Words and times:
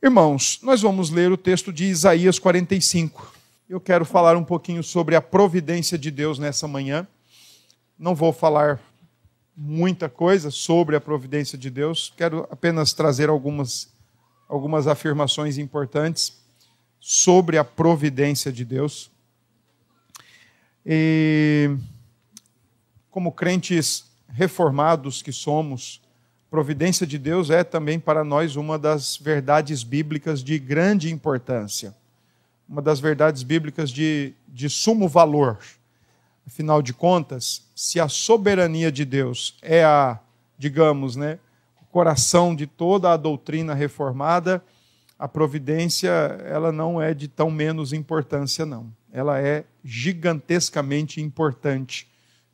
Irmãos, 0.00 0.60
nós 0.62 0.80
vamos 0.80 1.10
ler 1.10 1.32
o 1.32 1.36
texto 1.36 1.72
de 1.72 1.86
Isaías 1.86 2.38
45. 2.38 3.34
Eu 3.68 3.80
quero 3.80 4.04
falar 4.04 4.36
um 4.36 4.44
pouquinho 4.44 4.80
sobre 4.80 5.16
a 5.16 5.20
providência 5.20 5.98
de 5.98 6.08
Deus 6.08 6.38
nessa 6.38 6.68
manhã. 6.68 7.04
Não 7.98 8.14
vou 8.14 8.32
falar 8.32 8.80
muita 9.56 10.08
coisa 10.08 10.52
sobre 10.52 10.94
a 10.94 11.00
providência 11.00 11.58
de 11.58 11.68
Deus, 11.68 12.12
quero 12.16 12.46
apenas 12.48 12.92
trazer 12.92 13.28
algumas, 13.28 13.92
algumas 14.48 14.86
afirmações 14.86 15.58
importantes 15.58 16.38
sobre 17.00 17.58
a 17.58 17.64
providência 17.64 18.52
de 18.52 18.64
Deus. 18.64 19.10
E, 20.86 21.76
como 23.10 23.32
crentes 23.32 24.04
reformados 24.28 25.22
que 25.22 25.32
somos, 25.32 26.00
providência 26.50 27.06
de 27.06 27.18
Deus 27.18 27.50
é 27.50 27.62
também 27.62 28.00
para 28.00 28.24
nós 28.24 28.56
uma 28.56 28.78
das 28.78 29.16
verdades 29.16 29.82
bíblicas 29.82 30.42
de 30.42 30.58
grande 30.58 31.12
importância, 31.12 31.94
uma 32.68 32.80
das 32.80 33.00
verdades 33.00 33.42
bíblicas 33.42 33.90
de, 33.90 34.32
de 34.46 34.68
sumo 34.68 35.08
valor. 35.08 35.58
Afinal 36.46 36.80
de 36.80 36.94
contas, 36.94 37.62
se 37.74 38.00
a 38.00 38.08
soberania 38.08 38.90
de 38.90 39.04
Deus 39.04 39.56
é 39.60 39.84
a, 39.84 40.18
digamos, 40.58 41.14
né, 41.14 41.38
o 41.82 41.84
coração 41.86 42.56
de 42.56 42.66
toda 42.66 43.12
a 43.12 43.16
doutrina 43.16 43.74
reformada, 43.74 44.62
a 45.18 45.28
providência 45.28 46.08
ela 46.08 46.72
não 46.72 47.02
é 47.02 47.12
de 47.12 47.28
tão 47.28 47.50
menos 47.50 47.92
importância 47.92 48.64
não. 48.64 48.90
Ela 49.12 49.40
é 49.40 49.64
gigantescamente 49.84 51.20
importante 51.20 52.08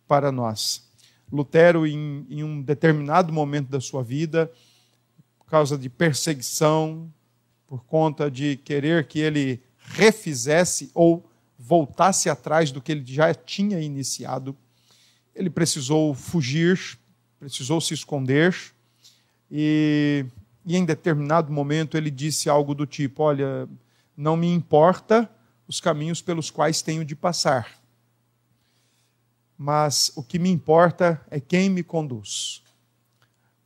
para 0.08 0.32
nós. 0.32 0.82
Lutero, 1.32 1.86
em, 1.86 2.26
em 2.28 2.44
um 2.44 2.62
determinado 2.62 3.32
momento 3.32 3.68
da 3.68 3.80
sua 3.80 4.02
vida, 4.02 4.50
por 5.38 5.46
causa 5.46 5.76
de 5.76 5.88
perseguição, 5.88 7.12
por 7.66 7.84
conta 7.84 8.30
de 8.30 8.56
querer 8.56 9.06
que 9.06 9.18
ele 9.18 9.62
refizesse 9.78 10.90
ou 10.94 11.28
voltasse 11.58 12.28
atrás 12.28 12.70
do 12.70 12.80
que 12.80 12.92
ele 12.92 13.04
já 13.04 13.34
tinha 13.34 13.80
iniciado, 13.80 14.56
ele 15.34 15.50
precisou 15.50 16.14
fugir, 16.14 16.98
precisou 17.38 17.80
se 17.80 17.94
esconder, 17.94 18.54
e, 19.50 20.24
e 20.64 20.76
em 20.76 20.84
determinado 20.84 21.52
momento 21.52 21.96
ele 21.96 22.10
disse 22.10 22.48
algo 22.48 22.74
do 22.74 22.86
tipo: 22.86 23.22
Olha, 23.22 23.68
não 24.16 24.36
me 24.36 24.52
importa 24.52 25.30
os 25.66 25.80
caminhos 25.80 26.22
pelos 26.22 26.50
quais 26.50 26.82
tenho 26.82 27.04
de 27.04 27.16
passar 27.16 27.83
mas 29.56 30.12
o 30.16 30.22
que 30.22 30.38
me 30.38 30.50
importa 30.50 31.20
é 31.30 31.38
quem 31.38 31.70
me 31.70 31.82
conduz. 31.82 32.62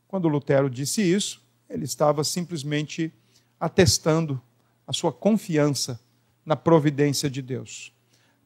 Quando 0.06 0.28
Lutero 0.28 0.68
disse 0.68 1.02
isso, 1.02 1.42
ele 1.68 1.84
estava 1.84 2.24
simplesmente 2.24 3.12
atestando 3.58 4.40
a 4.86 4.92
sua 4.92 5.12
confiança 5.12 6.00
na 6.44 6.56
providência 6.56 7.28
de 7.28 7.42
Deus. 7.42 7.92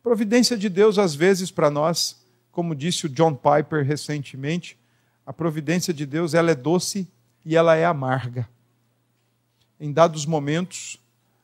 Providência 0.03 0.57
de 0.57 0.69
Deus, 0.69 0.98
às 0.98 1.15
vezes, 1.15 1.51
para 1.51 1.70
nós, 1.70 2.20
como 2.51 2.75
disse 2.75 3.07
o 3.07 3.09
John 3.09 3.35
Piper 3.35 3.85
recentemente, 3.85 4.77
a 5.25 5.33
providência 5.33 5.95
de 5.95 6.05
Deus 6.05 6.35
ela 6.35 6.51
é 6.51 6.55
doce 6.55 7.09
e 7.45 7.57
ela 7.57 7.77
é 7.77 7.85
amarga. 7.85 8.48
Em 9.79 9.93
dados 9.93 10.27
momentos, 10.27 10.98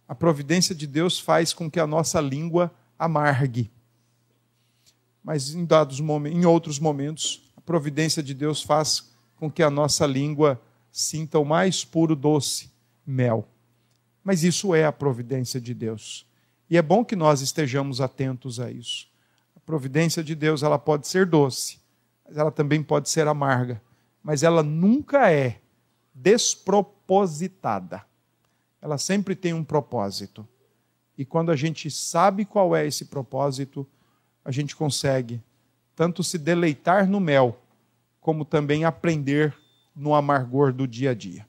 a 0.08 0.14
providência 0.14 0.74
de 0.74 0.86
Deus 0.86 1.20
faz 1.20 1.52
com 1.52 1.70
que 1.70 1.78
a 1.78 1.86
nossa 1.86 2.20
língua 2.20 2.72
amargue 2.98 3.70
mas 5.22 5.54
em 5.54 5.64
dados 5.64 6.00
momentos, 6.00 6.38
em 6.38 6.44
outros 6.44 6.78
momentos, 6.78 7.50
a 7.56 7.60
providência 7.60 8.22
de 8.22 8.34
Deus 8.34 8.62
faz 8.62 9.12
com 9.36 9.50
que 9.50 9.62
a 9.62 9.70
nossa 9.70 10.06
língua 10.06 10.60
sinta 10.90 11.38
o 11.38 11.44
mais 11.44 11.84
puro 11.84 12.16
doce 12.16 12.70
mel. 13.06 13.48
Mas 14.24 14.42
isso 14.42 14.74
é 14.74 14.84
a 14.84 14.92
providência 14.92 15.60
de 15.60 15.72
Deus. 15.72 16.26
E 16.68 16.76
é 16.76 16.82
bom 16.82 17.04
que 17.04 17.16
nós 17.16 17.40
estejamos 17.40 18.00
atentos 18.00 18.60
a 18.60 18.70
isso. 18.70 19.08
A 19.56 19.60
providência 19.60 20.22
de 20.22 20.34
Deus, 20.34 20.62
ela 20.62 20.78
pode 20.78 21.06
ser 21.08 21.24
doce, 21.24 21.78
mas 22.26 22.36
ela 22.36 22.50
também 22.50 22.82
pode 22.82 23.08
ser 23.08 23.26
amarga, 23.26 23.80
mas 24.22 24.42
ela 24.42 24.62
nunca 24.62 25.30
é 25.30 25.60
despropositada. 26.14 28.04
Ela 28.82 28.98
sempre 28.98 29.34
tem 29.34 29.54
um 29.54 29.64
propósito. 29.64 30.46
E 31.16 31.24
quando 31.24 31.50
a 31.50 31.56
gente 31.56 31.90
sabe 31.90 32.44
qual 32.44 32.76
é 32.76 32.86
esse 32.86 33.06
propósito, 33.06 33.86
a 34.48 34.50
gente 34.50 34.74
consegue 34.74 35.42
tanto 35.94 36.24
se 36.24 36.38
deleitar 36.38 37.06
no 37.06 37.20
mel, 37.20 37.60
como 38.18 38.46
também 38.46 38.82
aprender 38.82 39.54
no 39.94 40.14
amargor 40.14 40.72
do 40.72 40.88
dia 40.88 41.10
a 41.10 41.14
dia. 41.14 41.46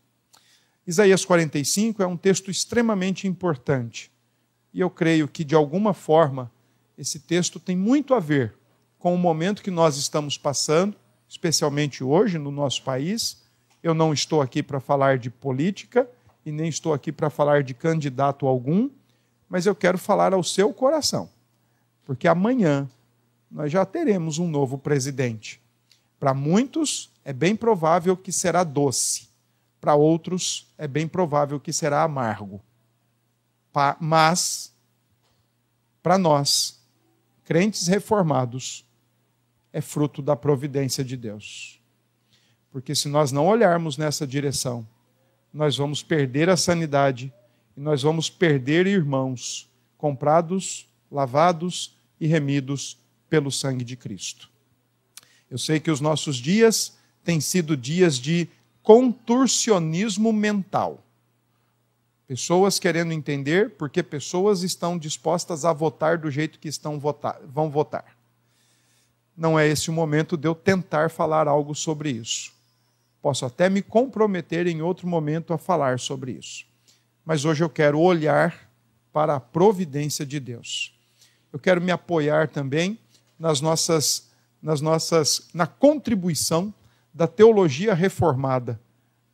Isaías 0.86 1.24
45 1.24 2.04
é 2.04 2.06
um 2.06 2.18
texto 2.18 2.52
extremamente 2.52 3.26
importante. 3.26 4.12
E 4.74 4.82
eu 4.82 4.90
creio 4.90 5.30
que, 5.30 5.46
de 5.46 5.56
alguma 5.56 5.94
forma, 5.94 6.52
esse 6.98 7.22
texto 7.22 7.58
tem 7.58 7.74
muito 7.74 8.14
a 8.14 8.20
ver 8.20 8.54
com 8.98 9.16
o 9.16 9.18
momento 9.18 9.64
que 9.64 9.72
nós 9.72 9.96
estamos 9.96 10.38
passando, 10.38 10.94
especialmente 11.26 12.04
hoje 12.04 12.38
no 12.38 12.52
nosso 12.52 12.84
país. 12.84 13.42
Eu 13.82 13.94
não 13.94 14.12
estou 14.12 14.42
aqui 14.42 14.62
para 14.62 14.82
falar 14.82 15.18
de 15.18 15.30
política 15.30 16.06
e 16.46 16.52
nem 16.52 16.68
estou 16.68 16.94
aqui 16.94 17.14
para 17.14 17.30
falar 17.30 17.64
de 17.64 17.74
candidato 17.74 18.46
algum, 18.46 18.90
mas 19.48 19.66
eu 19.66 19.74
quero 19.74 19.98
falar 19.98 20.34
ao 20.34 20.44
seu 20.44 20.74
coração 20.74 21.30
porque 22.10 22.28
amanhã 22.28 22.90
nós 23.52 23.72
já 23.72 23.86
teremos 23.86 24.40
um 24.40 24.48
novo 24.48 24.80
presidente. 24.80 25.62
Para 26.20 26.34
muitos, 26.34 27.12
é 27.24 27.32
bem 27.32 27.56
provável 27.56 28.18
que 28.18 28.32
será 28.32 28.64
doce, 28.64 29.30
para 29.80 29.94
outros, 29.94 30.74
é 30.76 30.88
bem 30.88 31.08
provável 31.08 31.60
que 31.60 31.72
será 31.72 32.02
amargo. 32.02 32.60
Mas, 34.00 34.74
para 36.02 36.18
nós, 36.18 36.84
crentes 37.44 37.86
reformados, 37.86 38.84
é 39.72 39.80
fruto 39.80 40.20
da 40.20 40.36
providência 40.36 41.04
de 41.04 41.16
Deus. 41.16 41.80
Porque 42.72 42.96
se 42.96 43.08
nós 43.08 43.32
não 43.32 43.46
olharmos 43.46 43.98
nessa 43.98 44.26
direção, 44.26 44.84
nós 45.54 45.78
vamos 45.78 46.02
perder 46.02 46.50
a 46.50 46.58
sanidade 46.58 47.32
e 47.78 47.80
nós 47.80 48.02
vamos 48.02 48.32
perder 48.32 48.88
irmãos 48.88 49.72
comprados, 49.96 50.90
lavados 51.12 51.99
e 52.20 52.28
remidos 52.28 52.98
pelo 53.30 53.52
sangue 53.52 53.86
de 53.86 53.96
Cristo. 53.96 54.50
Eu 55.50 55.58
sei 55.58 55.80
que 55.80 55.92
os 55.92 56.02
nossos 56.02 56.38
dias 56.38 56.98
têm 57.24 57.40
sido 57.40 57.78
dias 57.78 58.18
de 58.18 58.48
contorcionismo 58.84 60.34
mental. 60.34 61.04
Pessoas 62.28 62.78
querendo 62.78 63.12
entender 63.12 63.72
porque 63.72 64.04
pessoas 64.04 64.62
estão 64.62 64.98
dispostas 64.98 65.66
a 65.66 65.74
votar 65.74 66.18
do 66.18 66.30
jeito 66.30 66.60
que 66.60 66.68
estão 66.68 67.00
votar, 67.00 67.40
vão 67.44 67.70
votar. 67.70 68.18
Não 69.36 69.58
é 69.58 69.68
esse 69.68 69.90
o 69.90 69.94
momento 69.94 70.38
de 70.38 70.48
eu 70.48 70.54
tentar 70.54 71.10
falar 71.10 71.48
algo 71.48 71.74
sobre 71.74 72.12
isso. 72.12 72.52
Posso 73.22 73.46
até 73.46 73.70
me 73.70 73.82
comprometer 73.82 74.68
em 74.68 74.82
outro 74.82 75.08
momento 75.08 75.54
a 75.54 75.58
falar 75.58 76.00
sobre 76.00 76.34
isso. 76.34 76.66
Mas 77.26 77.46
hoje 77.46 77.64
eu 77.64 77.70
quero 77.70 78.00
olhar 78.00 78.70
para 79.12 79.36
a 79.36 79.40
providência 79.40 80.26
de 80.26 80.40
Deus 80.40 80.99
eu 81.52 81.60
quero 81.60 81.82
me 81.82 81.92
apoiar 81.92 82.48
também 82.48 83.00
nas 83.38 83.62
nossas, 83.62 84.30
nas 84.62 84.82
nossas, 84.82 85.50
na 85.54 85.66
contribuição 85.66 86.74
da 87.14 87.28
teologia 87.28 87.94
reformada 87.94 88.80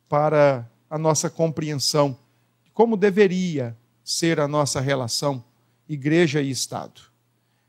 para 0.08 0.68
a 0.88 0.98
nossa 0.98 1.28
compreensão 1.28 2.16
de 2.64 2.70
como 2.70 2.96
deveria 2.96 3.76
ser 4.04 4.38
a 4.40 4.48
nossa 4.48 4.80
relação 4.80 5.44
igreja 5.88 6.40
e 6.40 6.50
Estado. 6.50 7.00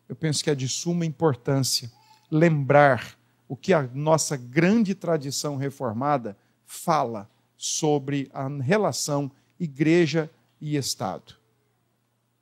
Eu 0.08 0.16
penso 0.16 0.44
que 0.44 0.50
é 0.50 0.56
de 0.56 0.68
suma 0.68 1.06
importância 1.06 1.91
lembrar 2.31 3.18
o 3.47 3.56
que 3.56 3.74
a 3.74 3.90
nossa 3.94 4.38
grande 4.38 4.94
tradição 4.94 5.56
reformada 5.56 6.38
fala 6.66 7.29
sobre 7.58 8.29
a 8.34 8.47
relação 8.47 9.31
igreja 9.59 10.29
e 10.62 10.75
Estado. 10.75 11.35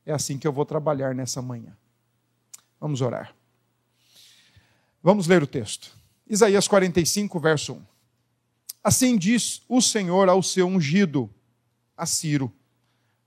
É 0.05 0.13
assim 0.13 0.37
que 0.37 0.47
eu 0.47 0.51
vou 0.53 0.65
trabalhar 0.65 1.15
nessa 1.15 1.41
manhã. 1.41 1.75
Vamos 2.85 3.01
orar. 3.01 3.35
Vamos 5.01 5.25
ler 5.25 5.41
o 5.41 5.47
texto. 5.47 5.91
Isaías 6.29 6.67
45, 6.67 7.39
verso 7.39 7.73
1. 7.73 7.81
Assim 8.83 9.17
diz 9.17 9.63
o 9.67 9.81
Senhor 9.81 10.29
ao 10.29 10.43
seu 10.43 10.67
ungido, 10.67 11.27
a 11.97 12.05
Ciro, 12.05 12.53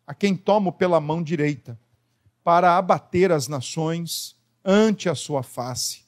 a 0.07 0.15
quem 0.15 0.37
tomo 0.37 0.73
pela 0.73 1.01
mão 1.01 1.21
direita, 1.21 1.77
para 2.45 2.79
abater 2.79 3.33
as 3.33 3.49
nações 3.49 4.37
ante 4.65 5.09
a 5.09 5.17
sua 5.17 5.43
face, 5.43 6.05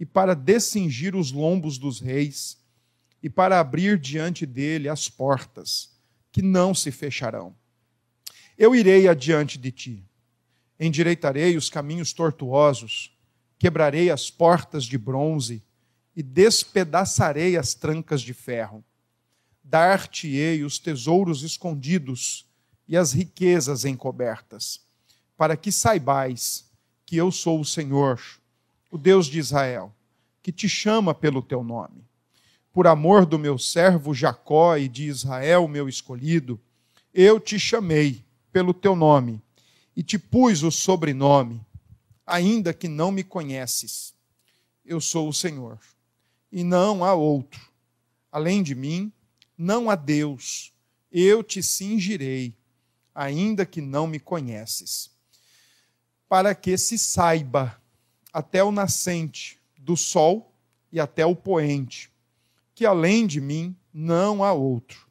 e 0.00 0.06
para 0.06 0.34
descingir 0.34 1.14
os 1.14 1.30
lombos 1.30 1.76
dos 1.76 2.00
reis, 2.00 2.56
e 3.22 3.28
para 3.28 3.60
abrir 3.60 3.98
diante 3.98 4.46
dele 4.46 4.88
as 4.88 5.06
portas, 5.06 5.90
que 6.32 6.40
não 6.40 6.74
se 6.74 6.90
fecharão. 6.90 7.54
Eu 8.56 8.74
irei 8.74 9.06
adiante 9.06 9.58
de 9.58 9.70
ti 9.70 10.08
endireitarei 10.78 11.56
os 11.56 11.70
caminhos 11.70 12.12
tortuosos, 12.12 13.16
quebrarei 13.58 14.10
as 14.10 14.30
portas 14.30 14.84
de 14.84 14.98
bronze 14.98 15.62
e 16.14 16.22
despedaçarei 16.22 17.56
as 17.56 17.74
trancas 17.74 18.20
de 18.20 18.34
ferro. 18.34 18.84
Dar-te-ei 19.62 20.62
os 20.62 20.78
tesouros 20.78 21.42
escondidos 21.42 22.46
e 22.86 22.96
as 22.96 23.12
riquezas 23.12 23.84
encobertas, 23.84 24.80
para 25.36 25.56
que 25.56 25.72
saibais 25.72 26.70
que 27.04 27.16
eu 27.16 27.32
sou 27.32 27.60
o 27.60 27.64
Senhor, 27.64 28.20
o 28.90 28.98
Deus 28.98 29.26
de 29.26 29.38
Israel, 29.38 29.94
que 30.42 30.52
te 30.52 30.68
chama 30.68 31.14
pelo 31.14 31.42
teu 31.42 31.64
nome. 31.64 32.04
Por 32.72 32.86
amor 32.86 33.26
do 33.26 33.38
meu 33.38 33.58
servo 33.58 34.14
Jacó 34.14 34.76
e 34.76 34.88
de 34.88 35.04
Israel, 35.04 35.66
meu 35.66 35.88
escolhido, 35.88 36.60
eu 37.12 37.40
te 37.40 37.58
chamei 37.58 38.24
pelo 38.52 38.72
teu 38.72 38.94
nome 38.94 39.42
e 39.96 40.02
te 40.02 40.18
pus 40.18 40.62
o 40.62 40.70
sobrenome, 40.70 41.64
ainda 42.26 42.74
que 42.74 42.86
não 42.86 43.10
me 43.10 43.24
conheces. 43.24 44.14
Eu 44.84 45.00
sou 45.00 45.28
o 45.28 45.32
Senhor, 45.32 45.80
e 46.52 46.62
não 46.62 47.02
há 47.02 47.14
outro. 47.14 47.60
Além 48.30 48.62
de 48.62 48.74
mim, 48.74 49.10
não 49.56 49.88
há 49.88 49.94
Deus. 49.94 50.72
Eu 51.10 51.42
te 51.42 51.62
cingirei, 51.62 52.54
ainda 53.14 53.64
que 53.64 53.80
não 53.80 54.06
me 54.06 54.20
conheces. 54.20 55.10
Para 56.28 56.54
que 56.54 56.76
se 56.76 56.98
saiba 56.98 57.80
até 58.32 58.62
o 58.62 58.70
nascente 58.70 59.58
do 59.78 59.96
sol 59.96 60.52
e 60.92 61.00
até 61.00 61.24
o 61.24 61.34
poente, 61.34 62.12
que 62.74 62.84
além 62.84 63.26
de 63.26 63.40
mim 63.40 63.74
não 63.92 64.44
há 64.44 64.52
outro. 64.52 65.06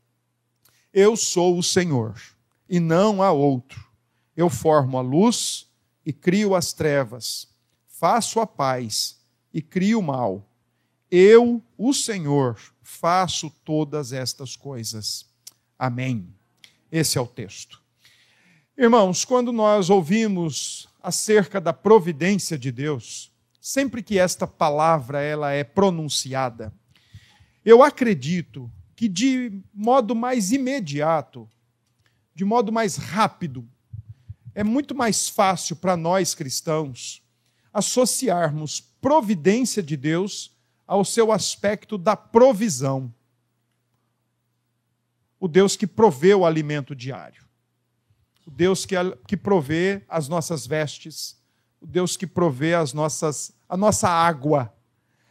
Eu 0.94 1.18
sou 1.18 1.58
o 1.58 1.64
Senhor, 1.64 2.22
e 2.70 2.80
não 2.80 3.24
há 3.24 3.32
outro. 3.32 3.84
Eu 4.36 4.50
formo 4.50 4.98
a 4.98 5.02
luz 5.02 5.68
e 6.06 6.12
crio 6.12 6.56
as 6.56 6.74
trevas, 6.74 7.48
faço 7.88 8.40
a 8.40 8.48
paz 8.48 9.20
e 9.54 9.62
crio 9.62 10.00
o 10.00 10.04
mal. 10.04 10.48
Eu, 11.10 11.64
o 11.78 11.94
Senhor, 11.94 12.60
faço 12.82 13.50
todas 13.64 14.12
estas 14.12 14.56
coisas. 14.56 15.26
Amém. 15.80 16.28
Esse 16.92 17.18
é 17.18 17.22
o 17.22 17.28
texto. 17.28 17.82
Irmãos, 18.78 19.24
quando 19.24 19.54
nós 19.54 19.90
ouvimos 19.90 20.88
acerca 21.02 21.62
da 21.62 21.72
providência 21.72 22.58
de 22.58 22.72
Deus, 22.72 23.32
sempre 23.62 24.04
que 24.04 24.20
esta 24.20 24.46
palavra 24.46 25.22
ela 25.22 25.52
é 25.52 25.64
pronunciada, 25.64 26.74
eu 27.64 27.82
acredito 27.82 28.70
que 28.96 29.08
de 29.08 29.62
modo 29.74 30.14
mais 30.14 30.52
imediato, 30.52 31.50
de 32.34 32.44
modo 32.46 32.72
mais 32.72 32.98
rápido, 32.98 33.68
é 34.56 34.64
muito 34.64 34.96
mais 34.96 35.30
fácil 35.30 35.76
para 35.76 35.96
nós 35.96 36.34
cristãos 36.34 37.22
associarmos 37.72 38.80
providência 38.80 39.84
de 39.84 39.96
Deus 39.96 40.58
ao 40.88 41.06
seu 41.06 41.32
aspecto 41.32 41.98
da 41.98 42.16
provisão. 42.16 43.14
O 45.40 45.48
Deus 45.48 45.76
que 45.76 45.86
provê 45.86 46.34
o 46.34 46.46
alimento 46.46 46.96
diário 46.96 47.46
o 48.46 48.52
Deus 48.52 48.86
que, 48.86 48.96
que 49.28 49.36
provê 49.36 50.04
as 50.08 50.28
nossas 50.28 50.68
vestes, 50.68 51.42
o 51.82 51.88
Deus 51.88 52.16
que 52.16 52.28
provê 52.28 52.76
as 52.76 52.94
nossas, 52.94 53.52
a 53.68 53.76
nossa 53.76 54.08
água, 54.08 54.74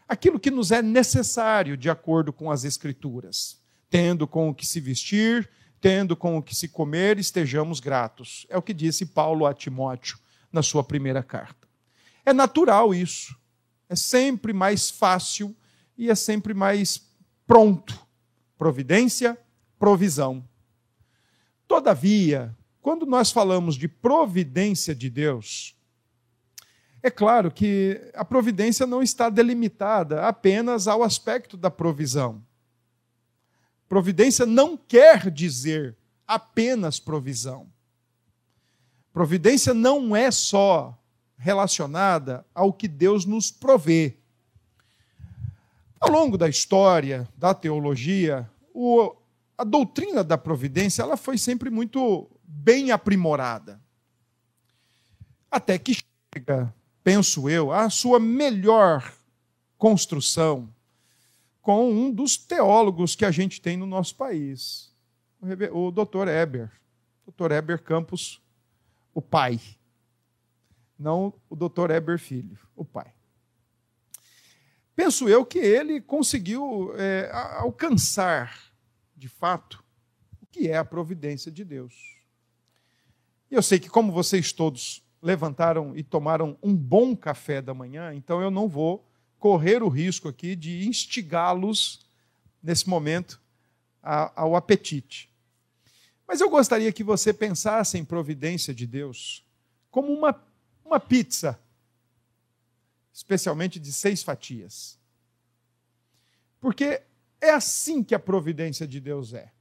aquilo 0.09 0.41
que 0.41 0.50
nos 0.50 0.73
é 0.73 0.82
necessário 0.82 1.76
de 1.76 1.88
acordo 1.88 2.32
com 2.32 2.50
as 2.50 2.65
Escrituras. 2.65 3.62
Tendo 3.88 4.26
com 4.26 4.49
o 4.49 4.55
que 4.55 4.67
se 4.67 4.81
vestir, 4.81 5.49
tendo 5.85 6.17
com 6.17 6.39
o 6.39 6.43
que 6.43 6.57
se 6.57 6.67
comer, 6.67 7.19
estejamos 7.19 7.79
gratos. 7.79 8.47
É 8.49 8.57
o 8.57 8.63
que 8.63 8.73
disse 8.73 9.05
Paulo 9.05 9.45
a 9.45 9.53
Timóteo 9.53 10.19
na 10.51 10.63
sua 10.63 10.83
primeira 10.83 11.23
carta. 11.23 11.69
É 12.25 12.33
natural 12.33 12.95
isso. 12.95 13.37
É 13.87 13.95
sempre 13.95 14.55
mais 14.55 14.89
fácil 14.89 15.55
e 15.99 16.09
é 16.09 16.15
sempre 16.15 16.55
mais 16.55 17.07
pronto. 17.47 18.01
Providência, 18.57 19.39
provisão. 19.79 20.43
Todavia, 21.69 22.57
quando 22.81 23.05
nós 23.05 23.31
falamos 23.31 23.75
de 23.75 23.87
providência 23.87 24.95
de 24.95 25.11
Deus, 25.11 25.77
é 27.03 27.11
claro 27.11 27.51
que 27.51 28.11
a 28.15 28.25
providência 28.25 28.87
não 28.87 29.03
está 29.03 29.29
delimitada 29.29 30.27
apenas 30.27 30.89
ao 30.89 31.03
aspecto 31.03 31.59
da 31.59 31.71
provisão. 31.71 32.43
Providência 33.89 34.47
não 34.47 34.77
quer 34.77 35.31
dizer 35.31 35.97
apenas 36.27 36.99
provisão. 36.99 37.67
Providência 39.13 39.73
não 39.73 40.17
é 40.17 40.31
só 40.31 40.99
relacionada 41.37 42.45
ao 42.55 42.73
que 42.73 42.89
Deus 42.89 43.25
nos 43.25 43.51
provê. 43.51 44.17
Ao 46.01 46.11
longo 46.11 46.37
da 46.37 46.49
história 46.49 47.29
da 47.37 47.55
teologia, 47.55 48.51
o, 48.73 49.15
a 49.57 49.65
doutrina 49.65 50.25
da 50.25 50.37
providência 50.37 51.03
ela 51.03 51.17
foi 51.17 51.39
sempre 51.39 51.71
muito 51.71 52.29
bem 52.43 52.91
aprimorada. 52.91 53.81
Até 55.51 55.79
que 55.79 55.97
chega, 56.35 56.75
penso 57.03 57.49
eu, 57.49 57.71
a 57.71 57.89
sua 57.89 58.19
melhor 58.19 59.13
construção 59.79 60.69
com 61.64 61.90
um 61.90 62.12
dos 62.12 62.37
teólogos 62.37 63.16
que 63.16 63.25
a 63.25 63.31
gente 63.31 63.58
tem 63.58 63.75
no 63.75 63.87
nosso 63.87 64.14
país, 64.16 64.94
o 65.72 65.90
Dr. 65.90 66.28
Eber. 66.28 66.70
Dr. 67.26 67.52
Eber 67.52 67.82
Campos, 67.82 68.43
o 69.14 69.22
pai. 69.22 69.58
Não 70.99 71.32
o 71.49 71.56
Dr. 71.56 71.90
Eber 71.90 72.19
Filho, 72.19 72.58
o 72.76 72.84
pai. 72.84 73.11
Penso 74.94 75.26
eu 75.26 75.43
que 75.43 75.58
ele 75.58 76.02
conseguiu 76.02 76.93
é, 76.99 77.31
alcançar, 77.32 78.70
de 79.16 79.26
fato, 79.26 79.82
o 80.43 80.46
que 80.46 80.69
é 80.69 80.76
a 80.76 80.84
providência 80.84 81.50
de 81.50 81.64
Deus. 81.64 82.19
E 83.50 83.55
eu 83.55 83.62
sei 83.62 83.78
que, 83.78 83.88
como 83.88 84.12
vocês 84.12 84.52
todos 84.52 85.02
levantaram 85.22 85.96
e 85.96 86.02
tomaram 86.02 86.58
um 86.62 86.76
bom 86.76 87.16
café 87.16 87.62
da 87.62 87.72
manhã, 87.72 88.14
então 88.14 88.43
eu 88.43 88.50
não 88.50 88.69
vou 88.69 89.02
correr 89.44 89.82
o 89.82 89.88
risco 89.88 90.26
aqui 90.26 90.56
de 90.56 90.88
instigá-los 90.88 92.00
nesse 92.62 92.88
momento 92.88 93.38
ao 94.02 94.56
apetite. 94.56 95.31
Mas 96.26 96.41
eu 96.41 96.49
gostaria 96.49 96.91
que 96.91 97.05
você 97.05 97.31
pensasse 97.31 97.99
em 97.99 98.05
providência 98.05 98.73
de 98.73 98.87
Deus 98.87 99.44
como 99.91 100.11
uma, 100.11 100.43
uma 100.82 100.99
pizza, 100.99 101.61
especialmente 103.12 103.79
de 103.79 103.93
seis 103.93 104.23
fatias. 104.23 104.99
Porque 106.58 107.02
é 107.38 107.50
assim 107.50 108.02
que 108.02 108.14
a 108.14 108.19
providência 108.19 108.87
de 108.88 108.99
Deus 108.99 109.35
é. 109.35 109.52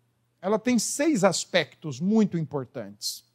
Ela 0.42 0.58
tem 0.58 0.80
seis 0.80 1.26
aspectos 1.26 2.00
muito 2.00 2.38
importantes 2.38 3.26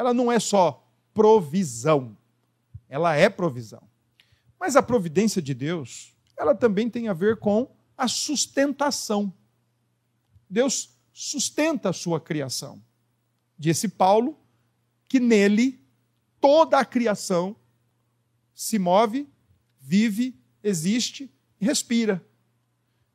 ela 0.00 0.14
não 0.14 0.32
é 0.32 0.40
só 0.40 0.82
provisão, 1.12 2.16
ela 2.88 3.14
é 3.14 3.28
provisão. 3.28 3.89
Mas 4.60 4.76
a 4.76 4.82
providência 4.82 5.40
de 5.40 5.54
Deus, 5.54 6.14
ela 6.36 6.54
também 6.54 6.88
tem 6.88 7.08
a 7.08 7.14
ver 7.14 7.38
com 7.38 7.74
a 7.96 8.06
sustentação. 8.06 9.32
Deus 10.48 10.94
sustenta 11.12 11.88
a 11.88 11.92
sua 11.92 12.20
criação. 12.20 12.80
Disse 13.58 13.88
Paulo 13.88 14.38
que 15.08 15.18
nele 15.18 15.82
toda 16.40 16.78
a 16.78 16.84
criação 16.84 17.56
se 18.54 18.78
move, 18.78 19.26
vive, 19.80 20.38
existe 20.62 21.32
e 21.58 21.64
respira. 21.64 22.24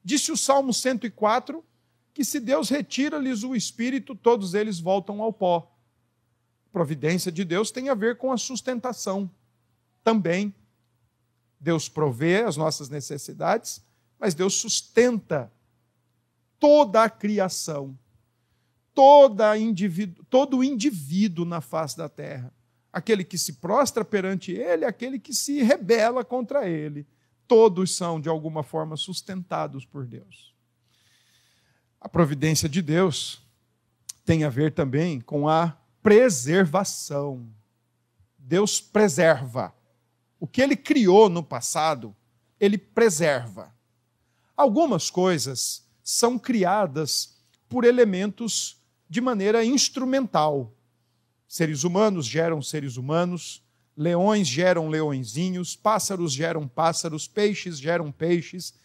Disse 0.03 0.31
o 0.31 0.37
Salmo 0.37 0.73
104 0.73 1.63
que 2.13 2.25
se 2.25 2.39
Deus 2.39 2.69
retira-lhes 2.69 3.43
o 3.43 3.55
espírito, 3.55 4.15
todos 4.15 4.53
eles 4.53 4.79
voltam 4.79 5.21
ao 5.21 5.31
pó 5.31 5.75
providência 6.75 7.31
de 7.31 7.45
Deus 7.45 7.71
tem 7.71 7.87
a 7.87 7.93
ver 7.93 8.17
com 8.17 8.33
a 8.33 8.37
sustentação 8.37 9.31
também. 10.03 10.53
Deus 11.65 11.89
provê 11.89 12.43
as 12.43 12.55
nossas 12.55 12.89
necessidades, 12.89 13.83
mas 14.19 14.35
Deus 14.35 14.53
sustenta 14.53 15.51
toda 16.59 17.03
a 17.03 17.09
criação, 17.09 17.97
toda 18.93 19.57
indivíduo, 19.57 20.23
todo 20.29 20.57
o 20.57 20.63
indivíduo 20.63 21.43
na 21.43 21.61
face 21.61 21.97
da 21.97 22.07
terra. 22.07 22.53
Aquele 22.93 23.23
que 23.23 23.35
se 23.35 23.53
prostra 23.53 24.05
perante 24.05 24.51
ele, 24.51 24.85
aquele 24.85 25.17
que 25.17 25.33
se 25.33 25.63
rebela 25.63 26.23
contra 26.23 26.69
ele. 26.69 27.03
Todos 27.47 27.95
são, 27.95 28.21
de 28.21 28.29
alguma 28.29 28.61
forma, 28.61 28.95
sustentados 28.95 29.85
por 29.85 30.05
Deus. 30.05 30.53
A 31.99 32.07
providência 32.07 32.69
de 32.69 32.83
Deus 32.83 33.41
tem 34.23 34.43
a 34.43 34.49
ver 34.49 34.71
também 34.71 35.19
com 35.19 35.49
a 35.49 35.75
preservação. 36.03 37.49
Deus 38.37 38.79
preserva. 38.79 39.73
O 40.45 40.47
que 40.47 40.61
ele 40.61 40.75
criou 40.75 41.27
no 41.27 41.41
passado, 41.41 42.15
ele 42.59 42.77
preserva. 42.77 43.73
Algumas 44.55 45.09
coisas 45.09 45.83
são 46.03 46.37
criadas 46.37 47.35
por 47.67 47.83
elementos 47.83 48.79
de 49.09 49.19
maneira 49.21 49.65
instrumental. 49.65 50.71
Seres 51.47 51.83
humanos 51.83 52.27
geram 52.27 52.61
seres 52.61 52.95
humanos, 52.95 53.63
leões 53.97 54.47
geram 54.47 54.87
leõezinhos, 54.87 55.75
pássaros 55.75 56.31
geram 56.31 56.67
pássaros, 56.67 57.27
peixes 57.27 57.79
geram 57.79 58.11
peixes. 58.11 58.75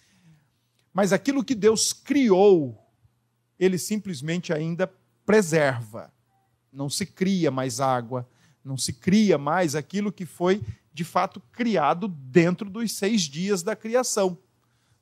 Mas 0.94 1.12
aquilo 1.12 1.44
que 1.44 1.54
Deus 1.54 1.92
criou, 1.92 2.90
ele 3.58 3.76
simplesmente 3.76 4.50
ainda 4.50 4.90
preserva 5.26 6.10
Não 6.72 6.88
se 6.88 7.04
cria 7.04 7.50
mais 7.50 7.80
água, 7.80 8.26
não 8.64 8.78
se 8.78 8.94
cria 8.94 9.36
mais 9.36 9.74
aquilo 9.74 10.10
que 10.10 10.24
foi 10.24 10.62
de 10.92 11.04
fato 11.04 11.40
criado 11.52 12.08
dentro 12.08 12.68
dos 12.68 12.92
seis 12.92 13.22
dias 13.22 13.62
da 13.62 13.76
criação. 13.76 14.38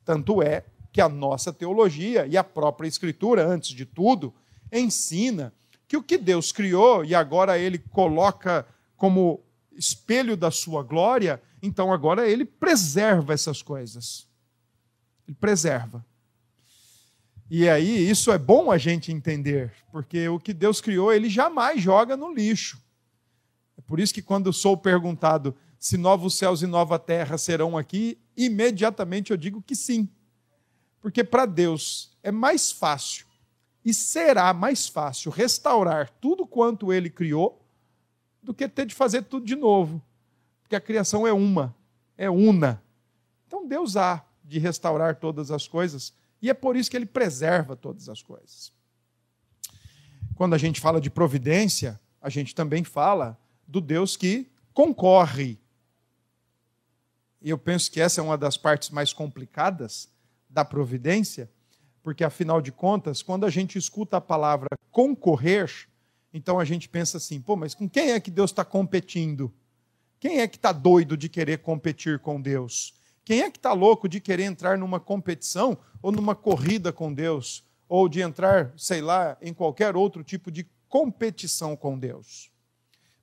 Tanto 0.05 0.41
é 0.41 0.65
que 0.91 1.01
a 1.01 1.09
nossa 1.09 1.53
teologia 1.53 2.25
e 2.25 2.37
a 2.37 2.43
própria 2.43 2.87
Escritura, 2.87 3.45
antes 3.45 3.71
de 3.71 3.85
tudo, 3.85 4.33
ensina 4.71 5.53
que 5.87 5.97
o 5.97 6.03
que 6.03 6.17
Deus 6.17 6.51
criou 6.51 7.03
e 7.03 7.15
agora 7.15 7.57
ele 7.57 7.77
coloca 7.77 8.65
como 8.95 9.43
espelho 9.71 10.35
da 10.35 10.51
sua 10.51 10.83
glória, 10.83 11.41
então 11.61 11.91
agora 11.91 12.27
ele 12.27 12.45
preserva 12.45 13.33
essas 13.33 13.61
coisas. 13.61 14.27
Ele 15.27 15.35
preserva. 15.39 16.05
E 17.49 17.67
aí, 17.67 18.07
isso 18.07 18.31
é 18.31 18.37
bom 18.37 18.69
a 18.69 18.77
gente 18.77 19.11
entender, 19.11 19.73
porque 19.91 20.29
o 20.29 20.39
que 20.39 20.53
Deus 20.53 20.79
criou, 20.79 21.11
ele 21.11 21.29
jamais 21.29 21.81
joga 21.81 22.15
no 22.15 22.31
lixo. 22.31 22.79
É 23.75 23.81
por 23.81 23.99
isso 23.99 24.13
que 24.13 24.21
quando 24.21 24.53
sou 24.53 24.77
perguntado 24.77 25.55
se 25.79 25.97
novos 25.97 26.35
céus 26.35 26.61
e 26.61 26.67
nova 26.67 26.99
terra 26.99 27.37
serão 27.37 27.77
aqui, 27.77 28.19
imediatamente 28.35 29.31
eu 29.31 29.37
digo 29.37 29.61
que 29.61 29.75
sim. 29.75 30.09
Porque 30.99 31.23
para 31.23 31.45
Deus 31.45 32.11
é 32.21 32.31
mais 32.31 32.71
fácil 32.71 33.25
e 33.85 33.93
será 33.93 34.53
mais 34.53 34.89
fácil 34.89 35.31
restaurar 35.31 36.09
tudo 36.19 36.45
quanto 36.45 36.91
ele 36.91 37.09
criou 37.09 37.65
do 38.43 38.53
que 38.53 38.67
ter 38.67 38.85
de 38.85 38.93
fazer 38.93 39.23
tudo 39.23 39.45
de 39.45 39.55
novo. 39.55 40.01
Porque 40.61 40.75
a 40.75 40.81
criação 40.81 41.25
é 41.25 41.31
uma, 41.31 41.73
é 42.17 42.29
una. 42.29 42.83
Então 43.47 43.65
Deus 43.65 43.95
há 43.95 44.23
de 44.43 44.59
restaurar 44.59 45.15
todas 45.15 45.49
as 45.49 45.65
coisas 45.65 46.13
e 46.41 46.49
é 46.49 46.53
por 46.53 46.75
isso 46.75 46.91
que 46.91 46.97
ele 46.97 47.05
preserva 47.05 47.75
todas 47.75 48.09
as 48.09 48.21
coisas. 48.21 48.73
Quando 50.35 50.53
a 50.53 50.57
gente 50.57 50.81
fala 50.81 50.99
de 50.99 51.09
providência, 51.09 51.99
a 52.21 52.29
gente 52.29 52.53
também 52.53 52.83
fala 52.83 53.37
do 53.67 53.79
Deus 53.79 54.17
que 54.17 54.49
concorre. 54.73 55.59
E 57.41 57.49
eu 57.49 57.57
penso 57.57 57.91
que 57.91 58.01
essa 58.01 58.19
é 58.19 58.23
uma 58.23 58.37
das 58.37 58.57
partes 58.57 58.89
mais 58.89 59.13
complicadas 59.13 60.09
da 60.49 60.65
providência, 60.65 61.49
porque 62.03 62.23
afinal 62.23 62.61
de 62.61 62.71
contas, 62.71 63.21
quando 63.21 63.45
a 63.45 63.49
gente 63.49 63.77
escuta 63.77 64.17
a 64.17 64.21
palavra 64.21 64.67
concorrer, 64.91 65.71
então 66.33 66.59
a 66.59 66.65
gente 66.65 66.89
pensa 66.89 67.17
assim: 67.17 67.39
pô, 67.39 67.55
mas 67.55 67.73
com 67.73 67.89
quem 67.89 68.11
é 68.11 68.19
que 68.19 68.31
Deus 68.31 68.51
está 68.51 68.65
competindo? 68.65 69.53
Quem 70.19 70.39
é 70.39 70.47
que 70.47 70.57
está 70.57 70.71
doido 70.71 71.15
de 71.15 71.29
querer 71.29 71.59
competir 71.59 72.19
com 72.19 72.41
Deus? 72.41 72.93
Quem 73.23 73.41
é 73.41 73.49
que 73.49 73.57
está 73.57 73.71
louco 73.73 74.09
de 74.09 74.19
querer 74.19 74.43
entrar 74.43 74.77
numa 74.77 74.99
competição 74.99 75.77
ou 76.01 76.11
numa 76.11 76.35
corrida 76.35 76.91
com 76.91 77.13
Deus? 77.13 77.63
Ou 77.87 78.09
de 78.09 78.21
entrar, 78.21 78.73
sei 78.75 79.01
lá, 79.01 79.37
em 79.41 79.53
qualquer 79.53 79.95
outro 79.95 80.23
tipo 80.23 80.51
de 80.51 80.67
competição 80.87 81.75
com 81.75 81.97
Deus? 81.97 82.51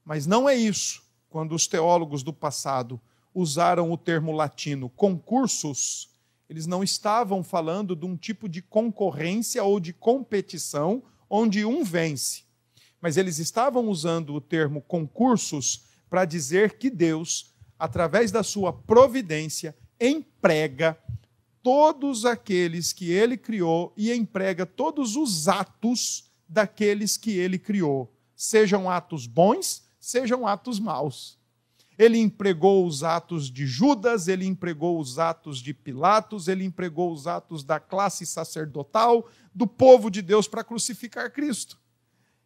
Mas 0.05 0.27
não 0.27 0.49
é 0.49 0.55
isso. 0.55 1.05
Quando 1.29 1.55
os 1.55 1.67
teólogos 1.67 2.23
do 2.23 2.33
passado 2.33 3.01
usaram 3.37 3.93
o 3.93 3.99
termo 3.99 4.33
latino 4.33 4.89
concursos, 4.89 6.09
eles 6.49 6.67
não 6.67 6.83
estavam 6.83 7.45
falando 7.45 7.95
de 7.95 8.07
um 8.07 8.17
tipo 8.17 8.49
de 8.49 8.63
concorrência 8.63 9.63
ou 9.63 9.79
de 9.79 9.93
competição 9.93 11.03
onde 11.29 11.63
um 11.63 11.85
vence. 11.85 12.45
Mas 12.99 13.19
eles 13.19 13.39
estavam 13.39 13.89
usando 13.89 14.35
o 14.35 14.41
termo 14.41 14.81
concursos 14.81 15.85
para 16.09 16.25
dizer 16.25 16.79
que 16.79 16.89
Deus, 16.89 17.55
através 17.79 18.33
da 18.33 18.43
sua 18.43 18.73
providência, 18.73 19.77
emprega 20.01 20.99
todos 21.63 22.25
aqueles 22.25 22.91
que 22.95 23.11
ele 23.11 23.37
criou 23.37 23.93
e 23.99 24.11
emprega 24.15 24.65
todos 24.65 25.15
os 25.15 25.47
atos 25.47 26.31
daqueles 26.49 27.19
que 27.19 27.33
ele 27.33 27.59
criou, 27.59 28.11
sejam 28.35 28.89
atos 28.89 29.27
bons, 29.27 29.85
sejam 30.01 30.47
atos 30.47 30.81
maus. 30.81 31.37
Ele 31.99 32.19
empregou 32.19 32.87
os 32.87 33.03
atos 33.03 33.51
de 33.51 33.67
Judas, 33.67 34.29
ele 34.29 34.45
empregou 34.47 35.01
os 35.01 35.19
atos 35.19 35.59
de 35.59 35.73
Pilatos, 35.73 36.49
ele 36.49 36.65
empregou 36.65 37.13
os 37.13 37.27
atos 37.27 37.65
da 37.65 37.81
classe 37.81 38.27
sacerdotal, 38.27 39.29
do 39.55 39.67
povo 39.67 40.11
de 40.11 40.21
Deus 40.21 40.47
para 40.47 40.65
crucificar 40.65 41.33
Cristo. 41.33 41.79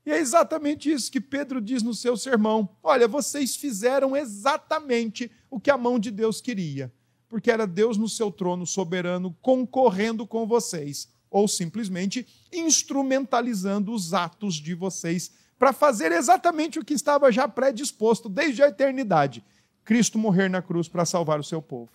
E 0.07 0.11
é 0.11 0.19
exatamente 0.19 0.90
isso 0.90 1.11
que 1.11 1.21
Pedro 1.21 1.61
diz 1.61 1.83
no 1.83 1.95
seu 1.95 2.16
sermão. 2.16 2.69
Olha, 2.83 3.09
vocês 3.09 3.57
fizeram 3.57 4.16
exatamente 4.16 5.30
o 5.50 5.61
que 5.61 5.71
a 5.71 5.76
mão 5.76 5.99
de 5.99 6.11
Deus 6.11 6.40
queria 6.40 6.92
porque 7.30 7.49
era 7.49 7.64
Deus 7.64 7.97
no 7.97 8.09
seu 8.09 8.33
trono 8.33 8.66
soberano 8.66 9.35
concorrendo 9.40 10.26
com 10.26 10.49
vocês, 10.49 11.09
ou 11.30 11.47
simplesmente 11.47 12.26
instrumentalizando 12.52 13.92
os 13.92 14.12
atos 14.12 14.57
de 14.57 14.75
vocês 14.75 15.30
para 15.61 15.75
fazer 15.75 16.11
exatamente 16.11 16.79
o 16.79 16.85
que 16.85 16.95
estava 16.95 17.31
já 17.31 17.47
predisposto 17.47 18.31
desde 18.31 18.62
a 18.62 18.69
eternidade: 18.69 19.45
Cristo 19.85 20.19
morrer 20.19 20.49
na 20.49 20.62
cruz 20.62 20.88
para 20.88 21.05
salvar 21.05 21.38
o 21.38 21.45
seu 21.45 21.61
povo. 21.61 21.90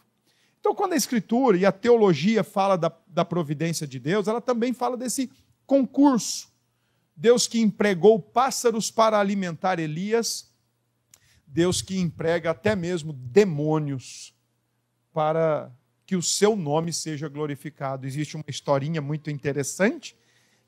Então, 0.60 0.76
quando 0.76 0.94
a 0.94 0.96
Escritura 0.96 1.58
e 1.58 1.66
a 1.66 1.72
teologia 1.72 2.44
fala 2.44 2.78
da, 2.78 2.96
da 3.08 3.26
providência 3.26 3.88
de 3.88 4.00
Deus, 4.00 4.28
ela 4.28 4.40
também 4.40 4.72
fala 4.72 4.96
desse 4.96 5.32
concurso. 5.66 6.54
Deus 7.16 7.48
que 7.48 7.60
empregou 7.60 8.20
pássaros 8.20 8.92
para 8.92 9.20
alimentar 9.20 9.80
Elias, 9.80 10.52
Deus 11.48 11.82
que 11.82 11.98
emprega 11.98 12.52
até 12.52 12.76
mesmo 12.76 13.14
demônios 13.14 14.36
para 15.12 15.72
que 16.06 16.16
o 16.16 16.22
seu 16.22 16.56
nome 16.56 16.94
seja 16.94 17.28
glorificado. 17.28 18.06
Existe 18.06 18.36
uma 18.36 18.46
historinha 18.48 19.02
muito 19.02 19.32
interessante 19.32 20.16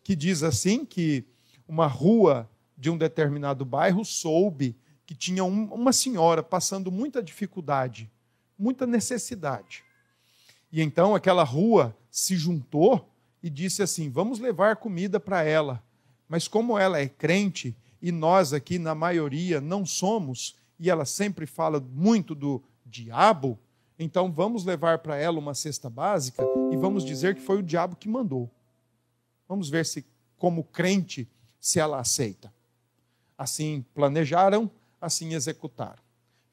que 0.03 0.15
diz 0.15 0.41
assim 0.41 0.83
que 0.83 1.25
uma 1.67 1.85
rua 1.85 2.49
de 2.77 2.89
um 2.89 2.97
determinado 2.97 3.65
bairro 3.65 4.05
soube 4.05 4.77
que 5.05 5.15
tinha 5.15 5.43
um, 5.43 5.65
uma 5.73 5.93
senhora 5.93 6.43
passando 6.43 6.91
muita 6.91 7.23
dificuldade, 7.23 8.11
muita 8.57 8.85
necessidade. 8.85 9.83
E 10.71 10.81
então 10.81 11.15
aquela 11.15 11.43
rua 11.43 11.97
se 12.11 12.35
juntou 12.35 13.09
e 13.41 13.49
disse 13.49 13.81
assim: 13.81 14.09
vamos 14.09 14.39
levar 14.39 14.75
comida 14.75 15.19
para 15.19 15.43
ela. 15.43 15.83
Mas 16.27 16.47
como 16.47 16.77
ela 16.77 16.99
é 16.99 17.07
crente 17.07 17.75
e 18.01 18.11
nós 18.11 18.53
aqui, 18.53 18.77
na 18.77 18.93
maioria, 18.93 19.61
não 19.61 19.85
somos, 19.85 20.55
e 20.77 20.89
ela 20.89 21.05
sempre 21.05 21.45
fala 21.45 21.79
muito 21.79 22.35
do 22.35 22.61
diabo, 22.85 23.57
então 23.97 24.31
vamos 24.31 24.63
levar 24.65 24.99
para 24.99 25.17
ela 25.17 25.39
uma 25.39 25.53
cesta 25.53 25.89
básica 25.89 26.49
e 26.69 26.75
vamos 26.75 27.03
dizer 27.03 27.33
que 27.33 27.41
foi 27.41 27.57
o 27.57 27.63
diabo 27.63 27.95
que 27.95 28.07
mandou. 28.07 28.51
Vamos 29.47 29.69
ver 29.69 29.85
se, 29.85 30.05
como 30.37 30.63
crente, 30.63 31.27
se 31.59 31.79
ela 31.79 31.99
aceita. 31.99 32.53
Assim 33.37 33.85
planejaram, 33.93 34.69
assim 34.99 35.33
executaram. 35.33 36.01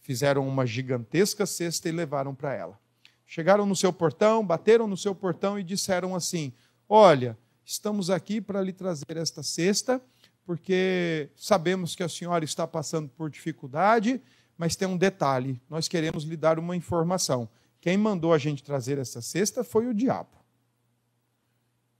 Fizeram 0.00 0.46
uma 0.46 0.66
gigantesca 0.66 1.46
cesta 1.46 1.88
e 1.88 1.92
levaram 1.92 2.34
para 2.34 2.54
ela. 2.54 2.78
Chegaram 3.26 3.64
no 3.64 3.74
seu 3.74 3.92
portão, 3.92 4.44
bateram 4.44 4.86
no 4.86 4.96
seu 4.96 5.14
portão 5.14 5.58
e 5.58 5.62
disseram 5.62 6.14
assim: 6.14 6.52
Olha, 6.88 7.38
estamos 7.64 8.10
aqui 8.10 8.40
para 8.40 8.60
lhe 8.60 8.72
trazer 8.72 9.16
esta 9.16 9.42
cesta, 9.42 10.00
porque 10.44 11.30
sabemos 11.34 11.96
que 11.96 12.02
a 12.02 12.08
senhora 12.08 12.44
está 12.44 12.66
passando 12.66 13.08
por 13.08 13.30
dificuldade 13.30 14.20
mas 14.56 14.76
tem 14.76 14.86
um 14.86 14.96
detalhe: 14.96 15.60
nós 15.68 15.88
queremos 15.88 16.24
lhe 16.24 16.36
dar 16.36 16.58
uma 16.58 16.76
informação. 16.76 17.48
Quem 17.80 17.96
mandou 17.96 18.32
a 18.32 18.38
gente 18.38 18.62
trazer 18.62 18.98
essa 18.98 19.20
cesta 19.20 19.62
foi 19.62 19.86
o 19.86 19.94
diabo. 19.94 20.30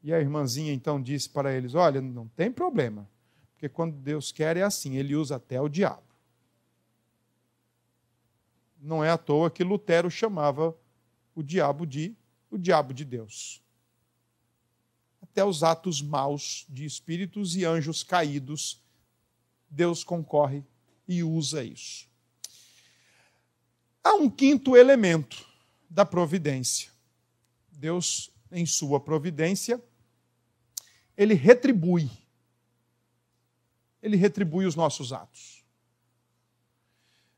E 0.03 0.13
a 0.13 0.21
irmãzinha 0.21 0.73
então 0.73 1.01
disse 1.01 1.29
para 1.29 1.53
eles: 1.53 1.75
Olha, 1.75 2.01
não 2.01 2.29
tem 2.29 2.51
problema, 2.51 3.09
porque 3.65 3.69
quando 3.71 3.97
Deus 3.97 4.31
quer 4.31 4.59
é 4.59 4.63
assim, 4.63 4.97
ele 4.97 5.17
usa 5.17 5.37
até 5.37 5.59
o 5.59 5.71
diabo. 5.71 6.03
Não 8.79 9.03
é 9.03 9.09
à 9.09 9.17
toa 9.17 9.51
que 9.51 9.65
Lutero 9.65 10.11
chamava 10.11 10.77
o 11.35 11.43
diabo 11.43 11.87
de 11.87 12.15
o 12.51 12.59
diabo 12.59 12.93
de 12.93 13.07
Deus. 13.07 13.63
Até 15.23 15.43
os 15.43 15.63
atos 15.63 16.03
maus 16.03 16.67
de 16.69 16.85
espíritos 16.85 17.57
e 17.57 17.65
anjos 17.65 18.03
caídos, 18.03 18.83
Deus 19.71 20.05
concorre 20.05 20.63
e 21.09 21.23
usa 21.23 21.65
isso. 21.65 22.07
Há 24.03 24.13
um 24.13 24.29
quinto 24.29 24.77
elemento 24.77 25.43
da 25.89 26.05
providência. 26.05 26.91
Deus, 27.73 28.31
em 28.53 28.67
sua 28.67 29.01
providência, 29.01 29.83
ele 31.17 31.33
retribui. 31.33 32.11
Ele 34.05 34.19
retribui 34.19 34.67
os 34.67 34.77
nossos 34.77 35.15
atos. 35.15 35.65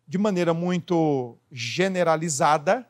De 0.05 0.19
maneira 0.19 0.53
muito 0.53 1.39
generalizada, 1.51 2.85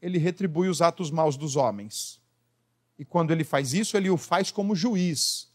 ele 0.00 0.16
retribui 0.16 0.68
os 0.68 0.80
atos 0.80 1.10
maus 1.10 1.36
dos 1.36 1.54
homens. 1.54 2.18
E 2.98 3.04
quando 3.04 3.30
ele 3.30 3.44
faz 3.44 3.74
isso, 3.74 3.98
ele 3.98 4.08
o 4.08 4.16
faz 4.16 4.50
como 4.50 4.74
juiz, 4.74 5.52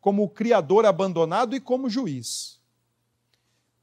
como 0.00 0.22
o 0.22 0.30
criador 0.30 0.86
abandonado 0.86 1.54
e 1.54 1.60
como 1.60 1.90
juiz. 1.90 2.58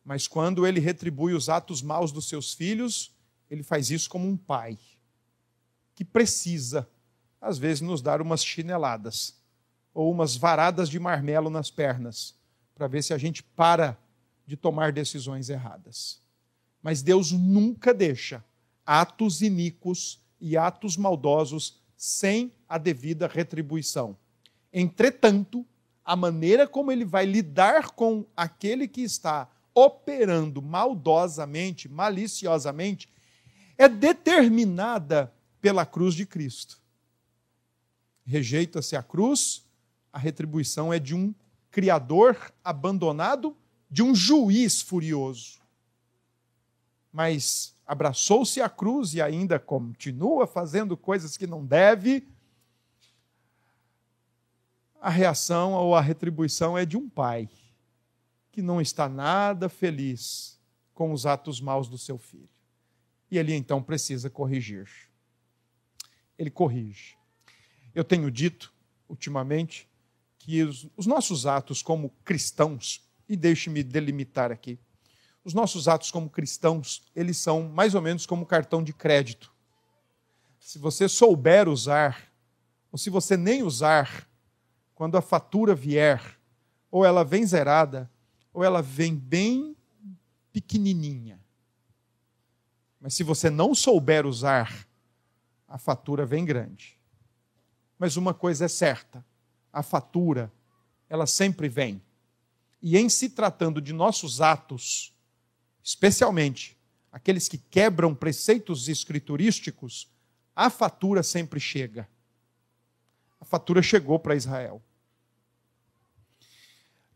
Mas 0.04 0.28
quando 0.28 0.66
ele 0.66 0.80
retribui 0.80 1.36
os 1.36 1.48
atos 1.48 1.84
maus 1.84 2.12
dos 2.12 2.28
seus 2.28 2.54
filhos, 2.54 3.16
ele 3.51 3.62
faz 3.62 3.92
isso 3.92 4.10
como 4.10 4.28
um 4.28 4.36
pai 4.36 4.80
que 5.94 6.04
precisa, 6.04 6.90
às 7.40 7.60
vezes, 7.60 7.82
nos 7.82 8.01
dar 8.01 8.20
umas 8.20 8.44
chineladas 8.44 9.40
ou 9.94 10.12
umas 10.12 10.36
varadas 10.36 10.90
de 10.90 11.00
marmelo 11.00 11.51
nas 11.51 11.70
pernas, 11.70 12.34
para 12.81 12.88
ver 12.88 13.03
se 13.03 13.13
a 13.13 13.17
gente 13.19 13.43
para 13.43 13.95
de 14.43 14.57
tomar 14.57 14.91
decisões 14.91 15.51
erradas. 15.51 16.19
Mas 16.81 17.03
Deus 17.03 17.31
nunca 17.31 17.93
deixa 17.93 18.43
atos 18.83 19.43
iníquos 19.43 20.19
e 20.39 20.57
atos 20.57 20.97
maldosos 20.97 21.79
sem 21.95 22.51
a 22.67 22.79
devida 22.79 23.27
retribuição. 23.27 24.17
Entretanto, 24.73 25.63
a 26.03 26.15
maneira 26.15 26.67
como 26.67 26.91
ele 26.91 27.05
vai 27.05 27.23
lidar 27.23 27.91
com 27.91 28.25
aquele 28.35 28.88
que 28.88 29.01
está 29.01 29.47
operando 29.75 30.59
maldosamente, 30.59 31.88
maliciosamente, 31.88 33.07
é 33.77 33.88
determinada 33.88 35.31
pela 35.61 35.85
cruz 35.85 36.15
de 36.15 36.25
Cristo. 36.25 36.81
Rejeita-se 38.25 38.95
a 38.95 39.03
cruz, 39.03 39.69
a 40.11 40.17
retribuição 40.17 40.91
é 40.91 40.97
de 40.97 41.13
um 41.13 41.31
criador 41.72 42.54
abandonado, 42.63 43.58
de 43.90 44.04
um 44.04 44.13
juiz 44.13 44.82
furioso. 44.82 45.60
Mas 47.12 47.75
abraçou-se 47.86 48.62
a 48.62 48.70
cruz 48.70 49.13
e 49.13 49.22
ainda 49.22 49.60
continua 49.60 50.46
fazendo 50.46 50.96
coisas 50.96 51.36
que 51.36 51.48
não 51.48 51.66
deve, 51.66 52.28
a 55.01 55.10
reação 55.10 55.74
ou 55.74 55.96
a 55.96 56.00
retribuição 56.00 56.78
é 56.78 56.86
de 56.86 56.96
um 56.96 57.10
pai 57.10 57.50
que 58.51 58.62
não 58.62 58.80
está 58.80 59.10
nada 59.10 59.68
feliz 59.68 60.60
com 60.94 61.12
os 61.12 61.25
atos 61.25 61.60
maus 61.60 61.90
do 61.90 61.98
seu 61.98 62.20
filho. 62.20 62.48
E 63.32 63.38
ele 63.38 63.56
então 63.56 63.82
precisa 63.82 64.30
corrigir. 64.30 64.88
Ele 66.38 66.51
corrige. 66.51 67.18
Eu 67.96 68.04
tenho 68.04 68.30
dito, 68.30 68.72
ultimamente, 69.10 69.90
que 70.43 70.63
os, 70.63 70.88
os 70.98 71.05
nossos 71.05 71.45
atos 71.45 71.81
como 71.81 72.10
cristãos, 72.24 73.07
e 73.29 73.36
deixe-me 73.36 73.83
delimitar 73.83 74.51
aqui, 74.51 74.79
os 75.43 75.53
nossos 75.53 75.88
atos 75.88 76.12
como 76.12 76.29
cristãos, 76.29 77.03
eles 77.15 77.38
são 77.38 77.69
mais 77.69 77.95
ou 77.95 78.01
menos 78.01 78.25
como 78.25 78.45
cartão 78.45 78.83
de 78.83 78.93
crédito. 78.93 79.51
Se 80.60 80.77
você 80.77 81.07
souber 81.07 81.67
usar, 81.67 82.31
ou 82.91 82.98
se 82.98 83.10
você 83.10 83.36
nem 83.38 83.63
usar, 83.63 84.27
quando 84.93 85.17
a 85.17 85.21
fatura 85.21 85.74
vier, 85.74 86.21
ou 86.91 87.05
ela 87.05 87.24
vem 87.24 87.45
zerada, 87.45 88.12
ou 88.53 88.63
ela 88.63 88.81
vem 88.81 89.15
bem 89.15 89.75
pequenininha. 90.51 91.39
Mas 93.00 93.13
se 93.13 93.24
você 93.24 93.50
não 93.50 93.74
souber 93.74 94.27
usar, 94.27 94.88
a 95.67 95.77
fatura 95.77 96.25
vem 96.25 96.45
grande. 96.45 97.00
Mas 97.98 98.17
uma 98.17 98.33
coisa 98.33 98.65
é 98.65 98.67
certa: 98.67 99.25
a 99.72 99.84
fatura, 99.84 100.51
ela 101.10 101.25
sempre 101.25 101.68
vem. 101.70 102.01
E 102.82 102.98
em 102.98 103.10
se 103.10 103.30
tratando 103.30 103.82
de 103.82 103.94
nossos 103.94 104.42
atos, 104.42 105.13
especialmente 105.84 106.78
aqueles 107.12 107.48
que 107.48 107.58
quebram 107.58 108.16
preceitos 108.16 108.88
escriturísticos, 108.88 110.10
a 110.56 110.70
fatura 110.70 111.24
sempre 111.24 111.60
chega. 111.60 112.08
A 113.40 113.46
fatura 113.46 113.82
chegou 113.82 114.20
para 114.20 114.36
Israel 114.36 114.82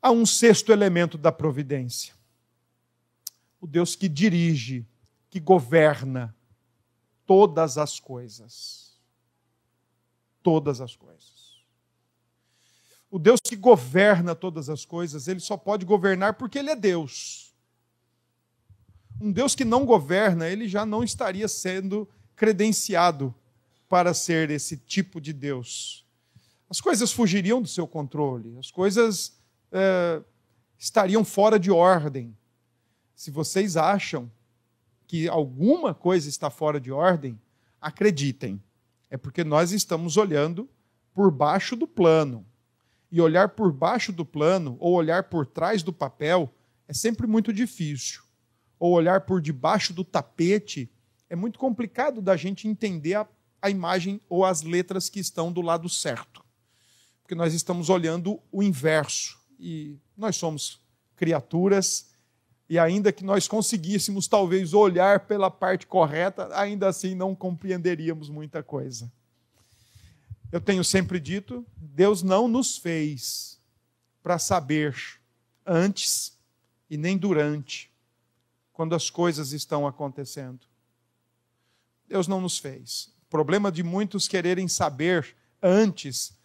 há 0.05 0.11
um 0.11 0.23
sexto 0.23 0.71
elemento 0.71 1.17
da 1.17 1.31
providência. 1.31 2.13
O 3.59 3.65
Deus 3.65 3.95
que 3.95 4.07
dirige, 4.07 4.85
que 5.31 5.39
governa 5.39 6.35
todas 7.25 7.79
as 7.79 7.99
coisas. 7.99 9.01
Todas 10.43 10.79
as 10.79 10.95
coisas. 10.95 11.34
O 13.15 13.17
Deus 13.17 13.39
que 13.41 13.55
governa 13.55 14.35
todas 14.35 14.69
as 14.69 14.83
coisas, 14.83 15.29
ele 15.29 15.39
só 15.39 15.55
pode 15.55 15.85
governar 15.85 16.33
porque 16.33 16.59
ele 16.59 16.69
é 16.69 16.75
Deus. 16.75 17.55
Um 19.21 19.31
Deus 19.31 19.55
que 19.55 19.63
não 19.63 19.85
governa, 19.85 20.49
ele 20.49 20.67
já 20.67 20.85
não 20.85 21.01
estaria 21.01 21.47
sendo 21.47 22.09
credenciado 22.35 23.33
para 23.87 24.13
ser 24.13 24.51
esse 24.51 24.75
tipo 24.75 25.21
de 25.21 25.31
Deus. 25.31 26.05
As 26.69 26.81
coisas 26.81 27.13
fugiriam 27.13 27.61
do 27.61 27.69
seu 27.69 27.87
controle, 27.87 28.57
as 28.57 28.69
coisas 28.69 29.39
é, 29.71 30.21
estariam 30.77 31.23
fora 31.23 31.57
de 31.57 31.71
ordem. 31.71 32.35
Se 33.15 33.31
vocês 33.31 33.77
acham 33.77 34.29
que 35.07 35.29
alguma 35.29 35.93
coisa 35.93 36.27
está 36.27 36.49
fora 36.49 36.81
de 36.81 36.91
ordem, 36.91 37.39
acreditem, 37.79 38.61
é 39.09 39.15
porque 39.15 39.45
nós 39.45 39.71
estamos 39.71 40.17
olhando 40.17 40.69
por 41.13 41.31
baixo 41.31 41.77
do 41.77 41.87
plano. 41.87 42.45
E 43.15 43.21
olhar 43.21 43.47
por 43.47 43.71
baixo 43.71 44.11
do 44.11 44.25
plano, 44.25 44.75
ou 44.77 44.93
olhar 44.93 45.23
por 45.23 45.45
trás 45.45 45.81
do 45.81 45.93
papel, 45.93 46.53
é 46.85 46.93
sempre 46.93 47.25
muito 47.25 47.53
difícil. 47.53 48.21
Ou 48.77 48.91
olhar 48.91 49.21
por 49.21 49.39
debaixo 49.39 49.93
do 49.93 50.03
tapete, 50.03 50.91
é 51.29 51.33
muito 51.33 51.57
complicado 51.57 52.21
da 52.21 52.35
gente 52.35 52.67
entender 52.67 53.13
a, 53.13 53.25
a 53.61 53.69
imagem 53.69 54.19
ou 54.27 54.43
as 54.43 54.63
letras 54.63 55.07
que 55.07 55.21
estão 55.21 55.49
do 55.49 55.61
lado 55.61 55.87
certo. 55.87 56.43
Porque 57.21 57.35
nós 57.35 57.53
estamos 57.53 57.89
olhando 57.89 58.37
o 58.51 58.61
inverso 58.61 59.39
e 59.57 59.97
nós 60.17 60.35
somos 60.35 60.81
criaturas, 61.15 62.09
e 62.69 62.77
ainda 62.77 63.13
que 63.13 63.23
nós 63.23 63.47
conseguíssemos 63.47 64.27
talvez 64.27 64.73
olhar 64.73 65.21
pela 65.21 65.49
parte 65.49 65.87
correta, 65.87 66.49
ainda 66.51 66.89
assim 66.89 67.15
não 67.15 67.33
compreenderíamos 67.33 68.27
muita 68.29 68.61
coisa. 68.61 69.09
Eu 70.51 70.61
tenho 70.61 70.83
sempre 70.83 71.19
dito, 71.19 71.65
Deus 71.75 72.23
não 72.23 72.47
nos 72.47 72.77
fez 72.77 73.59
para 74.23 74.39
saber 74.39 74.95
antes 75.65 76.37
e 76.89 76.97
nem 76.97 77.17
durante, 77.17 77.91
quando 78.71 78.95
as 78.95 79.09
coisas 79.09 79.51
estão 79.51 79.87
acontecendo. 79.87 80.61
Deus 82.07 82.27
não 82.27 82.39
nos 82.39 82.57
fez. 82.57 83.13
O 83.23 83.29
problema 83.29 83.71
de 83.71 83.83
muitos 83.83 84.27
quererem 84.27 84.67
saber 84.67 85.35
antes 85.61 86.35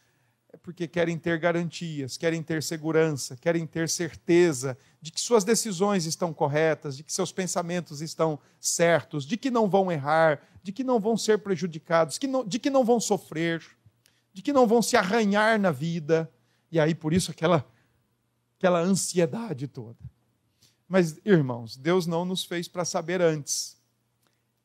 é 0.53 0.57
porque 0.57 0.89
querem 0.89 1.17
ter 1.17 1.39
garantias, 1.39 2.17
querem 2.17 2.43
ter 2.43 2.63
segurança, 2.63 3.37
querem 3.37 3.67
ter 3.67 3.89
certeza 3.89 4.77
de 5.01 5.13
que 5.13 5.21
suas 5.21 5.45
decisões 5.45 6.07
estão 6.07 6.33
corretas, 6.33 6.97
de 6.97 7.05
que 7.05 7.13
seus 7.13 7.31
pensamentos 7.31 8.01
estão 8.01 8.39
certos, 8.59 9.25
de 9.25 9.37
que 9.37 9.51
não 9.51 9.69
vão 9.69 9.93
errar, 9.93 10.41
de 10.63 10.73
que 10.73 10.83
não 10.83 10.99
vão 10.99 11.17
ser 11.17 11.39
prejudicados, 11.39 12.19
de 12.47 12.59
que 12.59 12.71
não 12.71 12.85
vão 12.85 12.99
sofrer, 12.99 13.63
de 14.41 14.43
que 14.43 14.55
não 14.55 14.67
vão 14.67 14.81
se 14.81 14.97
arranhar 14.97 15.61
na 15.61 15.71
vida. 15.71 16.33
E 16.73 16.81
aí, 16.81 16.95
por 16.95 17.13
isso, 17.13 17.31
aquela, 17.31 17.71
aquela 18.57 18.81
ansiedade 18.81 19.69
toda. 19.69 19.99
Mas, 20.89 21.21
irmãos, 21.27 21.77
Deus 21.77 22.07
não 22.07 22.25
nos 22.25 22.43
fez 22.43 22.67
para 22.67 22.87
saber 22.87 23.21
antes. 23.21 23.79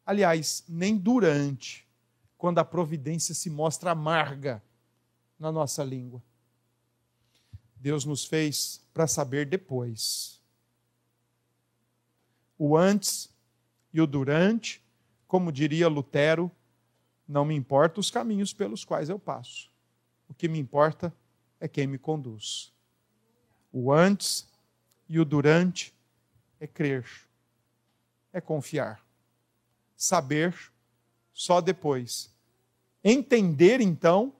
Aliás, 0.05 0.63
nem 0.65 0.95
durante, 0.97 1.85
quando 2.38 2.59
a 2.59 2.63
providência 2.63 3.35
se 3.35 3.49
mostra 3.49 3.91
amarga 3.91 4.63
na 5.38 5.51
nossa 5.51 5.83
língua. 5.83 6.23
Deus 7.75 8.05
nos 8.05 8.23
fez 8.23 8.81
para 8.93 9.07
saber 9.07 9.45
depois. 9.45 10.41
O 12.57 12.77
antes 12.77 13.29
e 13.91 13.99
o 13.99 14.07
durante, 14.07 14.81
como 15.27 15.51
diria 15.51 15.89
Lutero, 15.89 16.49
não 17.27 17.45
me 17.45 17.55
importa 17.55 17.99
os 17.99 18.11
caminhos 18.11 18.53
pelos 18.53 18.85
quais 18.85 19.09
eu 19.09 19.19
passo. 19.19 19.71
O 20.29 20.33
que 20.33 20.47
me 20.47 20.59
importa 20.59 21.13
é 21.59 21.67
quem 21.67 21.88
me 21.88 21.97
conduz. 21.97 22.73
O 23.71 23.91
antes 23.91 24.47
e 25.07 25.19
o 25.19 25.25
durante 25.25 25.93
é 26.59 26.67
crer, 26.67 27.05
é 28.31 28.39
confiar. 28.39 29.03
Saber 29.95 30.55
só 31.33 31.61
depois. 31.61 32.33
Entender, 33.03 33.81
então, 33.81 34.33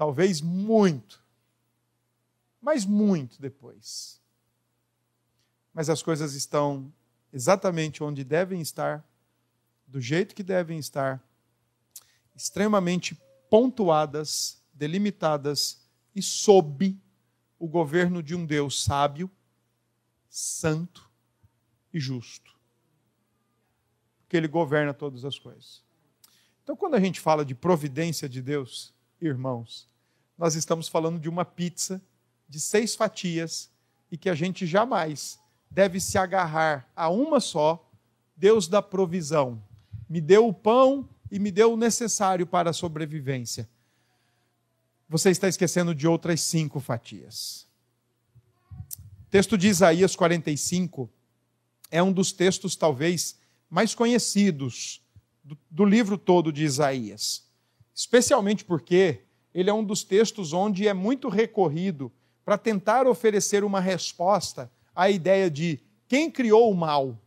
Talvez 0.00 0.40
muito, 0.40 1.22
mas 2.58 2.86
muito 2.86 3.38
depois. 3.38 4.18
Mas 5.74 5.90
as 5.90 6.02
coisas 6.02 6.32
estão 6.32 6.90
exatamente 7.30 8.02
onde 8.02 8.24
devem 8.24 8.62
estar, 8.62 9.06
do 9.86 10.00
jeito 10.00 10.34
que 10.34 10.42
devem 10.42 10.78
estar, 10.78 11.22
extremamente 12.40 13.20
pontuadas, 13.50 14.62
delimitadas 14.72 15.86
e 16.14 16.22
sob 16.22 16.98
o 17.58 17.68
governo 17.68 18.22
de 18.22 18.34
um 18.34 18.46
Deus 18.46 18.82
sábio, 18.82 19.30
santo 20.30 21.10
e 21.92 22.00
justo. 22.00 22.58
Porque 24.22 24.38
ele 24.38 24.48
governa 24.48 24.94
todas 24.94 25.24
as 25.24 25.38
coisas. 25.38 25.82
Então, 26.62 26.74
quando 26.74 26.94
a 26.94 27.00
gente 27.00 27.20
fala 27.20 27.44
de 27.44 27.54
providência 27.54 28.26
de 28.26 28.40
Deus, 28.40 28.94
irmãos, 29.20 29.86
nós 30.38 30.54
estamos 30.54 30.88
falando 30.88 31.18
de 31.20 31.28
uma 31.28 31.44
pizza 31.44 32.00
de 32.48 32.58
seis 32.58 32.94
fatias 32.94 33.70
e 34.10 34.16
que 34.16 34.30
a 34.30 34.34
gente 34.34 34.66
jamais 34.66 35.38
deve 35.70 36.00
se 36.00 36.16
agarrar 36.16 36.90
a 36.96 37.10
uma 37.10 37.38
só. 37.38 37.86
Deus 38.34 38.66
da 38.66 38.80
provisão. 38.80 39.62
Me 40.08 40.18
deu 40.18 40.48
o 40.48 40.54
pão 40.54 41.06
e 41.30 41.38
me 41.38 41.50
deu 41.50 41.72
o 41.72 41.76
necessário 41.76 42.46
para 42.46 42.70
a 42.70 42.72
sobrevivência. 42.72 43.68
Você 45.08 45.30
está 45.30 45.48
esquecendo 45.48 45.94
de 45.94 46.06
outras 46.06 46.40
cinco 46.40 46.80
fatias. 46.80 47.66
texto 49.30 49.56
de 49.56 49.68
Isaías 49.68 50.16
45 50.16 51.10
é 51.90 52.02
um 52.02 52.12
dos 52.12 52.32
textos, 52.32 52.76
talvez, 52.76 53.38
mais 53.68 53.94
conhecidos 53.94 55.02
do, 55.42 55.58
do 55.70 55.84
livro 55.84 56.16
todo 56.16 56.52
de 56.52 56.64
Isaías. 56.64 57.44
Especialmente 57.94 58.64
porque 58.64 59.22
ele 59.52 59.68
é 59.68 59.72
um 59.72 59.84
dos 59.84 60.04
textos 60.04 60.52
onde 60.52 60.86
é 60.86 60.94
muito 60.94 61.28
recorrido 61.28 62.12
para 62.44 62.56
tentar 62.56 63.06
oferecer 63.06 63.64
uma 63.64 63.80
resposta 63.80 64.70
à 64.94 65.10
ideia 65.10 65.50
de 65.50 65.80
quem 66.08 66.30
criou 66.30 66.70
o 66.70 66.74
mal. 66.74 67.20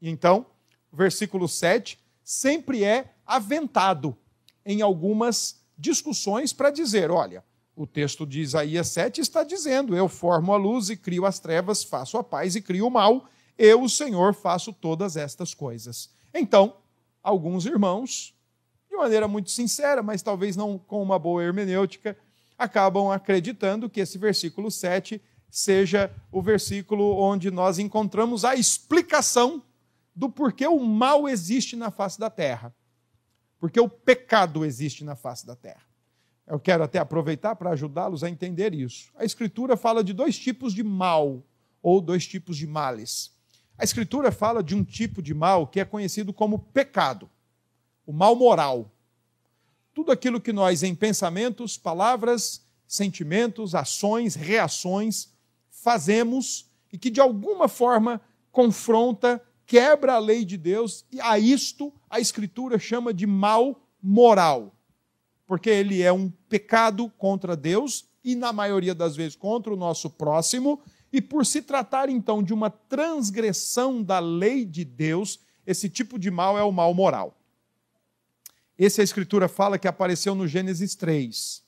Então, 0.00 0.46
o 0.92 0.96
versículo 0.96 1.48
7 1.48 1.98
sempre 2.28 2.84
é 2.84 3.14
aventado 3.26 4.14
em 4.62 4.82
algumas 4.82 5.62
discussões 5.78 6.52
para 6.52 6.70
dizer: 6.70 7.10
olha, 7.10 7.42
o 7.74 7.86
texto 7.86 8.26
de 8.26 8.42
Isaías 8.42 8.88
7 8.88 9.22
está 9.22 9.42
dizendo: 9.42 9.96
Eu 9.96 10.10
formo 10.10 10.52
a 10.52 10.58
luz 10.58 10.90
e 10.90 10.96
crio 10.96 11.24
as 11.24 11.38
trevas, 11.38 11.82
faço 11.82 12.18
a 12.18 12.22
paz 12.22 12.54
e 12.54 12.60
crio 12.60 12.86
o 12.86 12.90
mal, 12.90 13.24
eu, 13.56 13.82
o 13.82 13.88
Senhor, 13.88 14.34
faço 14.34 14.74
todas 14.74 15.16
estas 15.16 15.54
coisas. 15.54 16.10
Então, 16.34 16.76
alguns 17.22 17.64
irmãos, 17.64 18.34
de 18.90 18.96
maneira 18.98 19.26
muito 19.26 19.50
sincera, 19.50 20.02
mas 20.02 20.20
talvez 20.20 20.54
não 20.54 20.76
com 20.76 21.02
uma 21.02 21.18
boa 21.18 21.42
hermenêutica, 21.42 22.14
acabam 22.58 23.10
acreditando 23.10 23.88
que 23.88 24.00
esse 24.00 24.18
versículo 24.18 24.70
7 24.70 25.18
seja 25.50 26.14
o 26.30 26.42
versículo 26.42 27.16
onde 27.16 27.50
nós 27.50 27.78
encontramos 27.78 28.44
a 28.44 28.54
explicação 28.54 29.62
do 30.18 30.28
porquê 30.28 30.66
o 30.66 30.80
mal 30.80 31.28
existe 31.28 31.76
na 31.76 31.92
face 31.92 32.18
da 32.18 32.28
terra. 32.28 32.74
Porque 33.60 33.78
o 33.78 33.88
pecado 33.88 34.64
existe 34.64 35.04
na 35.04 35.14
face 35.14 35.46
da 35.46 35.54
terra. 35.54 35.86
Eu 36.44 36.58
quero 36.58 36.82
até 36.82 36.98
aproveitar 36.98 37.54
para 37.54 37.70
ajudá-los 37.70 38.24
a 38.24 38.28
entender 38.28 38.74
isso. 38.74 39.12
A 39.14 39.24
Escritura 39.24 39.76
fala 39.76 40.02
de 40.02 40.12
dois 40.12 40.36
tipos 40.36 40.74
de 40.74 40.82
mal, 40.82 41.44
ou 41.80 42.00
dois 42.00 42.26
tipos 42.26 42.56
de 42.56 42.66
males. 42.66 43.32
A 43.76 43.84
Escritura 43.84 44.32
fala 44.32 44.60
de 44.60 44.74
um 44.74 44.82
tipo 44.82 45.22
de 45.22 45.32
mal 45.32 45.68
que 45.68 45.78
é 45.78 45.84
conhecido 45.84 46.32
como 46.32 46.58
pecado, 46.58 47.30
o 48.04 48.12
mal 48.12 48.34
moral. 48.34 48.90
Tudo 49.94 50.10
aquilo 50.10 50.40
que 50.40 50.52
nós, 50.52 50.82
em 50.82 50.96
pensamentos, 50.96 51.78
palavras, 51.78 52.66
sentimentos, 52.88 53.72
ações, 53.72 54.34
reações, 54.34 55.32
fazemos 55.70 56.68
e 56.92 56.98
que 56.98 57.08
de 57.08 57.20
alguma 57.20 57.68
forma 57.68 58.20
confronta, 58.50 59.40
quebra 59.68 60.14
a 60.14 60.18
lei 60.18 60.44
de 60.44 60.56
Deus, 60.56 61.04
e 61.12 61.20
a 61.20 61.38
isto 61.38 61.92
a 62.10 62.18
Escritura 62.18 62.76
chama 62.76 63.14
de 63.14 63.28
mal 63.28 63.80
moral 64.02 64.74
porque 65.48 65.70
ele 65.70 66.02
é 66.02 66.12
um 66.12 66.28
pecado 66.28 67.08
contra 67.16 67.56
Deus 67.56 68.06
e, 68.22 68.36
na 68.36 68.52
maioria 68.52 68.94
das 68.94 69.16
vezes, 69.16 69.34
contra 69.34 69.72
o 69.72 69.76
nosso 69.76 70.10
próximo, 70.10 70.78
e 71.10 71.22
por 71.22 71.46
se 71.46 71.62
tratar 71.62 72.10
então 72.10 72.42
de 72.42 72.52
uma 72.52 72.68
transgressão 72.68 74.02
da 74.02 74.18
lei 74.18 74.66
de 74.66 74.84
Deus, 74.84 75.40
esse 75.66 75.88
tipo 75.88 76.18
de 76.18 76.30
mal 76.30 76.58
é 76.58 76.62
o 76.62 76.70
mal 76.70 76.92
moral. 76.92 77.34
Esse 78.78 79.00
a 79.00 79.04
Escritura 79.04 79.48
fala 79.48 79.78
que 79.78 79.88
apareceu 79.88 80.34
no 80.34 80.46
Gênesis 80.46 80.94
3. 80.94 81.64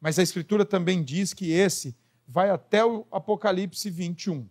Mas 0.00 0.18
a 0.18 0.22
Escritura 0.24 0.64
também 0.64 1.04
diz 1.04 1.32
que 1.32 1.52
esse 1.52 1.96
vai 2.26 2.50
até 2.50 2.84
o 2.84 3.06
Apocalipse 3.12 3.88
21. 3.88 4.48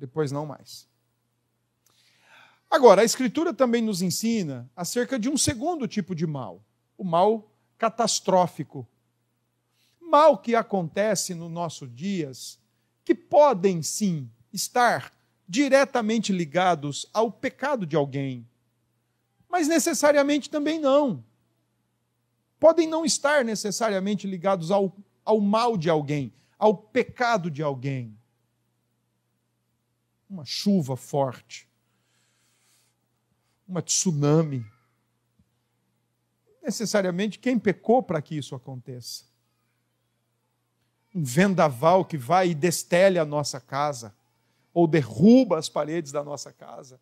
Depois 0.00 0.32
não 0.32 0.46
mais. 0.46 0.88
Agora, 2.70 3.02
a 3.02 3.04
Escritura 3.04 3.52
também 3.52 3.82
nos 3.82 4.00
ensina 4.00 4.70
acerca 4.74 5.18
de 5.18 5.28
um 5.28 5.36
segundo 5.36 5.86
tipo 5.86 6.14
de 6.14 6.26
mal, 6.26 6.64
o 6.96 7.04
mal 7.04 7.52
catastrófico. 7.76 8.88
Mal 10.00 10.38
que 10.38 10.54
acontece 10.54 11.34
nos 11.34 11.50
nossos 11.50 11.94
dias, 11.94 12.58
que 13.04 13.14
podem 13.14 13.82
sim 13.82 14.30
estar 14.50 15.12
diretamente 15.46 16.32
ligados 16.32 17.06
ao 17.12 17.30
pecado 17.30 17.84
de 17.84 17.94
alguém, 17.94 18.48
mas 19.48 19.68
necessariamente 19.68 20.48
também 20.48 20.78
não. 20.78 21.22
Podem 22.58 22.88
não 22.88 23.04
estar 23.04 23.44
necessariamente 23.44 24.26
ligados 24.26 24.70
ao, 24.70 24.96
ao 25.24 25.40
mal 25.40 25.76
de 25.76 25.90
alguém, 25.90 26.32
ao 26.58 26.74
pecado 26.74 27.50
de 27.50 27.62
alguém. 27.62 28.16
Uma 30.30 30.44
chuva 30.44 30.96
forte 30.96 31.68
uma 33.70 33.80
tsunami. 33.80 34.66
Necessariamente 36.60 37.38
quem 37.38 37.58
pecou 37.58 38.02
para 38.02 38.20
que 38.20 38.36
isso 38.36 38.54
aconteça. 38.54 39.24
Um 41.14 41.22
vendaval 41.22 42.04
que 42.04 42.18
vai 42.18 42.50
e 42.50 42.54
destelha 42.54 43.22
a 43.22 43.24
nossa 43.24 43.60
casa, 43.60 44.14
ou 44.74 44.86
derruba 44.86 45.56
as 45.58 45.68
paredes 45.68 46.12
da 46.12 46.22
nossa 46.22 46.52
casa. 46.52 47.00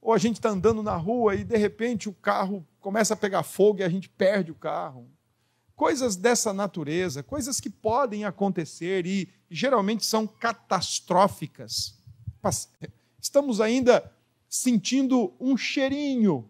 Ou 0.00 0.14
a 0.14 0.18
gente 0.18 0.36
está 0.36 0.48
andando 0.48 0.82
na 0.82 0.96
rua 0.96 1.34
e 1.34 1.44
de 1.44 1.56
repente 1.56 2.08
o 2.08 2.14
carro 2.14 2.66
começa 2.80 3.12
a 3.12 3.16
pegar 3.16 3.42
fogo 3.42 3.80
e 3.80 3.84
a 3.84 3.88
gente 3.88 4.08
perde 4.08 4.50
o 4.50 4.54
carro. 4.54 5.10
Coisas 5.76 6.16
dessa 6.16 6.52
natureza, 6.52 7.22
coisas 7.22 7.60
que 7.60 7.70
podem 7.70 8.24
acontecer 8.24 9.06
e 9.06 9.32
geralmente 9.50 10.04
são 10.04 10.26
catastróficas. 10.26 11.99
Estamos 13.20 13.60
ainda 13.60 14.12
sentindo 14.48 15.32
um 15.38 15.56
cheirinho 15.56 16.48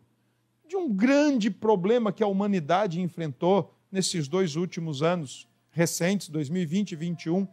de 0.66 0.76
um 0.76 0.92
grande 0.92 1.50
problema 1.50 2.12
que 2.12 2.22
a 2.22 2.26
humanidade 2.26 3.00
enfrentou 3.00 3.74
nesses 3.90 4.29
dois 4.29 4.55
últimos 4.55 5.03
anos 5.03 5.48
recentes, 5.70 6.29
2020 6.29 6.92
e 6.92 6.96
2021, 6.96 7.48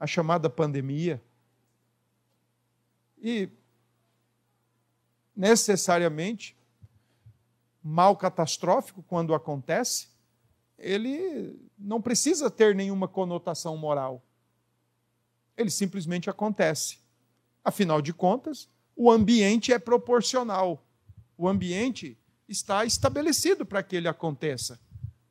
a 0.00 0.06
chamada 0.06 0.48
pandemia. 0.48 1.22
E 3.20 3.48
necessariamente 5.36 6.56
mal 7.82 8.16
catastrófico 8.16 9.02
quando 9.02 9.34
acontece, 9.34 10.08
ele 10.78 11.58
não 11.78 12.00
precisa 12.00 12.50
ter 12.50 12.74
nenhuma 12.74 13.06
conotação 13.06 13.76
moral. 13.76 14.22
Ele 15.56 15.70
simplesmente 15.70 16.30
acontece. 16.30 17.01
Afinal 17.64 18.02
de 18.02 18.12
contas, 18.12 18.68
o 18.96 19.10
ambiente 19.10 19.72
é 19.72 19.78
proporcional. 19.78 20.84
O 21.36 21.48
ambiente 21.48 22.18
está 22.48 22.84
estabelecido 22.84 23.64
para 23.64 23.82
que 23.82 23.96
ele 23.96 24.08
aconteça. 24.08 24.80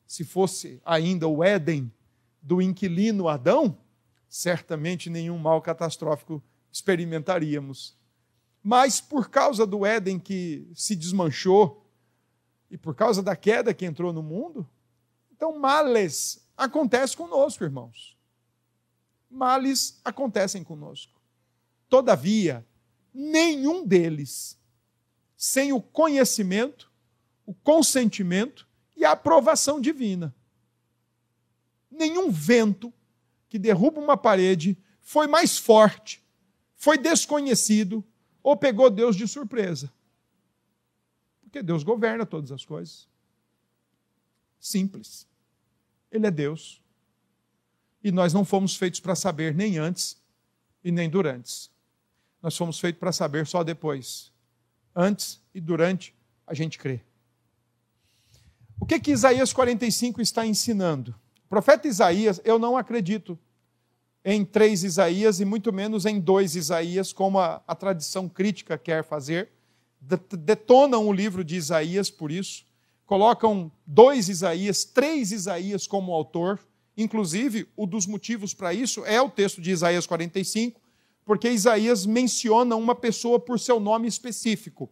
Se 0.08 0.24
fosse 0.24 0.82
ainda 0.84 1.28
o 1.28 1.44
Éden 1.44 1.92
do 2.42 2.62
inquilino 2.62 3.28
Adão, 3.28 3.78
certamente 4.28 5.10
nenhum 5.10 5.38
mal 5.38 5.62
catastrófico 5.62 6.44
experimentaríamos. 6.72 7.96
Mas 8.64 9.00
por 9.00 9.30
causa 9.30 9.66
do 9.66 9.86
Éden 9.86 10.20
que 10.20 10.68
se 10.74 10.96
desmanchou 10.96 11.86
e 12.70 12.78
por 12.78 12.96
causa 12.96 13.22
da 13.22 13.36
queda 13.36 13.74
que 13.74 13.86
entrou 13.86 14.14
no 14.14 14.24
mundo, 14.24 14.68
então 15.32 15.58
males 15.58 16.48
acontecem 16.56 17.18
conosco, 17.18 17.64
irmãos. 17.64 18.18
Males 19.30 20.00
acontecem 20.04 20.64
conosco. 20.64 21.21
Todavia, 21.92 22.66
nenhum 23.14 23.86
deles 23.86 24.58
sem 25.36 25.74
o 25.74 25.82
conhecimento, 25.82 26.90
o 27.46 27.54
consentimento 27.54 28.66
e 28.96 29.04
a 29.04 29.12
aprovação 29.12 29.82
divina. 29.82 30.34
Nenhum 31.92 32.32
vento 32.32 32.94
que 33.50 33.60
derruba 33.60 34.00
uma 34.00 34.16
parede 34.16 34.78
foi 35.02 35.28
mais 35.28 35.58
forte, 35.58 36.24
foi 36.78 36.98
desconhecido 36.98 38.02
ou 38.42 38.56
pegou 38.56 38.90
Deus 38.90 39.18
de 39.18 39.28
surpresa. 39.28 39.92
Porque 41.42 41.62
Deus 41.62 41.84
governa 41.84 42.26
todas 42.26 42.54
as 42.54 42.64
coisas. 42.64 43.06
Simples. 44.62 45.28
Ele 46.10 46.26
é 46.26 46.32
Deus. 46.32 46.82
E 48.02 48.14
nós 48.14 48.32
não 48.32 48.46
fomos 48.46 48.78
feitos 48.78 49.02
para 49.02 49.14
saber 49.14 49.54
nem 49.54 49.78
antes 49.78 50.16
e 50.82 50.90
nem 50.90 51.10
durante 51.10 51.70
nós 52.42 52.58
fomos 52.58 52.80
feitos 52.80 53.00
para 53.00 53.12
saber 53.12 53.46
só 53.46 53.64
depois. 53.64 54.32
Antes 54.96 55.42
e 55.54 55.62
durante, 55.62 56.14
a 56.46 56.54
gente 56.54 56.78
crê. 56.78 57.02
O 58.80 58.86
que 58.86 59.00
que 59.00 59.12
Isaías 59.12 59.54
45 59.54 60.22
está 60.22 60.46
ensinando? 60.46 61.16
O 61.46 61.50
profeta 61.50 61.88
Isaías, 61.88 62.42
eu 62.44 62.58
não 62.58 62.76
acredito 62.76 63.38
em 64.26 64.44
três 64.44 64.84
Isaías 64.84 65.40
e 65.40 65.46
muito 65.46 65.72
menos 65.72 66.06
em 66.06 66.20
dois 66.20 66.56
Isaías, 66.56 67.14
como 67.14 67.40
a, 67.40 67.62
a 67.68 67.76
tradição 67.76 68.28
crítica 68.28 68.78
quer 68.78 69.04
fazer. 69.04 69.50
Detonam 70.02 71.08
o 71.08 71.14
livro 71.14 71.44
de 71.44 71.56
Isaías 71.56 72.10
por 72.10 72.32
isso. 72.32 72.66
Colocam 73.06 73.72
dois 73.86 74.30
Isaías, 74.30 74.84
três 74.84 75.32
Isaías 75.32 75.86
como 75.86 76.12
autor. 76.12 76.60
Inclusive, 76.98 77.68
um 77.78 77.86
dos 77.86 78.08
motivos 78.08 78.54
para 78.54 78.74
isso 78.74 79.06
é 79.06 79.22
o 79.22 79.30
texto 79.30 79.62
de 79.62 79.72
Isaías 79.72 80.08
45, 80.08 80.81
porque 81.32 81.50
Isaías 81.50 82.06
menciona 82.06 82.76
uma 82.76 82.94
pessoa 82.94 83.40
por 83.40 83.58
seu 83.58 83.80
nome 83.80 84.06
específico, 84.06 84.92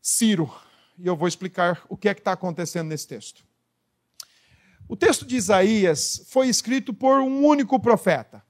Ciro. 0.00 0.54
E 0.96 1.04
eu 1.04 1.16
vou 1.16 1.26
explicar 1.26 1.84
o 1.88 1.96
que 1.96 2.08
é 2.08 2.14
que 2.14 2.20
está 2.20 2.30
acontecendo 2.30 2.86
nesse 2.86 3.08
texto. 3.08 3.44
O 4.88 4.94
texto 4.94 5.26
de 5.26 5.34
Isaías 5.34 6.24
foi 6.28 6.46
escrito 6.46 6.94
por 6.94 7.18
um 7.18 7.44
único 7.44 7.80
profeta, 7.80 8.40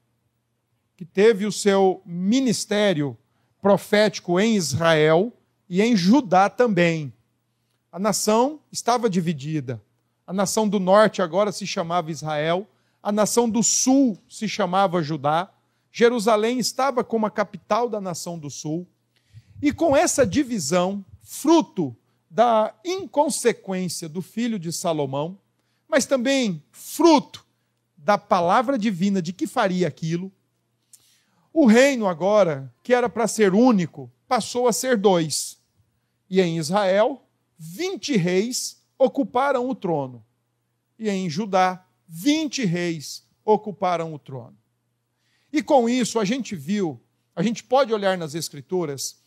que 0.95 1.03
teve 1.03 1.47
o 1.47 1.51
seu 1.51 2.03
ministério 2.05 3.17
profético 3.59 4.39
em 4.39 4.55
Israel 4.55 5.33
e 5.67 5.81
em 5.81 5.97
Judá 5.97 6.47
também. 6.47 7.11
A 7.91 7.97
nação 7.97 8.59
estava 8.71 9.09
dividida. 9.09 9.81
A 10.27 10.31
nação 10.31 10.69
do 10.69 10.79
norte 10.79 11.23
agora 11.23 11.51
se 11.51 11.65
chamava 11.65 12.11
Israel, 12.11 12.69
a 13.01 13.11
nação 13.11 13.49
do 13.49 13.63
sul 13.63 14.15
se 14.29 14.47
chamava 14.47 15.01
Judá. 15.01 15.51
Jerusalém 15.97 16.59
estava 16.59 17.05
como 17.05 17.25
a 17.25 17.31
capital 17.31 17.87
da 17.87 18.01
nação 18.01 18.37
do 18.37 18.49
sul. 18.49 18.85
E 19.61 19.71
com 19.71 19.95
essa 19.95 20.27
divisão, 20.27 21.05
fruto 21.23 21.95
da 22.29 22.75
inconsequência 22.83 24.09
do 24.09 24.21
filho 24.21 24.59
de 24.59 24.73
Salomão, 24.73 25.39
mas 25.87 26.05
também 26.05 26.61
fruto 26.69 27.45
da 27.95 28.17
palavra 28.17 28.77
divina 28.77 29.21
de 29.21 29.31
que 29.31 29.47
faria 29.47 29.87
aquilo, 29.87 30.29
o 31.53 31.65
reino 31.65 32.07
agora, 32.07 32.69
que 32.83 32.93
era 32.93 33.07
para 33.07 33.25
ser 33.25 33.53
único, 33.53 34.11
passou 34.27 34.67
a 34.67 34.73
ser 34.73 34.97
dois. 34.97 35.57
E 36.29 36.41
em 36.41 36.57
Israel, 36.57 37.25
20 37.57 38.17
reis 38.17 38.83
ocuparam 38.99 39.69
o 39.69 39.73
trono. 39.73 40.25
E 40.99 41.09
em 41.09 41.29
Judá, 41.29 41.87
20 42.09 42.65
reis 42.65 43.25
ocuparam 43.45 44.13
o 44.13 44.19
trono. 44.19 44.57
E 45.55 45.63
com 45.63 45.87
isso, 45.87 46.19
a 46.19 46.25
gente 46.25 46.53
viu, 46.53 47.01
a 47.33 47.41
gente 47.41 47.63
pode 47.63 47.93
olhar 47.93 48.17
nas 48.17 48.35
Escrituras, 48.35 49.21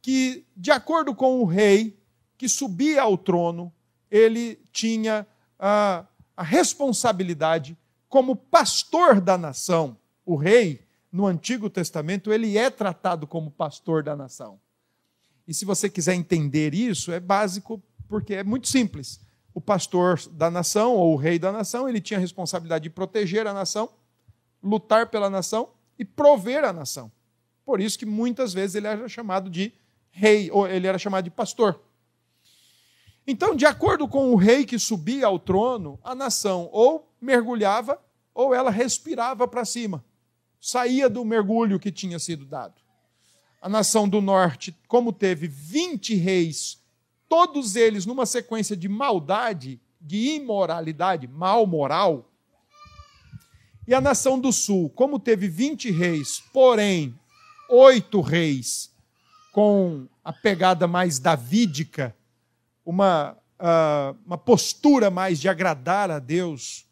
que, 0.00 0.46
de 0.56 0.70
acordo 0.70 1.12
com 1.12 1.40
o 1.40 1.44
rei 1.44 1.98
que 2.38 2.48
subia 2.48 3.02
ao 3.02 3.18
trono, 3.18 3.72
ele 4.08 4.60
tinha 4.70 5.26
a, 5.58 6.06
a 6.36 6.42
responsabilidade 6.44 7.76
como 8.08 8.36
pastor 8.36 9.20
da 9.20 9.36
nação. 9.36 9.96
O 10.24 10.36
rei, 10.36 10.86
no 11.10 11.26
Antigo 11.26 11.68
Testamento, 11.68 12.32
ele 12.32 12.56
é 12.56 12.70
tratado 12.70 13.26
como 13.26 13.50
pastor 13.50 14.04
da 14.04 14.14
nação. 14.14 14.60
E 15.48 15.52
se 15.52 15.64
você 15.64 15.90
quiser 15.90 16.14
entender 16.14 16.74
isso, 16.74 17.10
é 17.10 17.18
básico, 17.18 17.82
porque 18.08 18.34
é 18.34 18.44
muito 18.44 18.68
simples. 18.68 19.20
O 19.52 19.60
pastor 19.60 20.20
da 20.30 20.48
nação, 20.48 20.94
ou 20.94 21.14
o 21.14 21.16
rei 21.16 21.40
da 21.40 21.50
nação, 21.50 21.88
ele 21.88 22.00
tinha 22.00 22.18
a 22.18 22.20
responsabilidade 22.20 22.84
de 22.84 22.90
proteger 22.90 23.48
a 23.48 23.52
nação, 23.52 23.90
lutar 24.62 25.08
pela 25.08 25.28
nação 25.28 25.70
e 25.98 26.04
prover 26.04 26.64
a 26.64 26.72
nação. 26.72 27.10
Por 27.64 27.80
isso 27.80 27.98
que 27.98 28.06
muitas 28.06 28.52
vezes 28.52 28.76
ele 28.76 28.86
era 28.86 29.08
chamado 29.08 29.50
de 29.50 29.72
rei, 30.10 30.50
ou 30.50 30.66
ele 30.66 30.86
era 30.86 30.98
chamado 30.98 31.24
de 31.24 31.30
pastor. 31.30 31.80
Então, 33.26 33.54
de 33.54 33.64
acordo 33.64 34.08
com 34.08 34.32
o 34.32 34.36
rei 34.36 34.64
que 34.64 34.78
subia 34.78 35.26
ao 35.26 35.38
trono, 35.38 35.98
a 36.02 36.14
nação 36.14 36.68
ou 36.72 37.08
mergulhava 37.20 38.00
ou 38.34 38.54
ela 38.54 38.70
respirava 38.70 39.46
para 39.46 39.64
cima, 39.64 40.04
saía 40.60 41.08
do 41.08 41.24
mergulho 41.24 41.78
que 41.78 41.92
tinha 41.92 42.18
sido 42.18 42.44
dado. 42.44 42.80
A 43.60 43.68
nação 43.68 44.08
do 44.08 44.20
norte, 44.20 44.76
como 44.88 45.12
teve 45.12 45.46
20 45.46 46.14
reis, 46.16 46.82
todos 47.28 47.76
eles 47.76 48.04
numa 48.04 48.26
sequência 48.26 48.76
de 48.76 48.88
maldade, 48.88 49.80
de 50.00 50.34
imoralidade, 50.34 51.28
mal 51.28 51.66
moral. 51.66 52.31
E 53.86 53.94
a 53.94 54.00
nação 54.00 54.38
do 54.38 54.52
sul, 54.52 54.88
como 54.90 55.18
teve 55.18 55.48
20 55.48 55.90
reis, 55.90 56.40
porém, 56.52 57.18
oito 57.68 58.20
reis 58.20 58.92
com 59.52 60.06
a 60.22 60.32
pegada 60.32 60.86
mais 60.86 61.18
davídica, 61.18 62.16
uma, 62.86 63.36
uh, 63.58 64.16
uma 64.24 64.38
postura 64.38 65.10
mais 65.10 65.40
de 65.40 65.48
agradar 65.48 66.10
a 66.12 66.20
Deus, 66.20 66.86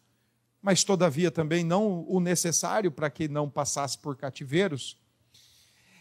mas 0.61 0.83
todavia 0.83 1.31
também 1.31 1.63
não 1.63 2.05
o 2.09 2.19
necessário 2.19 2.91
para 2.91 3.09
que 3.09 3.27
não 3.27 3.49
passasse 3.49 3.97
por 3.97 4.17
cativeiros. 4.17 4.97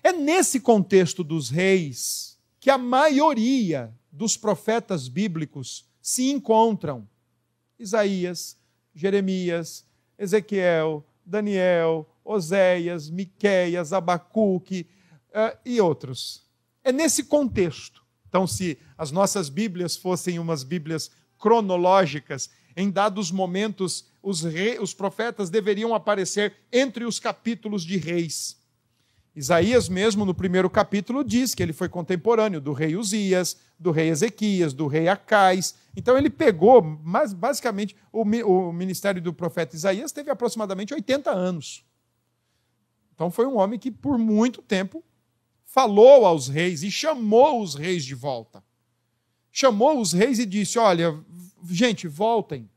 É 0.03 0.13
nesse 0.13 0.59
contexto 0.59 1.23
dos 1.23 1.51
reis 1.51 2.37
que 2.59 2.69
a 2.69 2.77
maioria 2.77 3.95
dos 4.11 4.37
profetas 4.37 5.09
bíblicos 5.09 5.89
se 6.03 6.31
encontram. 6.31 7.09
Isaías, 7.79 8.59
Jeremias, 8.95 9.85
Ezequiel, 10.21 11.05
Daniel, 11.27 12.09
Oséias, 12.25 13.11
Miqueias, 13.11 13.93
Abacuque 13.93 14.87
uh, 15.31 15.59
e 15.65 15.81
outros. 15.81 16.47
É 16.85 16.93
nesse 16.93 17.25
contexto 17.25 18.01
então, 18.31 18.47
se 18.47 18.79
as 18.97 19.11
nossas 19.11 19.49
Bíblias 19.49 19.97
fossem 19.97 20.39
umas 20.39 20.63
Bíblias 20.63 21.11
cronológicas, 21.37 22.49
em 22.77 22.89
dados 22.89 23.33
momentos 23.33 24.09
os, 24.23 24.43
rei, 24.43 24.79
os 24.79 24.95
profetas 24.95 25.51
deveriam 25.51 25.93
aparecer 25.93 26.55
entre 26.73 27.05
os 27.05 27.19
capítulos 27.19 27.83
de 27.85 27.97
reis. 27.97 28.57
Isaías, 29.35 29.89
mesmo 29.89 30.25
no 30.25 30.35
primeiro 30.35 30.69
capítulo, 30.69 31.23
diz 31.23 31.55
que 31.55 31.63
ele 31.63 31.73
foi 31.73 31.89
contemporâneo 31.89 32.61
do 32.61 32.73
rei 32.73 32.97
Uzias, 32.97 33.57
do 33.79 33.91
rei 33.91 34.09
Ezequias, 34.09 34.73
do 34.73 34.87
rei 34.87 35.09
Acais. 35.09 35.75
Então, 35.97 36.19
ele 36.19 36.29
pegou, 36.29 36.83
mas 36.83 37.33
basicamente, 37.33 37.95
o, 38.13 38.23
o 38.23 38.73
ministério 38.73 39.23
do 39.23 39.33
profeta 39.33 39.77
Isaías 39.77 40.13
teve 40.13 40.31
aproximadamente 40.31 40.93
80 40.93 41.31
anos. 41.31 41.85
Então, 43.15 43.31
foi 43.31 43.47
um 43.47 43.57
homem 43.57 43.79
que, 43.79 43.91
por 43.91 44.19
muito 44.19 44.61
tempo, 44.63 45.05
falou 45.65 46.27
aos 46.27 46.49
reis 46.49 46.83
e 46.83 46.91
chamou 46.91 47.63
os 47.63 47.75
reis 47.75 48.05
de 48.05 48.15
volta. 48.15 48.65
Chamou 49.53 50.01
os 50.01 50.13
reis 50.13 50.39
e 50.39 50.47
disse: 50.47 50.79
Olha, 50.79 51.19
gente, 51.69 52.09
voltem. 52.09 52.69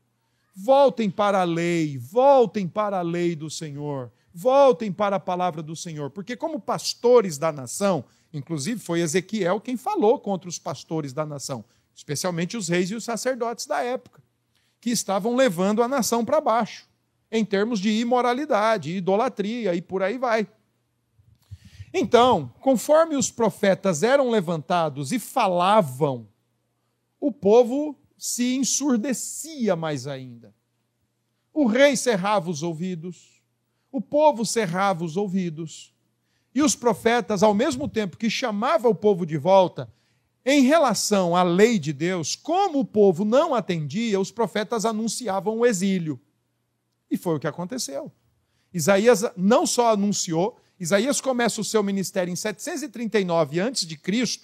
Voltem 0.54 1.10
para 1.10 1.40
a 1.40 1.44
lei, 1.44 1.98
voltem 1.98 2.68
para 2.68 2.98
a 2.98 3.02
lei 3.02 3.34
do 3.34 3.50
Senhor, 3.50 4.12
voltem 4.34 4.92
para 4.92 5.16
a 5.16 5.20
palavra 5.20 5.62
do 5.62 5.76
Senhor, 5.76 6.10
porque, 6.10 6.36
como 6.36 6.58
pastores 6.58 7.38
da 7.38 7.52
nação, 7.52 8.04
inclusive 8.32 8.80
foi 8.80 9.00
Ezequiel 9.00 9.60
quem 9.60 9.76
falou 9.76 10.18
contra 10.18 10.48
os 10.48 10.58
pastores 10.58 11.12
da 11.12 11.24
nação, 11.24 11.64
especialmente 11.94 12.56
os 12.56 12.68
reis 12.68 12.90
e 12.90 12.96
os 12.96 13.04
sacerdotes 13.04 13.64
da 13.66 13.80
época, 13.80 14.20
que 14.80 14.90
estavam 14.90 15.36
levando 15.36 15.84
a 15.84 15.88
nação 15.88 16.24
para 16.24 16.40
baixo, 16.40 16.88
em 17.30 17.44
termos 17.44 17.78
de 17.78 17.90
imoralidade, 17.90 18.96
idolatria 18.96 19.72
e 19.72 19.80
por 19.80 20.02
aí 20.02 20.18
vai. 20.18 20.48
Então, 21.92 22.52
conforme 22.60 23.14
os 23.14 23.30
profetas 23.30 24.02
eram 24.02 24.28
levantados 24.30 25.12
e 25.12 25.20
falavam, 25.20 26.28
o 27.20 27.30
povo 27.30 27.96
se 28.18 28.56
ensurdecia 28.56 29.76
mais 29.76 30.08
ainda. 30.08 30.52
O 31.52 31.66
rei 31.66 31.96
cerrava 31.96 32.50
os 32.50 32.64
ouvidos, 32.64 33.33
o 33.94 34.00
povo 34.00 34.44
cerrava 34.44 35.04
os 35.04 35.16
ouvidos. 35.16 35.94
E 36.52 36.60
os 36.60 36.74
profetas, 36.74 37.44
ao 37.44 37.54
mesmo 37.54 37.88
tempo 37.88 38.16
que 38.16 38.28
chamavam 38.28 38.90
o 38.90 38.94
povo 38.94 39.24
de 39.24 39.36
volta, 39.36 39.88
em 40.44 40.62
relação 40.62 41.36
à 41.36 41.44
lei 41.44 41.78
de 41.78 41.92
Deus, 41.92 42.34
como 42.34 42.80
o 42.80 42.84
povo 42.84 43.24
não 43.24 43.54
atendia, 43.54 44.18
os 44.18 44.32
profetas 44.32 44.84
anunciavam 44.84 45.58
o 45.58 45.64
exílio. 45.64 46.20
E 47.08 47.16
foi 47.16 47.36
o 47.36 47.38
que 47.38 47.46
aconteceu. 47.46 48.10
Isaías 48.72 49.22
não 49.36 49.64
só 49.64 49.92
anunciou, 49.92 50.58
Isaías 50.78 51.20
começa 51.20 51.60
o 51.60 51.64
seu 51.64 51.80
ministério 51.80 52.32
em 52.32 52.36
739 52.36 53.60
a.C. 53.60 54.40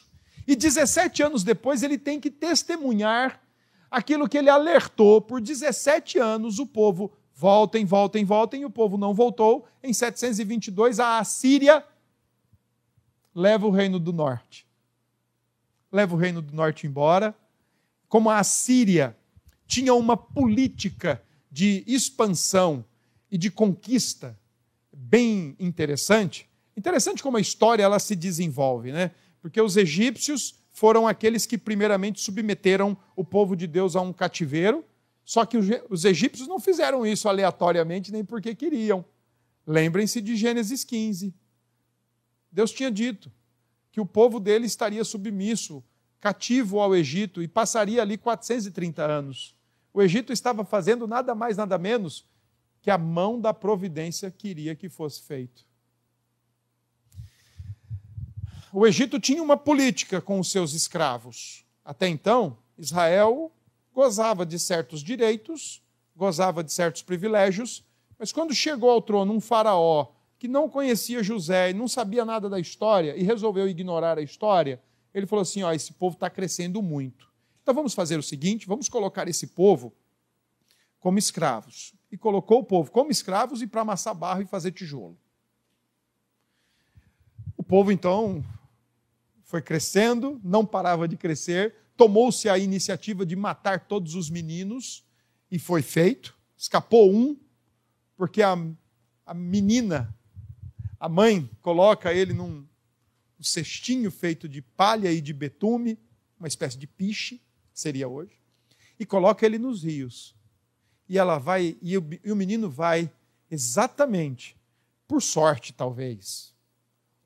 e 0.47 0.55
17 0.55 1.25
anos 1.25 1.43
depois 1.43 1.83
ele 1.83 1.99
tem 1.99 2.21
que 2.21 2.31
testemunhar 2.31 3.43
aquilo 3.91 4.29
que 4.29 4.39
ele 4.39 4.49
alertou 4.49 5.21
por 5.21 5.41
17 5.41 6.21
anos 6.21 6.61
o 6.61 6.67
povo 6.67 7.13
voltem, 7.41 7.87
voltem, 7.87 8.23
voltem, 8.23 8.61
e 8.61 8.65
o 8.67 8.71
povo 8.71 8.99
não 8.99 9.15
voltou. 9.15 9.67
Em 9.83 9.95
722 9.95 11.01
a 11.01 11.19
Assíria 11.19 11.83
leva 13.35 13.67
o 13.67 13.71
reino 13.71 13.99
do 13.99 14.13
norte. 14.13 14.67
Leva 15.91 16.15
o 16.15 16.19
reino 16.19 16.43
do 16.43 16.55
norte 16.55 16.87
embora. 16.87 17.35
Como 18.09 18.29
a 18.29 18.39
Assíria 18.39 19.17
tinha 19.67 19.95
uma 19.95 20.19
política 20.19 21.23
de 21.51 21.83
expansão 21.87 22.85
e 23.31 23.39
de 23.39 23.51
conquista 23.51 24.39
bem 24.93 25.57
interessante. 25.59 26.47
Interessante 26.77 27.23
como 27.23 27.39
a 27.39 27.41
história 27.41 27.83
ela 27.83 27.99
se 27.99 28.15
desenvolve, 28.15 28.93
né? 28.93 29.13
Porque 29.41 29.61
os 29.63 29.79
egípcios 29.79 30.57
foram 30.71 31.09
aqueles 31.09 31.47
que 31.47 31.57
primeiramente 31.57 32.21
submeteram 32.21 32.95
o 33.17 33.25
povo 33.25 33.57
de 33.57 33.67
Deus 33.67 33.97
a 33.97 34.03
um 34.03 34.13
cativeiro, 34.13 34.85
só 35.25 35.45
que 35.47 35.57
os 35.57 36.05
egípcios 36.05 36.49
não 36.49 36.59
fizeram 36.59 37.07
isso 37.07 37.29
aleatoriamente 37.29 38.11
nem 38.11 38.25
porque 38.25 38.55
queriam. 38.55 39.05
Lembrem-se 39.67 40.21
de 40.21 40.37
Gênesis 40.37 40.83
15. 40.85 41.35
Deus 42.51 42.73
tinha 42.73 42.91
dito 42.91 43.31
que 43.93 44.01
o 44.01 44.07
povo 44.07 44.41
dele 44.41 44.67
estaria 44.67 45.05
submisso, 45.05 45.85
cativo 46.21 46.81
ao 46.81 46.95
Egito, 46.95 47.43
e 47.43 47.49
passaria 47.49 48.03
ali 48.03 48.19
430 48.19 49.05
anos. 49.05 49.55
O 49.93 50.03
Egito 50.03 50.33
estava 50.33 50.65
fazendo 50.65 51.07
nada 51.07 51.35
mais, 51.35 51.57
nada 51.57 51.79
menos 51.79 52.25
que 52.83 52.91
a 52.91 52.99
mão 52.99 53.41
da 53.41 53.53
providência 53.53 54.31
queria 54.31 54.75
que 54.75 54.89
fosse 54.89 55.23
feito. 55.23 55.65
O 58.73 58.87
Egito 58.87 59.19
tinha 59.19 59.43
uma 59.43 59.57
política 59.57 60.21
com 60.21 60.39
os 60.39 60.51
seus 60.51 60.73
escravos. 60.75 61.65
Até 61.85 62.07
então, 62.07 62.57
Israel 62.79 63.53
gozava 63.93 64.47
de 64.47 64.59
certos 64.59 65.03
direitos, 65.03 65.83
gozava 66.17 66.63
de 66.63 66.73
certos 66.73 67.03
privilégios, 67.03 67.85
mas 68.19 68.33
quando 68.33 68.55
chegou 68.55 68.91
ao 68.91 69.01
trono 69.01 69.33
um 69.33 69.41
faraó 69.41 70.09
que 70.39 70.49
não 70.49 70.69
conhecia 70.69 71.23
José 71.23 71.71
e 71.71 71.75
não 71.75 71.87
sabia 71.87 72.25
nada 72.25 72.49
da 72.49 72.59
história 72.59 73.17
e 73.17 73.23
resolveu 73.23 73.69
ignorar 73.69 74.19
a 74.19 74.23
história, 74.23 74.81
ele 75.13 75.27
falou 75.27 75.43
assim: 75.43 75.63
ó, 75.63 75.73
esse 75.73 75.93
povo 75.93 76.15
está 76.15 76.31
crescendo 76.31 76.83
muito. 76.83 77.31
Então 77.63 77.75
vamos 77.75 77.95
fazer 77.95 78.19
o 78.19 78.23
seguinte: 78.23 78.67
vamos 78.67 78.89
colocar 78.89 79.29
esse 79.29 79.49
povo 79.49 79.93
como 80.99 81.19
escravos. 81.19 81.95
E 82.13 82.17
colocou 82.17 82.61
o 82.61 82.65
povo 82.65 82.91
como 82.91 83.11
escravos 83.11 83.63
e 83.63 83.67
para 83.67 83.83
amassar 83.83 84.15
barro 84.15 84.43
e 84.43 84.47
fazer 84.47 84.73
tijolo. 84.73 85.17
O 87.57 87.63
povo 87.63 87.93
então 87.93 88.45
foi 89.45 89.63
crescendo, 89.63 90.41
não 90.43 90.65
parava 90.65 91.07
de 91.07 91.17
crescer, 91.17 91.75
tomou-se 92.01 92.49
a 92.49 92.57
iniciativa 92.57 93.27
de 93.27 93.37
matar 93.37 93.87
todos 93.87 94.15
os 94.15 94.31
meninos, 94.31 95.05
e 95.51 95.59
foi 95.59 95.83
feito. 95.83 96.35
Escapou 96.57 97.15
um, 97.15 97.39
porque 98.17 98.41
a, 98.41 98.57
a 99.27 99.35
menina, 99.35 100.17
a 100.99 101.11
mãe, 101.11 101.51
coloca 101.61 102.11
ele 102.15 102.33
num 102.33 102.67
um 103.39 103.43
cestinho 103.43 104.11
feito 104.11 104.49
de 104.49 104.63
palha 104.63 105.13
e 105.13 105.21
de 105.21 105.35
betume, 105.35 105.99
uma 106.39 106.49
espécie 106.49 106.79
de 106.79 106.87
piche, 106.87 107.39
seria 107.71 108.09
hoje, 108.09 108.41
e 108.99 109.05
coloca 109.05 109.45
ele 109.45 109.59
nos 109.59 109.85
rios. 109.85 110.35
E 111.07 111.19
ela 111.19 111.37
vai, 111.37 111.77
e 111.83 111.99
o, 111.99 112.09
e 112.25 112.33
o 112.33 112.37
menino 112.37 112.71
vai 112.71 113.13
exatamente, 113.51 114.57
por 115.07 115.21
sorte 115.21 115.75
talvez, 115.75 116.55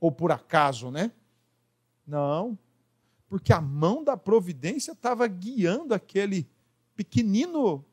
ou 0.01 0.11
por 0.11 0.33
acaso, 0.33 0.91
né? 0.91 1.13
Não, 2.05 2.59
porque 3.35 3.53
a 3.53 3.61
mão 3.61 4.05
da 4.05 4.17
providência 4.17 4.93
estava 4.93 5.27
guiando 5.27 5.93
aquele 5.93 6.49
pequenino 6.95 7.85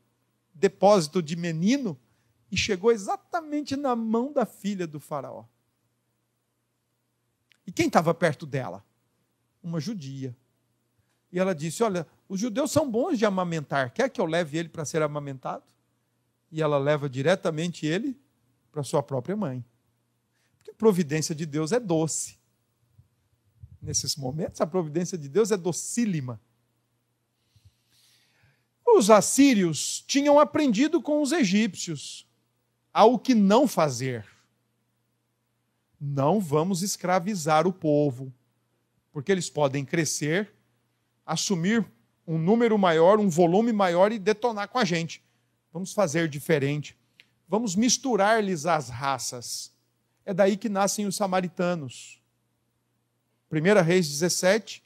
depósito 0.53 1.19
de 1.19 1.35
menino 1.35 1.99
e 2.51 2.55
chegou 2.55 2.91
exatamente 2.91 3.75
na 3.75 3.95
mão 3.95 4.31
da 4.31 4.45
filha 4.45 4.85
do 4.85 4.99
Faraó. 4.99 5.45
E 7.65 7.71
quem 7.71 7.87
estava 7.87 8.13
perto 8.13 8.45
dela? 8.45 8.85
Uma 9.63 9.79
judia. 9.79 10.37
E 11.31 11.39
ela 11.39 11.55
disse: 11.55 11.81
Olha, 11.81 12.05
os 12.29 12.39
judeus 12.39 12.71
são 12.71 12.87
bons 12.87 13.17
de 13.17 13.25
amamentar, 13.25 13.91
quer 13.91 14.09
que 14.09 14.21
eu 14.21 14.25
leve 14.27 14.59
ele 14.59 14.69
para 14.69 14.85
ser 14.85 15.01
amamentado? 15.01 15.65
E 16.51 16.61
ela 16.61 16.77
leva 16.77 17.09
diretamente 17.09 17.87
ele 17.87 18.15
para 18.71 18.83
sua 18.83 19.01
própria 19.01 19.35
mãe. 19.35 19.65
Porque 20.59 20.69
a 20.69 20.75
providência 20.75 21.33
de 21.33 21.47
Deus 21.47 21.71
é 21.71 21.79
doce 21.79 22.39
nesses 23.81 24.15
momentos, 24.15 24.61
a 24.61 24.67
providência 24.67 25.17
de 25.17 25.27
Deus 25.27 25.51
é 25.51 25.57
docílima. 25.57 26.39
Os 28.85 29.09
assírios 29.09 30.03
tinham 30.05 30.39
aprendido 30.39 31.01
com 31.01 31.21
os 31.21 31.31
egípcios 31.31 32.27
ao 32.93 33.17
que 33.17 33.33
não 33.33 33.67
fazer. 33.67 34.25
Não 35.99 36.39
vamos 36.39 36.81
escravizar 36.81 37.65
o 37.65 37.73
povo, 37.73 38.33
porque 39.11 39.31
eles 39.31 39.49
podem 39.49 39.85
crescer, 39.85 40.53
assumir 41.25 41.85
um 42.27 42.37
número 42.37 42.77
maior, 42.77 43.19
um 43.19 43.29
volume 43.29 43.71
maior 43.71 44.11
e 44.11 44.19
detonar 44.19 44.67
com 44.67 44.77
a 44.77 44.85
gente. 44.85 45.23
Vamos 45.71 45.93
fazer 45.93 46.27
diferente. 46.27 46.97
Vamos 47.47 47.75
misturar-lhes 47.75 48.65
as 48.65 48.89
raças. 48.89 49.73
É 50.25 50.33
daí 50.33 50.57
que 50.57 50.69
nascem 50.69 51.05
os 51.05 51.15
samaritanos. 51.15 52.20
1 53.51 53.83
Reis 53.83 54.07
17, 54.07 54.81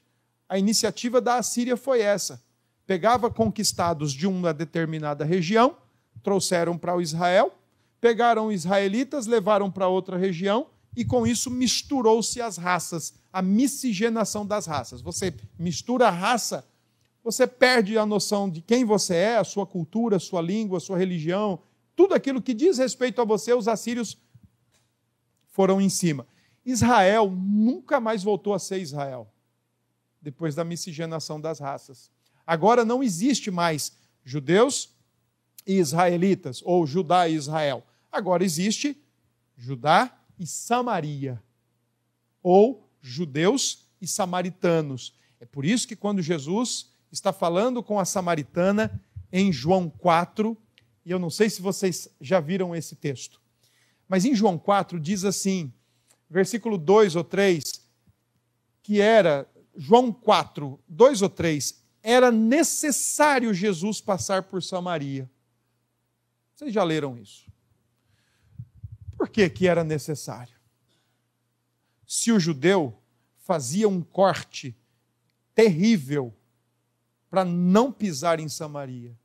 a 0.48 0.58
iniciativa 0.58 1.20
da 1.20 1.36
Assíria 1.36 1.76
foi 1.76 2.00
essa. 2.00 2.42
Pegava 2.84 3.30
conquistados 3.30 4.12
de 4.12 4.26
uma 4.26 4.52
determinada 4.52 5.24
região, 5.24 5.76
trouxeram 6.22 6.76
para 6.76 6.96
o 6.96 7.00
Israel, 7.00 7.54
pegaram 8.00 8.50
israelitas, 8.50 9.26
levaram 9.26 9.70
para 9.70 9.88
outra 9.88 10.16
região, 10.16 10.66
e 10.96 11.04
com 11.04 11.26
isso 11.26 11.50
misturou-se 11.50 12.40
as 12.40 12.56
raças, 12.56 13.14
a 13.32 13.40
miscigenação 13.40 14.46
das 14.46 14.66
raças. 14.66 15.00
Você 15.00 15.32
mistura 15.58 16.08
a 16.08 16.10
raça, 16.10 16.64
você 17.22 17.46
perde 17.46 17.98
a 17.98 18.06
noção 18.06 18.48
de 18.48 18.62
quem 18.62 18.84
você 18.84 19.14
é, 19.14 19.36
a 19.36 19.44
sua 19.44 19.66
cultura, 19.66 20.16
a 20.16 20.20
sua 20.20 20.40
língua, 20.40 20.78
a 20.78 20.80
sua 20.80 20.96
religião, 20.96 21.60
tudo 21.94 22.14
aquilo 22.14 22.42
que 22.42 22.54
diz 22.54 22.78
respeito 22.78 23.20
a 23.20 23.24
você, 23.24 23.52
os 23.54 23.68
assírios 23.68 24.18
foram 25.48 25.80
em 25.80 25.88
cima. 25.88 26.26
Israel 26.66 27.30
nunca 27.30 28.00
mais 28.00 28.24
voltou 28.24 28.52
a 28.52 28.58
ser 28.58 28.80
Israel, 28.80 29.32
depois 30.20 30.56
da 30.56 30.64
miscigenação 30.64 31.40
das 31.40 31.60
raças. 31.60 32.10
Agora 32.44 32.84
não 32.84 33.04
existe 33.04 33.52
mais 33.52 33.96
judeus 34.24 34.92
e 35.64 35.74
israelitas, 35.74 36.60
ou 36.64 36.84
Judá 36.84 37.28
e 37.28 37.34
Israel. 37.34 37.86
Agora 38.10 38.44
existe 38.44 39.00
Judá 39.56 40.18
e 40.36 40.44
Samaria, 40.44 41.40
ou 42.42 42.90
judeus 43.00 43.86
e 44.00 44.06
samaritanos. 44.06 45.14
É 45.40 45.46
por 45.46 45.64
isso 45.64 45.86
que 45.86 45.94
quando 45.94 46.20
Jesus 46.20 46.90
está 47.12 47.32
falando 47.32 47.80
com 47.82 48.00
a 48.00 48.04
samaritana 48.04 49.00
em 49.32 49.52
João 49.52 49.88
4, 49.88 50.56
e 51.04 51.10
eu 51.12 51.18
não 51.18 51.30
sei 51.30 51.48
se 51.48 51.62
vocês 51.62 52.08
já 52.20 52.40
viram 52.40 52.74
esse 52.74 52.96
texto, 52.96 53.40
mas 54.08 54.24
em 54.24 54.34
João 54.34 54.58
4 54.58 54.98
diz 54.98 55.24
assim: 55.24 55.72
versículo 56.28 56.76
2 56.78 57.16
ou 57.16 57.24
3, 57.24 57.62
que 58.82 59.00
era, 59.00 59.48
João 59.76 60.12
4, 60.12 60.78
2 60.88 61.22
ou 61.22 61.28
3, 61.28 61.82
era 62.02 62.30
necessário 62.30 63.52
Jesus 63.52 64.00
passar 64.00 64.44
por 64.44 64.62
Samaria. 64.62 65.28
Vocês 66.54 66.72
já 66.72 66.84
leram 66.84 67.18
isso? 67.18 67.50
Por 69.16 69.28
que, 69.28 69.48
que 69.50 69.66
era 69.66 69.82
necessário? 69.82 70.54
Se 72.06 72.30
o 72.30 72.38
judeu 72.38 72.96
fazia 73.38 73.88
um 73.88 74.02
corte 74.02 74.76
terrível 75.54 76.32
para 77.28 77.44
não 77.44 77.90
pisar 77.90 78.38
em 78.38 78.48
Samaria, 78.48 79.18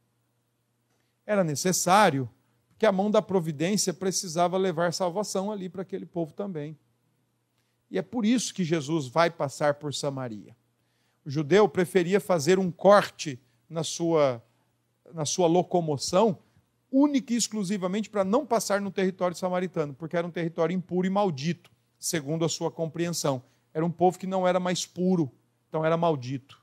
era 1.26 1.44
necessário, 1.44 2.30
porque 2.70 2.86
a 2.86 2.92
mão 2.92 3.12
da 3.12 3.22
providência 3.22 3.94
precisava 3.94 4.58
levar 4.58 4.92
salvação 4.92 5.52
ali 5.52 5.70
para 5.70 5.84
aquele 5.84 6.06
povo 6.06 6.34
também. 6.34 6.78
E 7.92 7.98
é 7.98 8.02
por 8.02 8.26
isso 8.26 8.54
que 8.54 8.64
Jesus 8.64 9.08
vai 9.08 9.30
passar 9.30 9.74
por 9.74 9.94
Samaria. 9.94 10.56
O 11.26 11.30
judeu 11.30 11.68
preferia 11.68 12.22
fazer 12.22 12.58
um 12.58 12.72
corte 12.72 13.38
na 13.70 13.84
sua, 13.84 14.42
na 15.14 15.26
sua 15.26 15.46
locomoção, 15.46 16.40
única 16.90 17.34
e 17.34 17.36
exclusivamente 17.36 18.10
para 18.10 18.24
não 18.24 18.46
passar 18.46 18.80
no 18.80 18.90
território 18.90 19.36
samaritano, 19.36 19.94
porque 19.94 20.16
era 20.16 20.26
um 20.26 20.32
território 20.32 20.74
impuro 20.74 21.06
e 21.06 21.10
maldito, 21.10 21.70
segundo 22.00 22.46
a 22.46 22.50
sua 22.50 22.72
compreensão. 22.72 23.44
Era 23.74 23.86
um 23.86 23.92
povo 23.92 24.18
que 24.18 24.26
não 24.26 24.48
era 24.48 24.60
mais 24.60 24.86
puro, 24.86 25.30
então 25.68 25.86
era 25.86 25.98
maldito. 25.98 26.62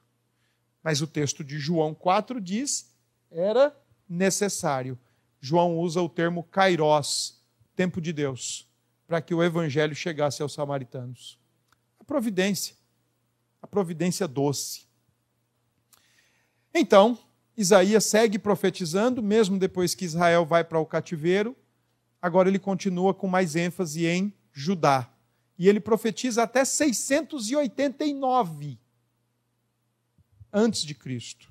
Mas 0.83 1.03
o 1.03 1.07
texto 1.07 1.45
de 1.45 1.59
João 1.59 1.95
4 1.95 2.41
diz: 2.41 2.91
era 3.31 3.77
necessário. 4.09 4.99
João 5.41 5.79
usa 5.79 6.01
o 6.01 6.09
termo 6.09 6.43
kairos, 6.43 7.39
tempo 7.77 8.01
de 8.01 8.13
Deus 8.13 8.68
para 9.09 9.21
que 9.23 9.35
o 9.35 9.43
evangelho 9.43 9.97
chegasse 9.97 10.43
aos 10.43 10.53
samaritanos. 10.53 11.39
A 11.99 12.05
providência, 12.05 12.77
a 13.63 13.67
providência 13.67 14.29
doce. 14.29 14.87
Então, 16.75 17.19
Isaías 17.57 18.05
segue 18.05 18.39
profetizando, 18.39 19.23
mesmo 19.23 19.59
depois 19.59 19.95
que 19.95 20.05
Israel 20.05 20.45
vai 20.45 20.63
para 20.63 20.79
o 20.79 20.85
cativeiro, 20.85 21.57
agora 22.21 22.51
ele 22.51 22.59
continua 22.59 23.15
com 23.15 23.27
mais 23.27 23.57
ênfase 23.57 24.05
em 24.05 24.31
Judá. 24.53 25.11
E 25.59 25.71
ele 25.71 25.81
profetiza 25.81 26.43
até 26.43 26.63
689 26.63 28.79
antes 30.53 30.83
de 30.83 30.95
Cristo. 30.95 31.51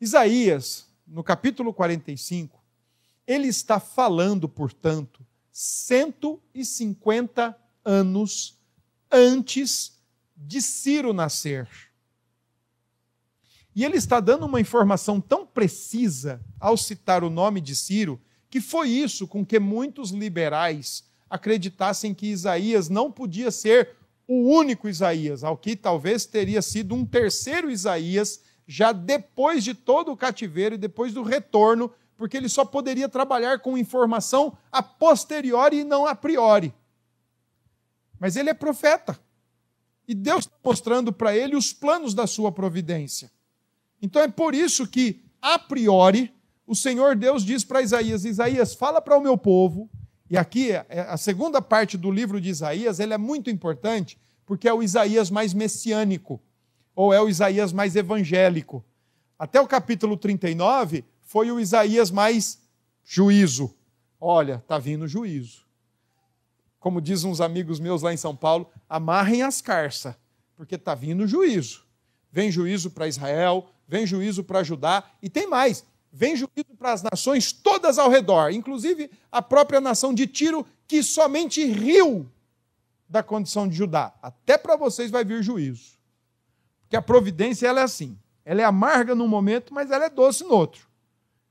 Isaías, 0.00 0.86
no 1.04 1.24
capítulo 1.24 1.74
45, 1.74 2.62
ele 3.26 3.48
está 3.48 3.80
falando, 3.80 4.48
portanto, 4.48 5.26
150 5.62 7.54
anos 7.84 8.58
antes 9.12 10.00
de 10.34 10.62
Ciro 10.62 11.12
nascer. 11.12 11.68
E 13.76 13.84
ele 13.84 13.98
está 13.98 14.20
dando 14.20 14.46
uma 14.46 14.58
informação 14.58 15.20
tão 15.20 15.44
precisa 15.44 16.40
ao 16.58 16.78
citar 16.78 17.22
o 17.22 17.28
nome 17.28 17.60
de 17.60 17.76
Ciro, 17.76 18.18
que 18.48 18.58
foi 18.58 18.88
isso 18.88 19.28
com 19.28 19.44
que 19.44 19.58
muitos 19.58 20.12
liberais 20.12 21.04
acreditassem 21.28 22.14
que 22.14 22.28
Isaías 22.28 22.88
não 22.88 23.12
podia 23.12 23.50
ser 23.50 23.90
o 24.26 24.48
único 24.48 24.88
Isaías, 24.88 25.44
ao 25.44 25.58
que 25.58 25.76
talvez 25.76 26.24
teria 26.24 26.62
sido 26.62 26.94
um 26.94 27.04
terceiro 27.04 27.70
Isaías, 27.70 28.40
já 28.66 28.92
depois 28.92 29.62
de 29.62 29.74
todo 29.74 30.10
o 30.10 30.16
cativeiro 30.16 30.76
e 30.76 30.78
depois 30.78 31.12
do 31.12 31.22
retorno 31.22 31.92
porque 32.20 32.36
ele 32.36 32.50
só 32.50 32.66
poderia 32.66 33.08
trabalhar 33.08 33.60
com 33.60 33.78
informação 33.78 34.54
a 34.70 34.82
posteriori 34.82 35.78
e 35.78 35.84
não 35.84 36.04
a 36.04 36.14
priori. 36.14 36.74
Mas 38.18 38.36
ele 38.36 38.50
é 38.50 38.52
profeta. 38.52 39.18
E 40.06 40.14
Deus 40.14 40.40
está 40.40 40.54
mostrando 40.62 41.14
para 41.14 41.34
ele 41.34 41.56
os 41.56 41.72
planos 41.72 42.12
da 42.12 42.26
sua 42.26 42.52
providência. 42.52 43.32
Então 44.02 44.20
é 44.20 44.28
por 44.28 44.54
isso 44.54 44.86
que, 44.86 45.24
a 45.40 45.58
priori, 45.58 46.30
o 46.66 46.76
Senhor 46.76 47.16
Deus 47.16 47.42
diz 47.42 47.64
para 47.64 47.80
Isaías: 47.80 48.26
Isaías, 48.26 48.74
fala 48.74 49.00
para 49.00 49.16
o 49.16 49.22
meu 49.22 49.38
povo. 49.38 49.88
E 50.28 50.36
aqui, 50.36 50.72
é, 50.72 51.06
a 51.08 51.16
segunda 51.16 51.62
parte 51.62 51.96
do 51.96 52.10
livro 52.10 52.38
de 52.38 52.50
Isaías, 52.50 53.00
ele 53.00 53.14
é 53.14 53.18
muito 53.18 53.48
importante, 53.48 54.20
porque 54.44 54.68
é 54.68 54.74
o 54.74 54.82
Isaías 54.82 55.30
mais 55.30 55.54
messiânico, 55.54 56.38
ou 56.94 57.14
é 57.14 57.20
o 57.22 57.30
Isaías 57.30 57.72
mais 57.72 57.96
evangélico. 57.96 58.84
Até 59.38 59.58
o 59.58 59.66
capítulo 59.66 60.18
39 60.18 61.02
foi 61.30 61.48
o 61.52 61.60
Isaías 61.60 62.10
mais 62.10 62.58
juízo. 63.04 63.72
Olha, 64.20 64.56
está 64.56 64.78
vindo 64.78 65.06
juízo. 65.06 65.64
Como 66.80 67.00
dizem 67.00 67.30
uns 67.30 67.40
amigos 67.40 67.78
meus 67.78 68.02
lá 68.02 68.12
em 68.12 68.16
São 68.16 68.34
Paulo, 68.34 68.68
amarrem 68.88 69.40
as 69.42 69.60
carças, 69.60 70.16
porque 70.56 70.74
está 70.74 70.92
vindo 70.92 71.28
juízo. 71.28 71.86
Vem 72.32 72.50
juízo 72.50 72.90
para 72.90 73.06
Israel, 73.06 73.70
vem 73.86 74.04
juízo 74.04 74.42
para 74.42 74.64
Judá, 74.64 75.04
e 75.22 75.30
tem 75.30 75.46
mais 75.46 75.86
vem 76.12 76.34
juízo 76.34 76.74
para 76.76 76.90
as 76.90 77.04
nações 77.04 77.52
todas 77.52 77.96
ao 77.96 78.10
redor, 78.10 78.50
inclusive 78.50 79.08
a 79.30 79.40
própria 79.40 79.80
nação 79.80 80.12
de 80.12 80.26
Tiro, 80.26 80.66
que 80.88 81.00
somente 81.00 81.64
riu 81.64 82.28
da 83.08 83.22
condição 83.22 83.68
de 83.68 83.76
Judá. 83.76 84.12
Até 84.20 84.58
para 84.58 84.74
vocês 84.74 85.12
vai 85.12 85.24
vir 85.24 85.44
juízo. 85.44 85.96
Porque 86.80 86.96
a 86.96 87.02
providência 87.02 87.68
ela 87.68 87.82
é 87.82 87.84
assim. 87.84 88.18
Ela 88.44 88.62
é 88.62 88.64
amarga 88.64 89.14
num 89.14 89.28
momento, 89.28 89.72
mas 89.72 89.92
ela 89.92 90.06
é 90.06 90.10
doce 90.10 90.42
no 90.42 90.54
outro. 90.54 90.89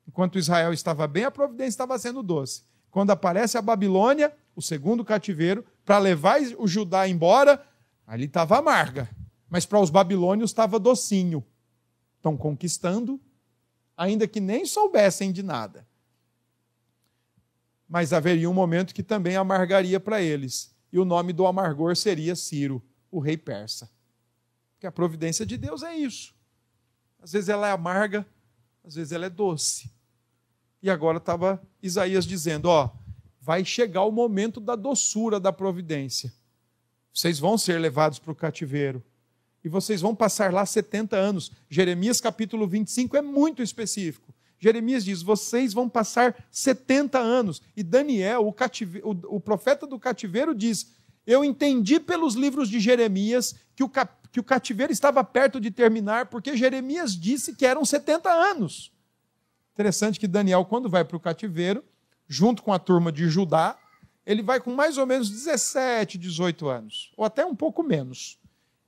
Enquanto 0.10 0.40
Israel 0.40 0.74
estava 0.74 1.06
bem, 1.06 1.26
a 1.26 1.30
providência 1.30 1.70
estava 1.70 2.00
sendo 2.00 2.24
doce. 2.24 2.64
Quando 2.90 3.12
aparece 3.12 3.60
a 3.60 3.62
Babilônia, 3.62 4.36
o 4.56 4.62
segundo 4.62 5.06
cativeiro, 5.06 5.64
para 5.86 6.00
levar 6.00 6.42
o 6.58 6.68
Judá 6.68 7.08
embora, 7.08 7.64
ali 8.08 8.26
estava 8.26 8.58
amarga. 8.58 9.08
Mas 9.48 9.68
para 9.68 9.80
os 9.80 9.92
babilônios 9.92 10.50
estava 10.50 10.80
docinho. 10.80 11.46
Estão 12.18 12.36
conquistando, 12.36 13.22
ainda 13.96 14.28
que 14.28 14.40
nem 14.40 14.66
soubessem 14.66 15.32
de 15.32 15.44
nada. 15.44 15.88
Mas 17.88 18.12
haveria 18.12 18.50
um 18.50 18.54
momento 18.54 18.96
que 18.96 19.04
também 19.04 19.36
amargaria 19.36 20.00
para 20.00 20.24
eles, 20.24 20.76
e 20.92 20.98
o 20.98 21.06
nome 21.06 21.34
do 21.34 21.46
amargor 21.46 21.96
seria 21.96 22.36
Ciro, 22.36 22.82
o 23.12 23.20
rei 23.20 23.38
persa. 23.38 23.88
Porque 24.72 24.88
a 24.88 24.92
providência 24.92 25.46
de 25.46 25.56
Deus 25.56 25.84
é 25.84 25.96
isso. 25.96 26.34
Às 27.22 27.32
vezes 27.32 27.48
ela 27.48 27.68
é 27.68 27.72
amarga, 27.72 28.26
às 28.84 28.96
vezes 28.96 29.12
ela 29.12 29.28
é 29.28 29.30
doce. 29.30 29.99
E 30.82 30.90
agora 30.90 31.18
estava 31.18 31.62
Isaías 31.82 32.26
dizendo: 32.26 32.66
Ó, 32.66 32.90
vai 33.42 33.66
chegar 33.66 34.04
o 34.04 34.12
momento 34.12 34.60
da 34.60 34.76
doçura 34.76 35.40
da 35.40 35.52
providência. 35.52 36.34
Vocês 37.14 37.40
vão 37.40 37.58
ser 37.58 37.80
levados 37.80 38.20
para 38.20 38.32
o 38.32 38.36
cativeiro 38.36 39.04
e 39.64 39.68
vocês 39.68 40.02
vão 40.02 40.16
passar 40.16 40.54
lá 40.54 40.66
70 40.66 41.18
anos. 41.18 41.52
Jeremias 41.70 42.22
capítulo 42.22 42.68
25 42.68 43.18
é 43.18 43.22
muito 43.22 43.62
específico. 43.62 44.34
Jeremias 44.60 45.06
diz: 45.06 45.22
vocês 45.22 45.74
vão 45.74 45.90
passar 45.90 46.36
70 46.52 47.18
anos. 47.18 47.62
E 47.76 47.84
Daniel, 47.84 48.46
o, 48.46 48.54
cative... 48.54 49.02
o, 49.04 49.40
profeta 49.40 49.88
do 49.88 49.98
cativeiro, 49.98 50.54
diz: 50.54 50.92
Eu 51.26 51.44
entendi 51.44 52.00
pelos 52.00 52.36
livros 52.36 52.70
de 52.70 52.80
Jeremias 52.80 53.56
que 53.76 53.84
o, 53.84 53.90
cap... 53.90 54.14
que 54.32 54.40
o 54.40 54.44
cativeiro 54.44 54.92
estava 54.92 55.24
perto 55.24 55.60
de 55.60 55.72
terminar, 55.72 56.28
porque 56.28 56.58
Jeremias 56.58 57.16
disse 57.16 57.56
que 57.56 57.66
eram 57.66 57.86
70 57.86 58.30
anos. 58.30 58.92
Interessante 59.80 60.20
que 60.20 60.28
Daniel, 60.28 60.66
quando 60.66 60.90
vai 60.90 61.06
para 61.06 61.16
o 61.16 61.20
cativeiro, 61.22 61.82
junto 62.28 62.62
com 62.62 62.74
a 62.74 62.78
turma 62.78 63.14
de 63.14 63.30
Judá, 63.30 63.80
ele 64.26 64.44
vai 64.44 64.60
com 64.60 64.76
mais 64.76 64.98
ou 64.98 65.06
menos 65.06 65.30
17, 65.30 66.18
18 66.18 66.68
anos, 66.68 67.14
ou 67.16 67.24
até 67.24 67.46
um 67.46 67.56
pouco 67.56 67.82
menos. 67.82 68.38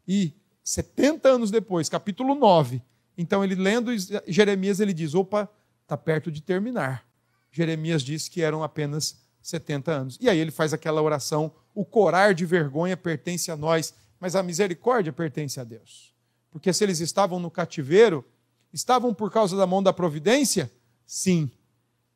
E 0.05 0.33
70 0.65 1.29
anos 1.29 1.49
depois, 1.49 1.87
capítulo 1.87 2.35
9. 2.35 2.81
Então, 3.17 3.41
ele 3.41 3.55
lendo 3.55 3.89
Jeremias, 4.27 4.81
ele 4.81 4.93
diz: 4.93 5.15
opa, 5.15 5.49
está 5.81 5.95
perto 5.95 6.29
de 6.29 6.41
terminar. 6.41 7.07
Jeremias 7.53 8.03
disse 8.03 8.29
que 8.29 8.41
eram 8.41 8.61
apenas 8.61 9.17
70 9.41 9.91
anos. 9.93 10.17
E 10.19 10.27
aí 10.27 10.39
ele 10.39 10.51
faz 10.51 10.73
aquela 10.73 11.01
oração: 11.01 11.53
o 11.73 11.85
corar 11.85 12.33
de 12.33 12.45
vergonha 12.45 12.97
pertence 12.97 13.49
a 13.49 13.55
nós, 13.55 13.93
mas 14.19 14.35
a 14.35 14.43
misericórdia 14.43 15.13
pertence 15.13 15.57
a 15.57 15.63
Deus. 15.63 16.13
Porque 16.51 16.73
se 16.73 16.83
eles 16.83 16.99
estavam 16.99 17.39
no 17.39 17.49
cativeiro, 17.49 18.25
estavam 18.73 19.13
por 19.13 19.31
causa 19.31 19.55
da 19.55 19.65
mão 19.65 19.81
da 19.81 19.93
providência? 19.93 20.69
Sim. 21.11 21.51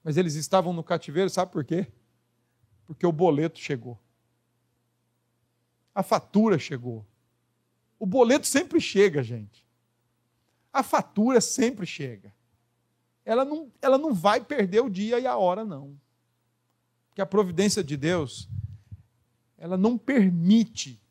Mas 0.01 0.15
eles 0.15 0.35
estavam 0.35 0.71
no 0.71 0.81
cativeiro, 0.81 1.29
sabe 1.29 1.51
por 1.51 1.65
quê? 1.65 1.85
Porque 2.87 3.05
o 3.05 3.11
boleto 3.11 3.59
chegou. 3.59 3.99
A 5.93 6.01
fatura 6.01 6.57
chegou. 6.57 7.05
O 7.99 8.05
boleto 8.05 8.47
sempre 8.47 8.79
chega, 8.79 9.21
gente. 9.21 9.67
A 10.71 10.81
fatura 10.81 11.41
sempre 11.41 11.85
chega. 11.85 12.33
Ela 13.25 13.43
não, 13.43 13.69
ela 13.81 13.97
não 13.97 14.13
vai 14.13 14.41
perder 14.41 14.79
o 14.79 14.89
dia 14.89 15.19
e 15.19 15.27
a 15.27 15.35
hora, 15.35 15.65
não. 15.65 15.99
Porque 17.09 17.21
a 17.21 17.25
providência 17.25 17.83
de 17.83 17.97
Deus, 17.97 18.47
ela 19.57 19.75
não 19.75 19.97
permite 19.97 21.01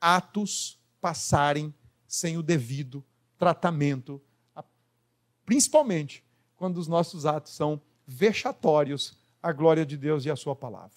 atos 0.00 0.80
passarem 1.00 1.72
sem 2.08 2.36
o 2.36 2.42
devido 2.42 3.04
tratamento, 3.38 4.20
principalmente 5.46 6.23
quando 6.64 6.78
os 6.78 6.88
nossos 6.88 7.26
atos 7.26 7.52
são 7.52 7.78
vexatórios 8.06 9.18
à 9.42 9.52
glória 9.52 9.84
de 9.84 9.98
Deus 9.98 10.24
e 10.24 10.30
à 10.30 10.36
Sua 10.36 10.56
palavra. 10.56 10.96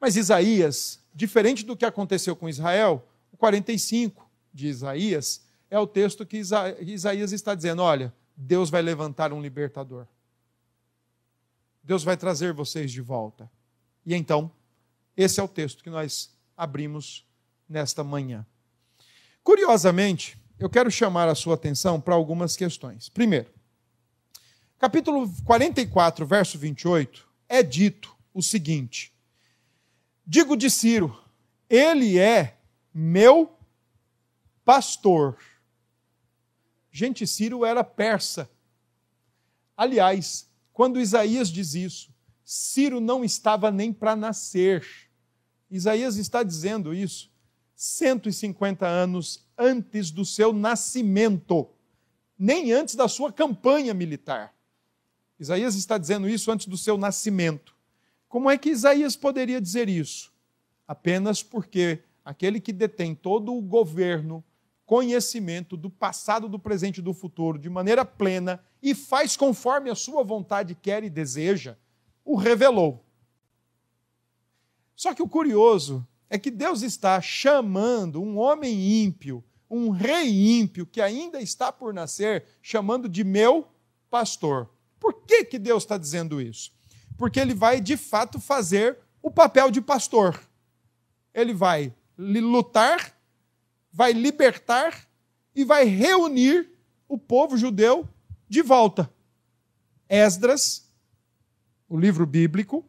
Mas 0.00 0.16
Isaías, 0.16 1.04
diferente 1.14 1.66
do 1.66 1.76
que 1.76 1.84
aconteceu 1.84 2.34
com 2.34 2.48
Israel, 2.48 3.06
o 3.30 3.36
45 3.36 4.26
de 4.54 4.68
Isaías 4.68 5.44
é 5.68 5.78
o 5.78 5.86
texto 5.86 6.24
que 6.24 6.38
Isaías 6.38 7.30
está 7.32 7.54
dizendo: 7.54 7.82
olha, 7.82 8.10
Deus 8.34 8.70
vai 8.70 8.80
levantar 8.80 9.34
um 9.34 9.42
libertador. 9.42 10.06
Deus 11.82 12.02
vai 12.02 12.16
trazer 12.16 12.54
vocês 12.54 12.90
de 12.90 13.02
volta. 13.02 13.50
E 14.06 14.14
então, 14.14 14.50
esse 15.14 15.40
é 15.40 15.42
o 15.42 15.48
texto 15.48 15.84
que 15.84 15.90
nós 15.90 16.34
abrimos 16.56 17.22
nesta 17.68 18.02
manhã. 18.02 18.46
Curiosamente, 19.44 20.38
eu 20.58 20.70
quero 20.70 20.90
chamar 20.90 21.28
a 21.28 21.34
sua 21.34 21.54
atenção 21.54 22.00
para 22.00 22.14
algumas 22.14 22.56
questões. 22.56 23.10
Primeiro, 23.10 23.57
capítulo 24.78 25.28
44, 25.44 26.24
verso 26.24 26.56
28, 26.56 27.28
é 27.48 27.62
dito 27.62 28.16
o 28.32 28.42
seguinte: 28.42 29.12
Digo 30.26 30.56
de 30.56 30.70
Ciro, 30.70 31.18
ele 31.68 32.18
é 32.18 32.58
meu 32.94 33.52
pastor. 34.64 35.38
Gente, 36.90 37.26
Ciro 37.26 37.64
era 37.64 37.82
persa. 37.82 38.50
Aliás, 39.76 40.48
quando 40.72 41.00
Isaías 41.00 41.48
diz 41.48 41.74
isso, 41.74 42.14
Ciro 42.44 43.00
não 43.00 43.24
estava 43.24 43.70
nem 43.70 43.92
para 43.92 44.16
nascer. 44.16 44.86
Isaías 45.70 46.16
está 46.16 46.42
dizendo 46.42 46.94
isso 46.94 47.30
150 47.74 48.86
anos 48.86 49.46
antes 49.56 50.10
do 50.10 50.24
seu 50.24 50.52
nascimento, 50.52 51.68
nem 52.38 52.72
antes 52.72 52.94
da 52.94 53.06
sua 53.06 53.32
campanha 53.32 53.92
militar. 53.94 54.57
Isaías 55.38 55.74
está 55.76 55.96
dizendo 55.96 56.28
isso 56.28 56.50
antes 56.50 56.66
do 56.66 56.76
seu 56.76 56.98
nascimento. 56.98 57.74
Como 58.28 58.50
é 58.50 58.58
que 58.58 58.70
Isaías 58.70 59.16
poderia 59.16 59.60
dizer 59.60 59.88
isso? 59.88 60.32
Apenas 60.86 61.42
porque 61.42 62.02
aquele 62.24 62.60
que 62.60 62.72
detém 62.72 63.14
todo 63.14 63.54
o 63.54 63.62
governo, 63.62 64.44
conhecimento 64.84 65.76
do 65.76 65.88
passado, 65.88 66.48
do 66.48 66.58
presente 66.58 66.98
e 66.98 67.02
do 67.02 67.14
futuro 67.14 67.58
de 67.58 67.70
maneira 67.70 68.04
plena 68.04 68.62
e 68.82 68.94
faz 68.94 69.36
conforme 69.36 69.90
a 69.90 69.94
sua 69.94 70.22
vontade 70.24 70.74
quer 70.74 71.04
e 71.04 71.10
deseja, 71.10 71.76
o 72.24 72.36
revelou. 72.36 73.04
Só 74.94 75.14
que 75.14 75.22
o 75.22 75.28
curioso 75.28 76.06
é 76.28 76.38
que 76.38 76.50
Deus 76.50 76.82
está 76.82 77.20
chamando 77.20 78.20
um 78.20 78.36
homem 78.36 79.02
ímpio, 79.02 79.44
um 79.70 79.90
rei 79.90 80.58
ímpio 80.58 80.84
que 80.84 81.00
ainda 81.00 81.40
está 81.40 81.70
por 81.70 81.94
nascer, 81.94 82.44
chamando 82.60 83.08
de 83.08 83.22
meu 83.24 83.68
pastor. 84.10 84.68
Por 84.98 85.14
que, 85.26 85.44
que 85.44 85.58
Deus 85.58 85.82
está 85.82 85.96
dizendo 85.96 86.40
isso? 86.40 86.72
Porque 87.16 87.38
ele 87.38 87.54
vai 87.54 87.80
de 87.80 87.96
fato 87.96 88.40
fazer 88.40 88.98
o 89.22 89.30
papel 89.30 89.70
de 89.70 89.80
pastor. 89.80 90.40
Ele 91.34 91.52
vai 91.52 91.94
lutar, 92.16 93.14
vai 93.92 94.12
libertar 94.12 95.08
e 95.54 95.64
vai 95.64 95.84
reunir 95.84 96.70
o 97.08 97.18
povo 97.18 97.56
judeu 97.56 98.08
de 98.48 98.62
volta. 98.62 99.12
Esdras, 100.08 100.88
o 101.88 101.98
livro 101.98 102.26
bíblico, 102.26 102.84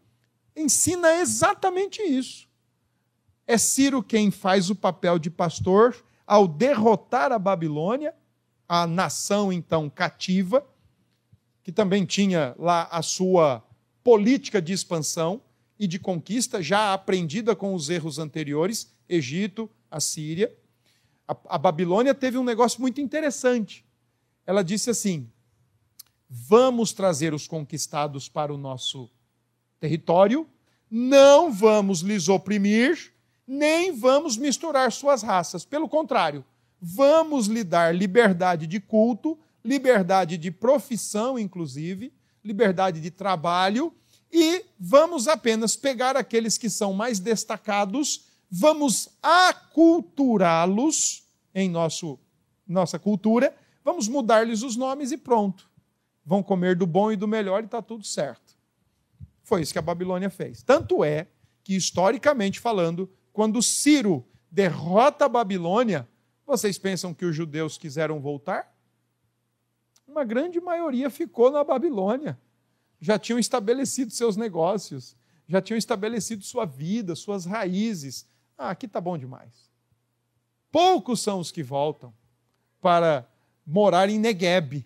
ensina 0.56 1.14
exatamente 1.16 2.02
isso. 2.02 2.48
É 3.48 3.58
Ciro 3.58 4.04
quem 4.04 4.30
faz 4.30 4.70
o 4.70 4.76
papel 4.76 5.18
de 5.18 5.30
pastor 5.30 5.96
ao 6.26 6.48
derrotar 6.48 7.32
a 7.32 7.40
Babilônia, 7.40 8.14
a 8.68 8.86
nação 8.86 9.52
então 9.52 9.90
cativa, 9.90 10.64
que 11.70 11.72
também 11.72 12.04
tinha 12.04 12.56
lá 12.58 12.88
a 12.90 13.04
sua 13.04 13.64
política 14.04 14.60
de 14.60 14.74
expansão 14.74 15.40
e 15.78 15.86
de 15.86 16.00
conquista, 16.00 16.64
já 16.64 16.96
aprendida 16.96 17.56
com 17.56 17.76
os 17.76 17.92
erros 17.92 18.18
anteriores, 18.18 18.92
Egito, 19.08 19.70
a 19.92 20.00
Síria. 20.00 20.52
A, 21.28 21.38
a 21.48 21.58
Babilônia 21.60 22.16
teve 22.16 22.40
um 22.40 22.44
negócio 22.44 22.82
muito 22.82 23.00
interessante. 23.00 23.86
Ela 24.48 24.64
disse 24.64 24.90
assim: 24.90 25.30
vamos 26.28 26.92
trazer 26.92 27.36
os 27.36 27.46
conquistados 27.46 28.28
para 28.28 28.52
o 28.52 28.58
nosso 28.58 29.08
território, 29.80 30.50
não 30.90 31.54
vamos 31.54 32.00
lhes 32.00 32.30
oprimir, 32.30 33.14
nem 33.46 33.92
vamos 33.92 34.38
misturar 34.38 34.92
suas 34.92 35.22
raças. 35.22 35.66
Pelo 35.66 35.88
contrário, 35.88 36.44
vamos 36.82 37.46
lhe 37.46 37.64
dar 37.64 37.94
liberdade 37.94 38.66
de 38.66 38.80
culto, 38.80 39.38
liberdade 39.64 40.38
de 40.38 40.52
profissão, 40.52 41.38
inclusive, 41.38 42.14
liberdade 42.44 43.02
de 43.02 43.12
trabalho, 43.12 43.94
e 44.32 44.66
vamos 44.80 45.28
apenas 45.28 45.76
pegar 45.76 46.16
aqueles 46.16 46.58
que 46.58 46.70
são 46.70 46.94
mais 46.94 47.20
destacados, 47.20 48.26
vamos 48.50 49.10
aculturá-los 49.22 51.24
em 51.54 51.70
nosso, 51.70 52.20
nossa 52.68 53.00
cultura, 53.00 53.56
vamos 53.84 54.08
mudar-lhes 54.08 54.62
os 54.62 54.76
nomes 54.76 55.12
e 55.12 55.18
pronto. 55.18 55.70
Vão 56.26 56.44
comer 56.44 56.76
do 56.76 56.86
bom 56.86 57.12
e 57.12 57.16
do 57.16 57.28
melhor 57.28 57.64
e 57.64 57.66
está 57.66 57.82
tudo 57.82 58.06
certo. 58.06 58.56
Foi 59.44 59.62
isso 59.62 59.74
que 59.74 59.80
a 59.80 59.84
Babilônia 59.84 60.30
fez. 60.30 60.62
Tanto 60.62 61.04
é 61.04 61.28
que, 61.64 61.76
historicamente 61.76 62.60
falando, 62.60 63.12
quando 63.34 63.64
Ciro 63.64 64.28
derrota 64.52 65.26
a 65.26 65.30
Babilônia, 65.30 66.08
vocês 66.46 66.78
pensam 66.78 67.14
que 67.14 67.26
os 67.26 67.36
judeus 67.36 67.78
quiseram 67.78 68.20
voltar? 68.20 68.72
Uma 70.20 70.26
grande 70.26 70.60
maioria 70.60 71.10
ficou 71.10 71.50
na 71.50 71.64
Babilônia. 71.64 72.38
Já 73.00 73.18
tinham 73.18 73.40
estabelecido 73.40 74.12
seus 74.12 74.36
negócios, 74.36 75.16
já 75.48 75.62
tinham 75.62 75.78
estabelecido 75.78 76.44
sua 76.44 76.66
vida, 76.66 77.16
suas 77.16 77.46
raízes. 77.46 78.28
Ah, 78.58 78.72
aqui 78.72 78.86
está 78.86 79.00
bom 79.00 79.18
demais. 79.18 79.72
Poucos 80.70 81.22
são 81.22 81.40
os 81.40 81.54
que 81.54 81.64
voltam 81.64 82.14
para 82.82 83.26
morar 83.66 84.10
em 84.10 84.20
Negueb, 84.20 84.86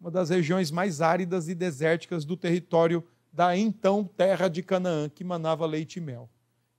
uma 0.00 0.10
das 0.10 0.30
regiões 0.30 0.72
mais 0.72 1.00
áridas 1.00 1.48
e 1.48 1.54
desérticas 1.54 2.24
do 2.24 2.36
território 2.36 3.06
da 3.32 3.56
então 3.56 4.02
terra 4.02 4.48
de 4.48 4.64
Canaã, 4.64 5.08
que 5.08 5.22
manava 5.22 5.64
leite 5.64 5.98
e 5.98 6.00
mel 6.00 6.28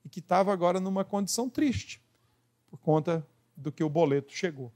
e 0.03 0.09
que 0.09 0.19
estava 0.19 0.51
agora 0.51 0.81
numa 0.81 1.05
condição 1.05 1.49
triste, 1.49 2.01
por 2.69 2.79
conta 2.79 3.25
do 3.55 3.71
que 3.71 3.81
o 3.81 3.87
boleto 3.89 4.33
chegou. 4.33 4.73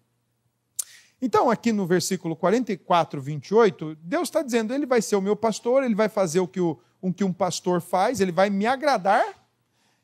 Então, 1.22 1.50
aqui 1.50 1.72
no 1.72 1.86
versículo 1.86 2.36
44, 2.36 3.22
28, 3.22 3.96
Deus 4.02 4.24
está 4.24 4.42
dizendo: 4.42 4.74
Ele 4.74 4.86
vai 4.86 5.02
ser 5.02 5.16
o 5.16 5.22
meu 5.22 5.36
pastor, 5.36 5.84
ele 5.84 5.94
vai 5.94 6.10
fazer 6.10 6.40
o 6.40 6.48
que, 6.48 6.60
o, 6.60 6.80
o 7.00 7.14
que 7.14 7.24
um 7.24 7.32
pastor 7.32 7.80
faz, 7.80 8.20
ele 8.20 8.32
vai 8.32 8.50
me 8.50 8.66
agradar, 8.66 9.42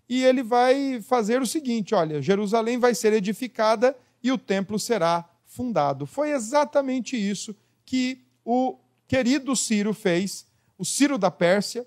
e 0.07 0.23
ele 0.23 0.43
vai 0.43 1.01
fazer 1.01 1.41
o 1.41 1.47
seguinte: 1.47 1.95
olha, 1.95 2.21
Jerusalém 2.21 2.77
vai 2.77 2.93
ser 2.93 3.13
edificada 3.13 3.97
e 4.21 4.31
o 4.31 4.37
templo 4.37 4.79
será 4.79 5.27
fundado. 5.45 6.05
Foi 6.05 6.31
exatamente 6.31 7.17
isso 7.17 7.55
que 7.85 8.21
o 8.45 8.77
querido 9.07 9.55
Ciro 9.55 9.93
fez, 9.93 10.45
o 10.77 10.85
Ciro 10.85 11.17
da 11.17 11.31
Pérsia, 11.31 11.85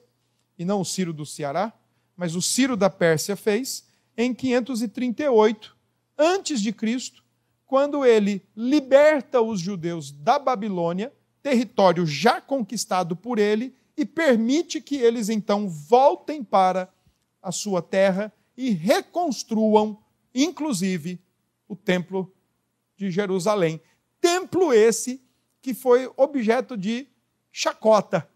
e 0.59 0.65
não 0.65 0.81
o 0.81 0.85
Ciro 0.85 1.13
do 1.13 1.25
Ceará, 1.25 1.73
mas 2.17 2.35
o 2.35 2.43
Ciro 2.43 2.77
da 2.77 2.91
Pérsia 2.91 3.37
fez 3.37 3.85
em 4.17 4.35
538 4.35 5.77
antes 6.19 6.61
de 6.61 6.73
Cristo, 6.73 7.20
quando 7.71 8.05
ele 8.05 8.45
liberta 8.57 9.41
os 9.41 9.61
judeus 9.61 10.11
da 10.11 10.41
Babilônia, 10.41 11.13
território 11.41 12.05
já 12.05 12.41
conquistado 12.41 13.15
por 13.15 13.39
ele, 13.39 13.73
e 13.97 14.05
permite 14.05 14.81
que 14.81 14.97
eles 14.97 15.29
então 15.29 15.69
voltem 15.69 16.43
para 16.43 16.93
a 17.41 17.53
sua 17.53 17.81
terra 17.81 18.33
e 18.57 18.71
reconstruam, 18.71 19.97
inclusive, 20.35 21.23
o 21.69 21.77
templo 21.77 22.35
de 22.97 23.09
Jerusalém. 23.09 23.81
Templo 24.21 24.73
esse 24.73 25.23
que 25.63 25.73
foi 25.73 26.11
objeto 26.17 26.77
de 26.77 27.07
chacota 27.53 28.29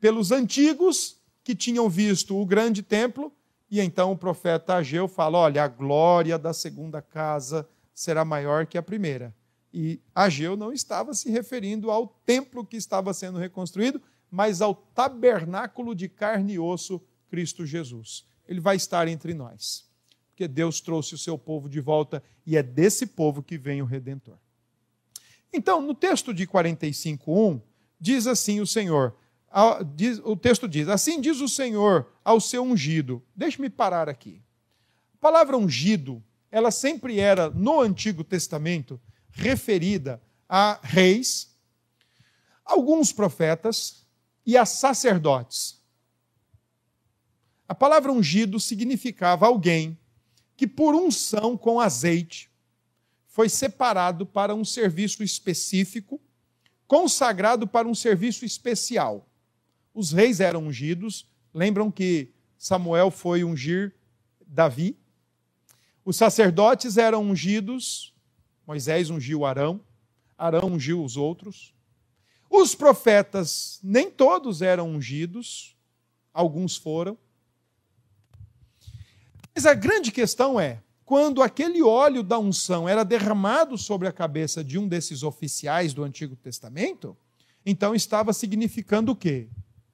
pelos 0.00 0.32
antigos 0.32 1.16
que 1.44 1.54
tinham 1.54 1.88
visto 1.88 2.36
o 2.36 2.44
grande 2.44 2.82
templo, 2.82 3.32
e 3.70 3.80
então 3.80 4.10
o 4.10 4.18
profeta 4.18 4.74
Ageu 4.74 5.06
fala: 5.06 5.38
olha, 5.38 5.62
a 5.62 5.68
glória 5.68 6.36
da 6.36 6.52
segunda 6.52 7.00
casa 7.00 7.68
será 8.00 8.24
maior 8.24 8.66
que 8.66 8.78
a 8.78 8.82
primeira. 8.82 9.34
E 9.70 10.00
Ageu 10.14 10.56
não 10.56 10.72
estava 10.72 11.12
se 11.12 11.30
referindo 11.30 11.90
ao 11.90 12.08
templo 12.24 12.64
que 12.64 12.78
estava 12.78 13.12
sendo 13.12 13.38
reconstruído, 13.38 14.00
mas 14.30 14.62
ao 14.62 14.74
tabernáculo 14.74 15.94
de 15.94 16.08
carne 16.08 16.54
e 16.54 16.58
osso, 16.58 16.98
Cristo 17.28 17.66
Jesus. 17.66 18.24
Ele 18.48 18.58
vai 18.58 18.76
estar 18.76 19.06
entre 19.06 19.34
nós, 19.34 19.86
porque 20.30 20.48
Deus 20.48 20.80
trouxe 20.80 21.14
o 21.14 21.18
seu 21.18 21.36
povo 21.36 21.68
de 21.68 21.78
volta 21.78 22.22
e 22.46 22.56
é 22.56 22.62
desse 22.62 23.06
povo 23.06 23.42
que 23.42 23.58
vem 23.58 23.82
o 23.82 23.84
redentor. 23.84 24.38
Então, 25.52 25.82
no 25.82 25.94
texto 25.94 26.32
de 26.32 26.46
45:1, 26.46 27.60
diz 28.00 28.26
assim 28.26 28.60
o 28.60 28.66
Senhor: 28.66 29.14
o 30.24 30.36
texto 30.36 30.66
diz: 30.66 30.88
Assim 30.88 31.20
diz 31.20 31.38
o 31.42 31.48
Senhor 31.48 32.10
ao 32.24 32.40
seu 32.40 32.62
ungido. 32.62 33.22
Deixe-me 33.36 33.68
parar 33.68 34.08
aqui. 34.08 34.42
A 35.14 35.18
palavra 35.18 35.58
ungido, 35.58 36.24
ela 36.50 36.70
sempre 36.70 37.20
era, 37.20 37.48
no 37.50 37.80
Antigo 37.80 38.24
Testamento, 38.24 39.00
referida 39.30 40.20
a 40.48 40.80
reis, 40.82 41.56
alguns 42.64 43.12
profetas 43.12 44.06
e 44.44 44.56
a 44.56 44.64
sacerdotes. 44.64 45.80
A 47.68 47.74
palavra 47.74 48.10
ungido 48.10 48.58
significava 48.58 49.46
alguém 49.46 49.96
que, 50.56 50.66
por 50.66 50.94
unção 50.94 51.56
com 51.56 51.80
azeite, 51.80 52.50
foi 53.28 53.48
separado 53.48 54.26
para 54.26 54.54
um 54.54 54.64
serviço 54.64 55.22
específico, 55.22 56.20
consagrado 56.86 57.66
para 57.66 57.86
um 57.86 57.94
serviço 57.94 58.44
especial. 58.44 59.28
Os 59.94 60.12
reis 60.12 60.40
eram 60.40 60.66
ungidos. 60.66 61.26
Lembram 61.54 61.90
que 61.90 62.32
Samuel 62.58 63.10
foi 63.10 63.44
ungir 63.44 63.94
Davi? 64.44 64.99
Os 66.04 66.16
sacerdotes 66.16 66.96
eram 66.96 67.22
ungidos. 67.22 68.14
Moisés 68.66 69.10
ungiu 69.10 69.44
Arão. 69.44 69.80
Arão 70.36 70.68
ungiu 70.68 71.04
os 71.04 71.16
outros. 71.16 71.74
Os 72.48 72.74
profetas, 72.74 73.78
nem 73.82 74.10
todos 74.10 74.60
eram 74.60 74.88
ungidos, 74.88 75.76
alguns 76.32 76.76
foram. 76.76 77.16
Mas 79.54 79.66
a 79.66 79.74
grande 79.74 80.10
questão 80.10 80.58
é: 80.58 80.82
quando 81.04 81.42
aquele 81.42 81.82
óleo 81.82 82.22
da 82.22 82.38
unção 82.38 82.88
era 82.88 83.04
derramado 83.04 83.78
sobre 83.78 84.08
a 84.08 84.12
cabeça 84.12 84.64
de 84.64 84.78
um 84.78 84.88
desses 84.88 85.22
oficiais 85.22 85.94
do 85.94 86.02
Antigo 86.02 86.34
Testamento, 86.34 87.16
então 87.64 87.94
estava 87.94 88.32
significando 88.32 89.12
o 89.12 89.16
quê? 89.16 89.48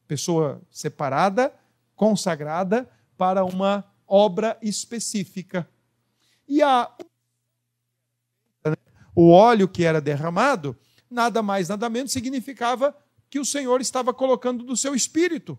pessoa 0.07 0.63
separada, 0.71 1.53
consagrada 1.95 2.89
para 3.17 3.45
uma 3.45 3.85
obra 4.07 4.57
específica. 4.63 5.69
E 6.49 6.63
a, 6.63 6.95
o 9.15 9.31
óleo 9.31 9.69
que 9.69 9.85
era 9.85 10.01
derramado, 10.01 10.77
nada 11.11 11.43
mais, 11.43 11.69
nada 11.69 11.89
menos, 11.89 12.13
significava 12.13 12.97
que 13.29 13.39
o 13.39 13.45
Senhor 13.45 13.81
estava 13.81 14.15
colocando 14.15 14.65
do 14.65 14.77
seu 14.77 14.95
espírito 14.95 15.59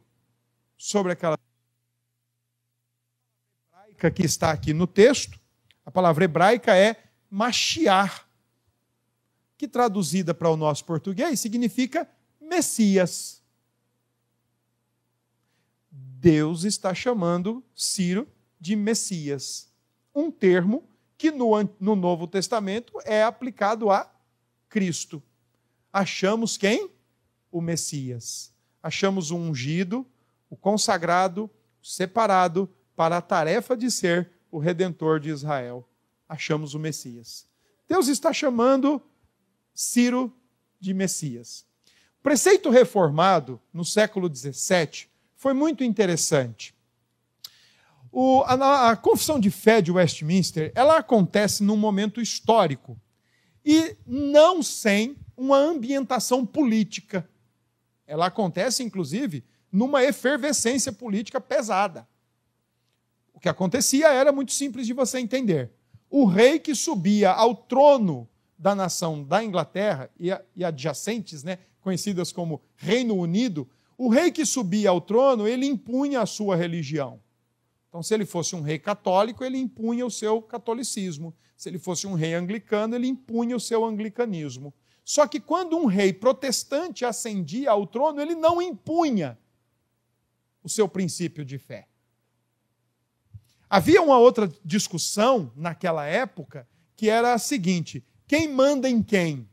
sobre 0.77 1.11
aquela 1.11 1.37
hebraica 3.69 4.11
que 4.11 4.23
está 4.23 4.51
aqui 4.51 4.73
no 4.73 4.87
texto. 4.87 5.39
A 5.85 5.91
palavra 5.91 6.25
hebraica 6.25 6.75
é 6.75 7.03
machiar, 7.29 8.27
que 9.57 9.67
traduzida 9.67 10.33
para 10.33 10.49
o 10.49 10.57
nosso 10.57 10.85
português 10.85 11.39
significa 11.39 12.09
Messias. 12.39 13.41
Deus 15.89 16.63
está 16.63 16.93
chamando 16.93 17.63
Ciro 17.75 18.27
de 18.59 18.75
Messias. 18.75 19.71
Um 20.17 20.31
termo 20.31 20.83
que 21.15 21.29
no, 21.29 21.51
no 21.79 21.95
Novo 21.95 22.25
Testamento 22.25 22.99
é 23.05 23.21
aplicado 23.21 23.91
a 23.91 24.11
Cristo. 24.67 25.21
Achamos 25.93 26.57
quem? 26.57 26.89
O 27.51 27.61
Messias. 27.61 28.51
Achamos 28.81 29.29
o 29.29 29.35
ungido, 29.35 30.03
o 30.49 30.55
consagrado, 30.55 31.47
separado 31.83 32.67
para 32.95 33.17
a 33.17 33.21
tarefa 33.21 33.77
de 33.77 33.91
ser 33.91 34.31
o 34.49 34.57
redentor 34.57 35.19
de 35.19 35.29
Israel. 35.29 35.87
Achamos 36.27 36.73
o 36.73 36.79
Messias. 36.79 37.45
Deus 37.87 38.07
está 38.07 38.33
chamando 38.33 38.99
Ciro 39.71 40.35
de 40.79 40.95
Messias. 40.95 41.63
O 42.19 42.23
preceito 42.23 42.71
reformado, 42.71 43.61
no 43.71 43.85
século 43.85 44.35
XVII, 44.35 45.07
foi 45.35 45.53
muito 45.53 45.83
interessante. 45.83 46.75
O, 48.19 48.41
a, 48.47 48.89
a, 48.89 48.95
confissão 48.95 49.39
de 49.39 49.51
fé 49.51 49.79
de 49.79 49.91
Westminster 49.91 50.71
ela 50.73 50.97
acontece 50.97 51.63
num 51.63 51.77
momento 51.77 52.19
histórico 52.19 52.99
e 53.63 53.95
não 54.07 54.63
sem 54.63 55.15
uma 55.37 55.55
ambientação 55.59 56.43
política. 56.43 57.29
Ela 58.07 58.25
acontece, 58.25 58.81
inclusive, 58.81 59.45
numa 59.71 60.03
efervescência 60.03 60.91
política 60.91 61.39
pesada. 61.39 62.07
O 63.31 63.39
que 63.39 63.47
acontecia 63.47 64.07
era 64.07 64.31
muito 64.31 64.51
simples 64.51 64.87
de 64.87 64.93
você 64.93 65.19
entender. 65.19 65.69
O 66.09 66.25
rei 66.25 66.57
que 66.57 66.73
subia 66.73 67.29
ao 67.29 67.53
trono 67.53 68.27
da 68.57 68.73
nação 68.73 69.23
da 69.23 69.43
Inglaterra 69.43 70.09
e, 70.19 70.29
e 70.55 70.65
adjacentes, 70.65 71.43
né, 71.43 71.59
conhecidas 71.81 72.31
como 72.31 72.63
Reino 72.77 73.13
Unido, 73.13 73.69
o 73.95 74.09
rei 74.09 74.31
que 74.31 74.43
subia 74.43 74.89
ao 74.89 75.01
trono, 75.01 75.47
ele 75.47 75.67
impunha 75.67 76.21
a 76.21 76.25
sua 76.25 76.55
religião. 76.55 77.21
Então, 77.89 78.03
se 78.03 78.13
ele 78.13 78.25
fosse 78.25 78.55
um 78.55 78.61
rei 78.61 78.77
católico, 78.77 79.43
ele 79.43 79.57
impunha 79.57 80.05
o 80.05 80.11
seu 80.11 80.41
catolicismo. 80.41 81.33
Se 81.55 81.69
ele 81.69 81.79
fosse 81.79 82.05
um 82.05 82.13
rei 82.13 82.33
anglicano, 82.33 82.95
ele 82.95 83.07
impunha 83.07 83.55
o 83.55 83.59
seu 83.59 83.83
anglicanismo. 83.85 84.73
Só 85.03 85.25
que 85.25 85.39
quando 85.39 85.77
um 85.77 85.85
rei 85.85 86.11
protestante 86.11 87.05
ascendia 87.05 87.71
ao 87.71 87.87
trono, 87.87 88.21
ele 88.21 88.35
não 88.35 88.61
impunha 88.61 89.37
o 90.61 90.69
seu 90.69 90.87
princípio 90.87 91.45
de 91.45 91.57
fé. 91.57 91.87
Havia 93.69 94.01
uma 94.01 94.17
outra 94.17 94.51
discussão 94.63 95.51
naquela 95.55 96.05
época 96.05 96.67
que 96.95 97.09
era 97.09 97.33
a 97.33 97.37
seguinte: 97.37 98.05
quem 98.27 98.47
manda 98.47 98.89
em 98.89 99.01
quem? 99.01 99.49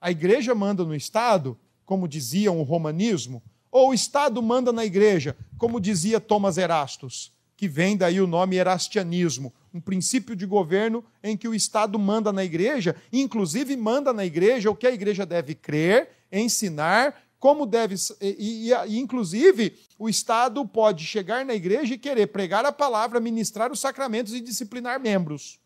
A 0.00 0.10
igreja 0.10 0.54
manda 0.54 0.84
no 0.84 0.94
Estado, 0.94 1.58
como 1.84 2.06
diziam 2.06 2.58
o 2.60 2.62
romanismo, 2.62 3.42
ou 3.70 3.90
o 3.90 3.94
Estado 3.94 4.42
manda 4.42 4.72
na 4.72 4.84
igreja, 4.84 5.36
como 5.56 5.80
dizia 5.80 6.20
Thomas 6.20 6.58
Erastus, 6.58 7.32
que 7.58 7.66
vem 7.66 7.96
daí 7.96 8.20
o 8.20 8.26
nome 8.26 8.54
erastianismo, 8.54 9.52
um 9.74 9.80
princípio 9.80 10.36
de 10.36 10.46
governo 10.46 11.04
em 11.20 11.36
que 11.36 11.48
o 11.48 11.54
Estado 11.54 11.98
manda 11.98 12.32
na 12.32 12.44
igreja, 12.44 12.94
inclusive 13.12 13.76
manda 13.76 14.12
na 14.12 14.24
igreja 14.24 14.70
o 14.70 14.76
que 14.76 14.86
a 14.86 14.92
igreja 14.92 15.26
deve 15.26 15.56
crer, 15.56 16.08
ensinar, 16.30 17.20
como 17.40 17.66
deve. 17.66 17.96
E, 18.20 18.68
e, 18.70 18.72
e, 18.72 18.98
inclusive, 19.00 19.76
o 19.98 20.08
Estado 20.08 20.64
pode 20.64 21.04
chegar 21.04 21.44
na 21.44 21.52
igreja 21.52 21.94
e 21.94 21.98
querer 21.98 22.28
pregar 22.28 22.64
a 22.64 22.70
palavra, 22.70 23.18
ministrar 23.18 23.72
os 23.72 23.80
sacramentos 23.80 24.32
e 24.32 24.40
disciplinar 24.40 25.00
membros. 25.00 25.58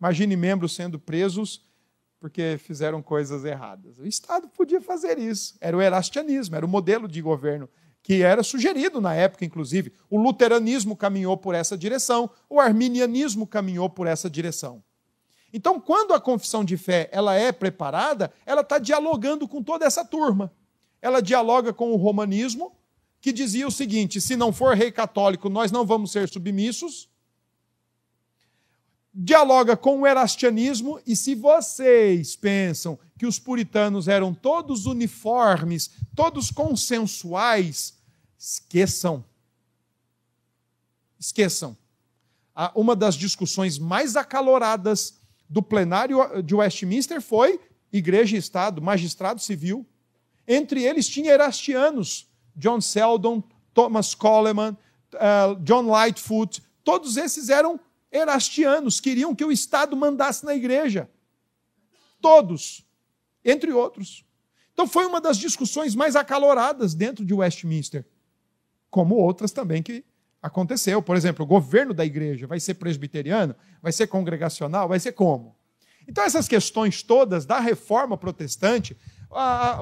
Imagine 0.00 0.36
membros 0.36 0.76
sendo 0.76 0.96
presos 0.96 1.66
porque 2.20 2.56
fizeram 2.56 3.02
coisas 3.02 3.44
erradas. 3.44 3.98
O 3.98 4.06
Estado 4.06 4.48
podia 4.48 4.80
fazer 4.80 5.18
isso. 5.18 5.56
Era 5.60 5.76
o 5.76 5.82
erastianismo, 5.82 6.54
era 6.54 6.64
o 6.64 6.68
modelo 6.68 7.08
de 7.08 7.20
governo 7.20 7.68
que 8.06 8.22
era 8.22 8.44
sugerido 8.44 9.00
na 9.00 9.14
época, 9.14 9.44
inclusive. 9.44 9.92
O 10.08 10.16
luteranismo 10.16 10.94
caminhou 10.96 11.36
por 11.36 11.56
essa 11.56 11.76
direção, 11.76 12.30
o 12.48 12.60
arminianismo 12.60 13.48
caminhou 13.48 13.90
por 13.90 14.06
essa 14.06 14.30
direção. 14.30 14.80
Então, 15.52 15.80
quando 15.80 16.14
a 16.14 16.20
confissão 16.20 16.64
de 16.64 16.76
fé 16.76 17.08
ela 17.10 17.34
é 17.34 17.50
preparada, 17.50 18.32
ela 18.46 18.60
está 18.60 18.78
dialogando 18.78 19.48
com 19.48 19.60
toda 19.60 19.84
essa 19.84 20.04
turma. 20.04 20.52
Ela 21.02 21.20
dialoga 21.20 21.72
com 21.72 21.90
o 21.90 21.96
romanismo, 21.96 22.76
que 23.20 23.32
dizia 23.32 23.66
o 23.66 23.72
seguinte: 23.72 24.20
se 24.20 24.36
não 24.36 24.52
for 24.52 24.76
rei 24.76 24.92
católico, 24.92 25.48
nós 25.48 25.72
não 25.72 25.84
vamos 25.84 26.12
ser 26.12 26.28
submissos 26.28 27.08
dialoga 29.18 29.78
com 29.78 30.02
o 30.02 30.06
erastianismo, 30.06 31.00
e 31.06 31.16
se 31.16 31.34
vocês 31.34 32.36
pensam 32.36 32.98
que 33.18 33.24
os 33.24 33.38
puritanos 33.38 34.08
eram 34.08 34.34
todos 34.34 34.84
uniformes, 34.84 35.90
todos 36.14 36.50
consensuais, 36.50 37.95
esqueçam. 38.38 39.24
Esqueçam. 41.18 41.76
Uma 42.74 42.96
das 42.96 43.14
discussões 43.14 43.78
mais 43.78 44.16
acaloradas 44.16 45.20
do 45.48 45.62
plenário 45.62 46.42
de 46.42 46.54
Westminster 46.54 47.20
foi 47.20 47.60
igreja 47.92 48.36
e 48.36 48.38
Estado, 48.38 48.80
magistrado 48.82 49.40
civil. 49.40 49.86
Entre 50.46 50.82
eles 50.82 51.08
tinha 51.08 51.32
erastianos, 51.32 52.28
John 52.54 52.80
Seldon, 52.80 53.42
Thomas 53.74 54.14
Coleman, 54.14 54.76
uh, 55.14 55.56
John 55.62 55.82
Lightfoot, 55.82 56.62
todos 56.82 57.16
esses 57.16 57.48
eram 57.48 57.78
erastianos 58.10 59.00
queriam 59.00 59.34
que 59.34 59.44
o 59.44 59.52
Estado 59.52 59.96
mandasse 59.96 60.44
na 60.44 60.54
igreja. 60.54 61.10
Todos, 62.20 62.86
entre 63.44 63.72
outros. 63.72 64.24
Então 64.72 64.86
foi 64.86 65.06
uma 65.06 65.20
das 65.20 65.36
discussões 65.36 65.94
mais 65.94 66.16
acaloradas 66.16 66.94
dentro 66.94 67.24
de 67.24 67.34
Westminster, 67.34 68.04
como 68.90 69.16
outras 69.16 69.52
também 69.52 69.82
que 69.82 70.04
aconteceu. 70.42 71.02
Por 71.02 71.16
exemplo, 71.16 71.44
o 71.44 71.48
governo 71.48 71.92
da 71.92 72.04
igreja 72.04 72.46
vai 72.46 72.60
ser 72.60 72.74
presbiteriano, 72.74 73.54
vai 73.82 73.92
ser 73.92 74.06
congregacional, 74.06 74.88
vai 74.88 75.00
ser 75.00 75.12
como? 75.12 75.56
Então 76.08 76.22
essas 76.24 76.46
questões 76.46 77.02
todas 77.02 77.44
da 77.44 77.58
reforma 77.58 78.16
protestante, 78.16 78.96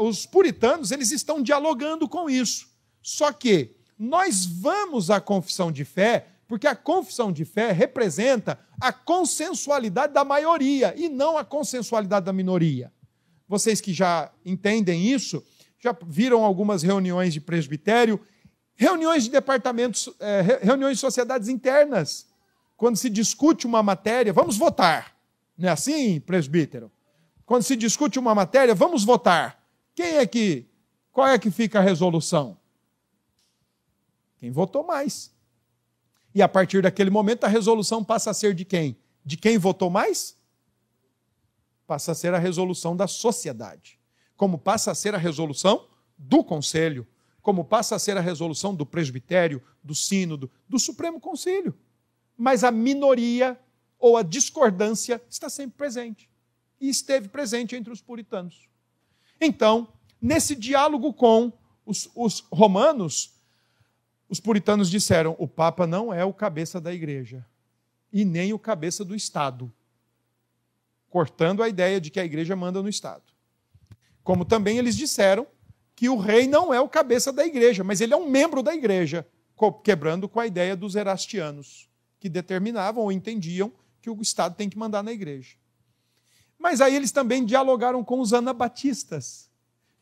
os 0.00 0.24
puritanos 0.24 0.90
eles 0.90 1.10
estão 1.10 1.42
dialogando 1.42 2.08
com 2.08 2.30
isso. 2.30 2.68
Só 3.02 3.30
que 3.30 3.76
nós 3.98 4.46
vamos 4.46 5.10
à 5.10 5.20
confissão 5.20 5.70
de 5.70 5.84
fé 5.84 6.28
porque 6.46 6.66
a 6.66 6.74
confissão 6.74 7.32
de 7.32 7.44
fé 7.44 7.72
representa 7.72 8.58
a 8.80 8.92
consensualidade 8.92 10.12
da 10.12 10.24
maioria 10.24 10.94
e 10.96 11.08
não 11.08 11.38
a 11.38 11.44
consensualidade 11.44 12.26
da 12.26 12.32
minoria. 12.32 12.92
Vocês 13.48 13.80
que 13.80 13.92
já 13.94 14.30
entendem 14.44 15.06
isso, 15.06 15.42
já 15.78 15.96
viram 16.06 16.44
algumas 16.44 16.82
reuniões 16.82 17.32
de 17.32 17.40
presbitério, 17.40 18.20
reuniões 18.76 19.24
de 19.24 19.30
departamentos, 19.30 20.08
é, 20.20 20.60
reuniões 20.62 20.96
de 20.96 21.00
sociedades 21.00 21.48
internas, 21.48 22.26
quando 22.76 22.96
se 22.96 23.08
discute 23.08 23.66
uma 23.66 23.82
matéria, 23.82 24.32
vamos 24.32 24.56
votar. 24.56 25.16
Não 25.56 25.68
é 25.68 25.72
assim, 25.72 26.20
presbítero? 26.20 26.90
Quando 27.46 27.62
se 27.62 27.76
discute 27.76 28.18
uma 28.18 28.34
matéria, 28.34 28.74
vamos 28.74 29.04
votar. 29.04 29.62
Quem 29.94 30.16
é 30.16 30.26
que, 30.26 30.66
qual 31.12 31.28
é 31.28 31.38
que 31.38 31.50
fica 31.50 31.78
a 31.78 31.82
resolução? 31.82 32.58
Quem 34.38 34.50
votou 34.50 34.84
mais. 34.84 35.32
E 36.34 36.42
a 36.42 36.48
partir 36.48 36.82
daquele 36.82 37.10
momento 37.10 37.44
a 37.44 37.48
resolução 37.48 38.02
passa 38.02 38.30
a 38.30 38.34
ser 38.34 38.54
de 38.54 38.64
quem? 38.64 38.96
De 39.24 39.36
quem 39.36 39.56
votou 39.56 39.88
mais? 39.88 40.36
Passa 41.86 42.12
a 42.12 42.14
ser 42.14 42.34
a 42.34 42.38
resolução 42.38 42.96
da 42.96 43.06
sociedade. 43.06 44.00
Como 44.36 44.58
passa 44.58 44.90
a 44.90 44.94
ser 44.94 45.14
a 45.14 45.18
resolução 45.18 45.86
do 46.18 46.42
conselho. 46.42 47.06
Como 47.44 47.62
passa 47.62 47.94
a 47.94 47.98
ser 47.98 48.16
a 48.16 48.22
resolução 48.22 48.74
do 48.74 48.86
presbitério, 48.86 49.62
do 49.82 49.94
sínodo, 49.94 50.50
do 50.66 50.78
Supremo 50.78 51.20
Conselho. 51.20 51.78
Mas 52.38 52.64
a 52.64 52.70
minoria 52.70 53.60
ou 53.98 54.16
a 54.16 54.22
discordância 54.22 55.22
está 55.28 55.50
sempre 55.50 55.76
presente. 55.76 56.26
E 56.80 56.88
esteve 56.88 57.28
presente 57.28 57.76
entre 57.76 57.92
os 57.92 58.00
puritanos. 58.00 58.66
Então, 59.38 59.92
nesse 60.18 60.56
diálogo 60.56 61.12
com 61.12 61.52
os, 61.84 62.08
os 62.14 62.40
romanos, 62.50 63.34
os 64.26 64.40
puritanos 64.40 64.90
disseram: 64.90 65.36
o 65.38 65.46
Papa 65.46 65.86
não 65.86 66.14
é 66.14 66.24
o 66.24 66.32
cabeça 66.32 66.80
da 66.80 66.94
igreja 66.94 67.44
e 68.10 68.24
nem 68.24 68.54
o 68.54 68.58
cabeça 68.58 69.04
do 69.04 69.14
Estado, 69.14 69.70
cortando 71.10 71.62
a 71.62 71.68
ideia 71.68 72.00
de 72.00 72.10
que 72.10 72.18
a 72.18 72.24
igreja 72.24 72.56
manda 72.56 72.80
no 72.80 72.88
Estado. 72.88 73.34
Como 74.22 74.46
também 74.46 74.78
eles 74.78 74.96
disseram 74.96 75.46
que 76.04 76.08
o 76.10 76.18
rei 76.18 76.46
não 76.46 76.74
é 76.74 76.78
o 76.78 76.86
cabeça 76.86 77.32
da 77.32 77.46
igreja, 77.46 77.82
mas 77.82 77.98
ele 77.98 78.12
é 78.12 78.16
um 78.16 78.28
membro 78.28 78.62
da 78.62 78.74
igreja, 78.74 79.26
quebrando 79.82 80.28
com 80.28 80.38
a 80.38 80.46
ideia 80.46 80.76
dos 80.76 80.96
erastianos, 80.96 81.88
que 82.20 82.28
determinavam 82.28 83.04
ou 83.04 83.10
entendiam 83.10 83.72
que 84.02 84.10
o 84.10 84.20
Estado 84.20 84.54
tem 84.54 84.68
que 84.68 84.76
mandar 84.76 85.02
na 85.02 85.12
igreja. 85.12 85.56
Mas 86.58 86.82
aí 86.82 86.94
eles 86.94 87.10
também 87.10 87.42
dialogaram 87.42 88.04
com 88.04 88.20
os 88.20 88.34
anabatistas, 88.34 89.48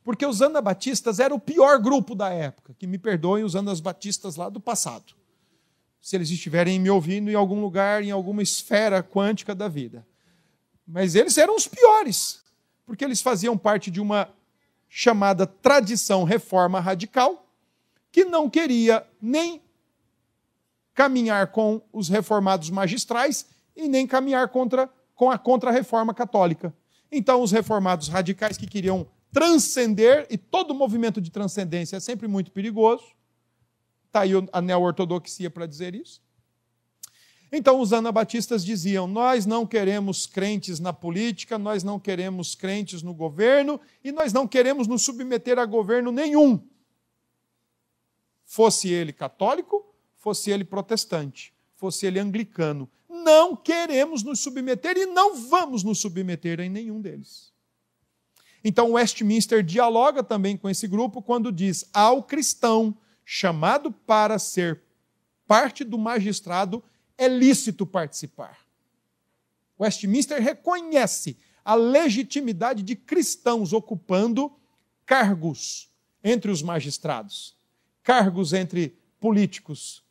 porque 0.03 0.27
os 0.27 0.43
anabatistas 0.43 1.21
eram 1.21 1.37
o 1.37 1.41
pior 1.41 1.79
grupo 1.79 2.17
da 2.17 2.31
época. 2.31 2.75
Que 2.77 2.89
me 2.89 2.99
perdoem 2.99 3.45
os 3.45 3.55
anabatistas 3.55 4.35
lá 4.35 4.49
do 4.49 4.59
passado. 4.59 5.15
Se 6.01 6.17
eles 6.17 6.31
estiverem 6.31 6.81
me 6.81 6.91
ouvindo 6.91 7.31
em 7.31 7.37
algum 7.37 7.61
lugar, 7.61 8.03
em 8.03 8.11
alguma 8.11 8.43
esfera 8.43 9.05
quântica 9.05 9.55
da 9.55 9.69
vida. 9.69 10.05
Mas 10.85 11.15
eles 11.15 11.39
eram 11.39 11.55
os 11.55 11.69
piores, 11.69 12.43
porque 12.85 13.05
eles 13.05 13.23
faziam 13.23 13.57
parte 13.57 13.89
de 13.89 14.01
uma 14.01 14.29
chamada 14.95 15.47
tradição 15.47 16.23
reforma 16.23 16.79
radical, 16.79 17.47
que 18.11 18.27
não 18.27 18.51
queria 18.51 19.07
nem 19.23 19.63
caminhar 20.93 21.47
com 21.47 21.81
os 21.91 22.11
reformados 22.11 22.69
magistrais 22.69 23.47
e 23.75 23.89
nem 23.89 24.07
caminhar 24.07 24.47
contra, 24.49 24.91
com 25.15 25.31
a 25.31 25.39
contra-reforma 25.39 26.13
católica. 26.13 26.75
Então, 27.11 27.41
os 27.41 27.51
reformados 27.51 28.09
radicais 28.09 28.59
que 28.59 28.67
queriam 28.67 29.07
transcender, 29.33 30.27
e 30.29 30.37
todo 30.37 30.75
movimento 30.75 31.23
de 31.23 31.31
transcendência 31.31 31.97
é 31.97 32.01
sempre 32.01 32.29
muito 32.29 32.53
perigoso. 32.53 33.15
Está 34.09 34.21
aí 34.21 34.33
a 34.53 34.61
neo-ortodoxia 34.61 35.49
para 35.49 35.65
dizer 35.65 35.95
isso. 35.95 36.21
Então, 37.55 37.81
os 37.81 37.93
anabatistas 37.93 38.65
diziam: 38.65 39.07
Nós 39.07 39.45
não 39.45 39.67
queremos 39.67 40.27
crentes 40.27 40.81
na 40.81 40.91
política, 40.91 41.59
nós 41.59 41.85
não 41.85 42.01
queremos 42.01 42.55
crentes 42.55 43.03
no 43.03 43.13
governo 43.13 43.79
e 44.03 44.11
nós 44.11 44.33
não 44.33 44.49
queremos 44.49 44.89
nos 44.89 45.03
submeter 45.03 45.59
a 45.59 45.67
governo 45.67 46.11
nenhum. 46.11 46.67
Fosse 48.47 48.89
ele 48.89 49.13
católico, 49.13 49.85
fosse 50.17 50.51
ele 50.51 50.65
protestante, 50.65 51.53
fosse 51.77 52.07
ele 52.07 52.19
anglicano. 52.19 52.89
Não 53.07 53.55
queremos 53.55 54.23
nos 54.23 54.41
submeter 54.41 54.97
e 54.97 55.05
não 55.05 55.37
vamos 55.37 55.85
nos 55.85 56.01
submeter 56.01 56.59
em 56.59 56.71
nenhum 56.71 57.03
deles. 57.03 57.53
Então, 58.65 58.93
Westminster 58.93 59.63
dialoga 59.63 60.23
também 60.23 60.57
com 60.57 60.71
esse 60.71 60.89
grupo 60.89 61.21
quando 61.21 61.53
diz: 61.53 61.85
ao 61.93 62.23
cristão 62.23 62.97
chamado 63.27 63.93
para 63.93 64.39
ser 64.39 64.81
parte 65.47 65.85
do 65.85 65.99
magistrado, 65.99 66.83
é 67.23 67.29
lícito 67.29 67.87
participar. 67.87 68.59
Westminster 69.79 70.41
reconhece 70.41 71.37
a 71.65 71.75
legitimidade 71.75 72.83
de 72.83 72.97
cristãos 72.97 73.73
ocupando 73.73 74.53
cargos 75.07 75.91
entre 76.23 76.51
os 76.51 76.63
magistrados, 76.63 77.57
cargos 78.03 78.53
entre 78.53 78.97
políticos. 79.21 80.03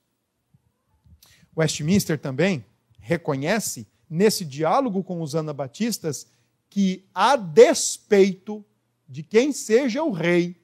Westminster 1.56 2.18
também 2.18 2.66
reconhece, 3.00 3.88
nesse 4.10 4.46
diálogo 4.46 5.04
com 5.04 5.22
os 5.22 5.36
anabatistas, 5.36 6.28
que, 6.70 7.06
a 7.14 7.36
despeito 7.36 8.64
de 9.08 9.24
quem 9.24 9.52
seja 9.52 10.04
o 10.04 10.12
rei, 10.12 10.56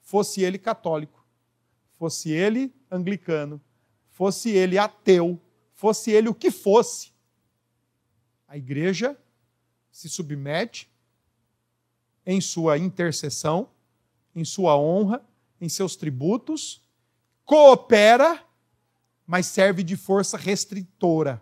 fosse 0.00 0.42
ele 0.42 0.58
católico, 0.58 1.26
fosse 1.96 2.30
ele 2.30 2.72
anglicano, 2.90 3.60
fosse 4.08 4.50
ele 4.50 4.78
ateu, 4.78 5.40
fosse 5.78 6.10
ele 6.10 6.28
o 6.28 6.34
que 6.34 6.50
fosse, 6.50 7.12
a 8.48 8.56
igreja 8.56 9.16
se 9.92 10.08
submete 10.08 10.90
em 12.26 12.40
sua 12.40 12.76
intercessão, 12.76 13.70
em 14.34 14.44
sua 14.44 14.76
honra, 14.76 15.24
em 15.60 15.68
seus 15.68 15.94
tributos, 15.94 16.82
coopera, 17.44 18.44
mas 19.24 19.46
serve 19.46 19.84
de 19.84 19.96
força 19.96 20.36
restritora. 20.36 21.40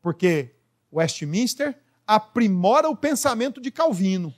Porque 0.00 0.56
Westminster 0.90 1.78
aprimora 2.06 2.88
o 2.88 2.96
pensamento 2.96 3.60
de 3.60 3.70
Calvino. 3.70 4.34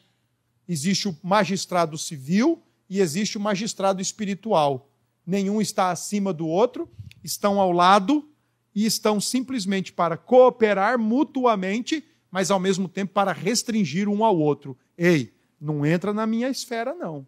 Existe 0.67 1.09
o 1.09 1.17
magistrado 1.23 1.97
civil 1.97 2.61
e 2.89 2.99
existe 3.01 3.39
o 3.39 3.41
magistrado 3.41 4.03
espiritual. 4.03 4.91
Nenhum 5.25 5.61
está 5.61 5.93
acima 5.93 6.33
do 6.33 6.49
outro, 6.49 6.91
estão 7.23 7.61
ao 7.61 7.71
lado 7.71 8.27
e 8.75 8.87
estão 8.87 9.21
simplesmente 9.21 9.93
para 9.93 10.17
cooperar 10.17 10.99
mutuamente, 10.99 12.05
mas 12.31 12.51
ao 12.51 12.61
mesmo 12.61 12.89
tempo 12.89 13.13
para 13.13 13.33
restringir 13.33 14.09
um 14.09 14.25
ao 14.25 14.39
outro. 14.39 14.77
Ei, 14.97 15.35
não 15.61 15.85
entra 15.85 16.13
na 16.13 16.27
minha 16.27 16.49
esfera, 16.49 16.95
não. 16.95 17.27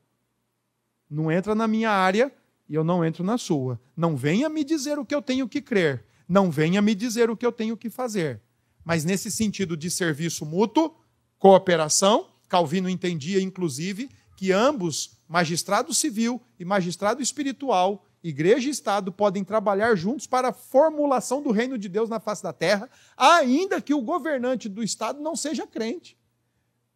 Não 1.10 1.30
entra 1.30 1.54
na 1.54 1.66
minha 1.66 1.90
área 1.90 2.32
e 2.68 2.74
eu 2.74 2.82
não 2.82 3.04
entro 3.04 3.22
na 3.22 3.36
sua. 3.36 3.80
Não 3.96 4.16
venha 4.16 4.48
me 4.48 4.64
dizer 4.64 4.98
o 4.98 5.04
que 5.04 5.14
eu 5.14 5.20
tenho 5.20 5.48
que 5.48 5.60
crer. 5.60 6.04
Não 6.28 6.50
venha 6.50 6.80
me 6.80 6.94
dizer 6.94 7.28
o 7.28 7.36
que 7.36 7.44
eu 7.44 7.52
tenho 7.52 7.76
que 7.76 7.90
fazer. 7.90 8.40
Mas 8.84 9.04
nesse 9.04 9.30
sentido 9.30 9.76
de 9.76 9.90
serviço 9.90 10.46
mútuo, 10.46 10.94
cooperação, 11.38 12.28
Calvino 12.48 12.88
entendia, 12.88 13.40
inclusive, 13.40 14.10
que 14.36 14.52
ambos, 14.52 15.18
magistrado 15.28 15.92
civil 15.94 16.40
e 16.58 16.64
magistrado 16.64 17.22
espiritual, 17.22 18.06
igreja 18.22 18.68
e 18.68 18.70
Estado, 18.70 19.10
podem 19.10 19.42
trabalhar 19.42 19.94
juntos 19.96 20.26
para 20.26 20.48
a 20.48 20.52
formulação 20.52 21.42
do 21.42 21.50
reino 21.50 21.76
de 21.76 21.88
Deus 21.88 22.08
na 22.08 22.20
face 22.20 22.42
da 22.42 22.52
terra, 22.52 22.88
ainda 23.16 23.80
que 23.80 23.92
o 23.92 24.00
governante 24.00 24.68
do 24.68 24.82
Estado 24.82 25.20
não 25.20 25.34
seja 25.34 25.66
crente. 25.66 26.16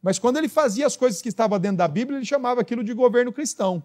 Mas 0.01 0.19
quando 0.19 0.37
ele 0.37 0.49
fazia 0.49 0.87
as 0.87 0.97
coisas 0.97 1.21
que 1.21 1.29
estavam 1.29 1.59
dentro 1.59 1.79
da 1.79 1.89
Bíblia, 1.89 2.19
ele 2.19 2.25
chamava 2.25 2.61
aquilo 2.61 2.85
de 2.85 2.95
governo 2.95 3.33
cristão, 3.33 3.83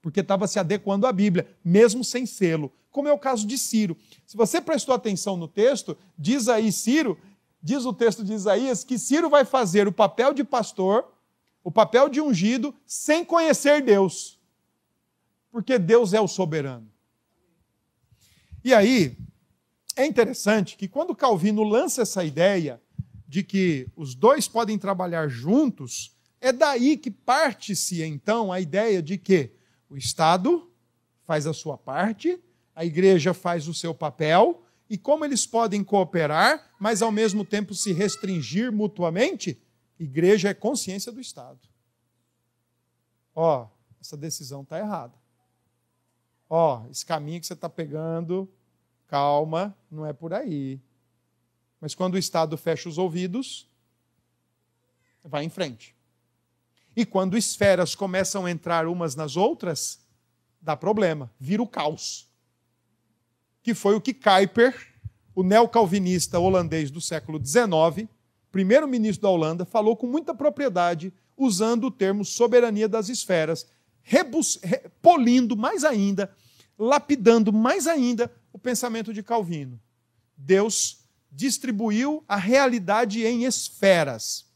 porque 0.00 0.20
estava 0.20 0.46
se 0.46 0.58
adequando 0.58 1.06
à 1.06 1.12
Bíblia, 1.12 1.48
mesmo 1.64 2.04
sem 2.04 2.26
selo, 2.26 2.72
como 2.90 3.08
é 3.08 3.12
o 3.12 3.18
caso 3.18 3.46
de 3.46 3.58
Ciro. 3.58 3.96
Se 4.24 4.36
você 4.36 4.60
prestou 4.60 4.94
atenção 4.94 5.36
no 5.36 5.48
texto, 5.48 5.96
diz 6.16 6.48
aí 6.48 6.70
Ciro, 6.70 7.18
diz 7.60 7.84
o 7.84 7.92
texto 7.92 8.22
de 8.22 8.34
Isaías, 8.34 8.84
que 8.84 8.98
Ciro 8.98 9.28
vai 9.28 9.44
fazer 9.44 9.88
o 9.88 9.92
papel 9.92 10.32
de 10.32 10.44
pastor, 10.44 11.12
o 11.64 11.72
papel 11.72 12.08
de 12.08 12.20
ungido, 12.20 12.74
sem 12.86 13.24
conhecer 13.24 13.82
Deus 13.82 14.41
porque 15.52 15.78
Deus 15.78 16.14
é 16.14 16.20
o 16.20 16.26
soberano. 16.26 16.90
E 18.64 18.72
aí, 18.72 19.18
é 19.94 20.06
interessante 20.06 20.76
que 20.76 20.88
quando 20.88 21.14
Calvino 21.14 21.62
lança 21.62 22.02
essa 22.02 22.24
ideia 22.24 22.80
de 23.28 23.42
que 23.42 23.86
os 23.94 24.14
dois 24.14 24.48
podem 24.48 24.78
trabalhar 24.78 25.28
juntos, 25.28 26.16
é 26.40 26.52
daí 26.52 26.96
que 26.96 27.10
parte-se 27.10 28.02
então 28.02 28.50
a 28.50 28.60
ideia 28.60 29.02
de 29.02 29.18
que 29.18 29.52
o 29.90 29.96
Estado 29.96 30.72
faz 31.24 31.46
a 31.46 31.52
sua 31.52 31.76
parte, 31.76 32.42
a 32.74 32.84
igreja 32.84 33.34
faz 33.34 33.68
o 33.68 33.74
seu 33.74 33.94
papel, 33.94 34.64
e 34.88 34.96
como 34.96 35.24
eles 35.24 35.46
podem 35.46 35.84
cooperar, 35.84 36.70
mas 36.80 37.02
ao 37.02 37.12
mesmo 37.12 37.44
tempo 37.44 37.74
se 37.74 37.92
restringir 37.92 38.72
mutuamente, 38.72 39.60
igreja 39.98 40.48
é 40.48 40.54
consciência 40.54 41.12
do 41.12 41.20
Estado. 41.20 41.60
Ó, 43.34 43.68
essa 44.00 44.16
decisão 44.16 44.62
está 44.62 44.78
errada 44.78 45.21
ó, 46.54 46.84
esse 46.90 47.06
caminho 47.06 47.40
que 47.40 47.46
você 47.46 47.54
está 47.54 47.66
pegando, 47.66 48.46
calma, 49.08 49.74
não 49.90 50.04
é 50.04 50.12
por 50.12 50.34
aí. 50.34 50.78
Mas 51.80 51.94
quando 51.94 52.12
o 52.12 52.18
Estado 52.18 52.58
fecha 52.58 52.90
os 52.90 52.98
ouvidos, 52.98 53.66
vai 55.24 55.44
em 55.44 55.48
frente. 55.48 55.96
E 56.94 57.06
quando 57.06 57.38
esferas 57.38 57.94
começam 57.94 58.44
a 58.44 58.50
entrar 58.50 58.86
umas 58.86 59.14
nas 59.14 59.34
outras, 59.34 60.00
dá 60.60 60.76
problema, 60.76 61.32
vira 61.40 61.62
o 61.62 61.66
caos. 61.66 62.28
Que 63.62 63.72
foi 63.72 63.94
o 63.94 64.00
que 64.00 64.12
Kuyper, 64.12 64.76
o 65.34 65.42
neocalvinista 65.42 66.38
holandês 66.38 66.90
do 66.90 67.00
século 67.00 67.42
XIX, 67.42 68.06
primeiro-ministro 68.50 69.22
da 69.22 69.30
Holanda, 69.30 69.64
falou 69.64 69.96
com 69.96 70.06
muita 70.06 70.34
propriedade, 70.34 71.14
usando 71.34 71.84
o 71.84 71.90
termo 71.90 72.26
soberania 72.26 72.90
das 72.90 73.08
esferas, 73.08 73.66
polindo 75.00 75.56
mais 75.56 75.82
ainda 75.82 76.30
lapidando 76.82 77.52
mais 77.52 77.86
ainda 77.86 78.30
o 78.52 78.58
pensamento 78.58 79.14
de 79.14 79.22
Calvino. 79.22 79.80
Deus 80.36 80.98
distribuiu 81.30 82.24
a 82.26 82.34
realidade 82.36 83.24
em 83.24 83.44
esferas: 83.44 84.46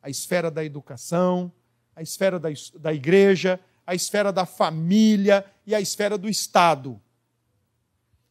a 0.00 0.08
esfera 0.08 0.48
da 0.48 0.64
educação, 0.64 1.52
a 1.96 2.00
esfera 2.00 2.38
da, 2.38 2.48
da 2.78 2.94
igreja, 2.94 3.58
a 3.84 3.96
esfera 3.96 4.32
da 4.32 4.46
família 4.46 5.44
e 5.66 5.74
a 5.74 5.80
esfera 5.80 6.16
do 6.16 6.28
Estado. 6.28 7.00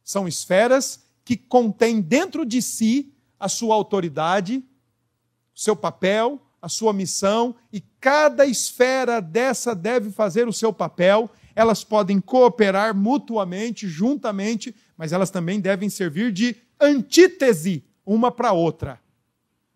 São 0.02 0.26
esferas 0.26 1.04
que 1.22 1.36
contêm 1.36 2.00
dentro 2.00 2.46
de 2.46 2.62
si 2.62 3.12
a 3.38 3.50
sua 3.50 3.74
autoridade, 3.74 4.64
seu 5.54 5.76
papel, 5.76 6.40
a 6.60 6.70
sua 6.70 6.92
missão, 6.92 7.54
e 7.70 7.82
cada 8.00 8.46
esfera 8.46 9.20
dessa 9.20 9.74
deve 9.74 10.10
fazer 10.10 10.48
o 10.48 10.52
seu 10.52 10.72
papel 10.72 11.30
elas 11.54 11.84
podem 11.84 12.20
cooperar 12.20 12.94
mutuamente, 12.94 13.88
juntamente, 13.88 14.74
mas 14.96 15.12
elas 15.12 15.30
também 15.30 15.60
devem 15.60 15.88
servir 15.88 16.32
de 16.32 16.56
antítese 16.80 17.84
uma 18.04 18.30
para 18.30 18.52
outra. 18.52 19.00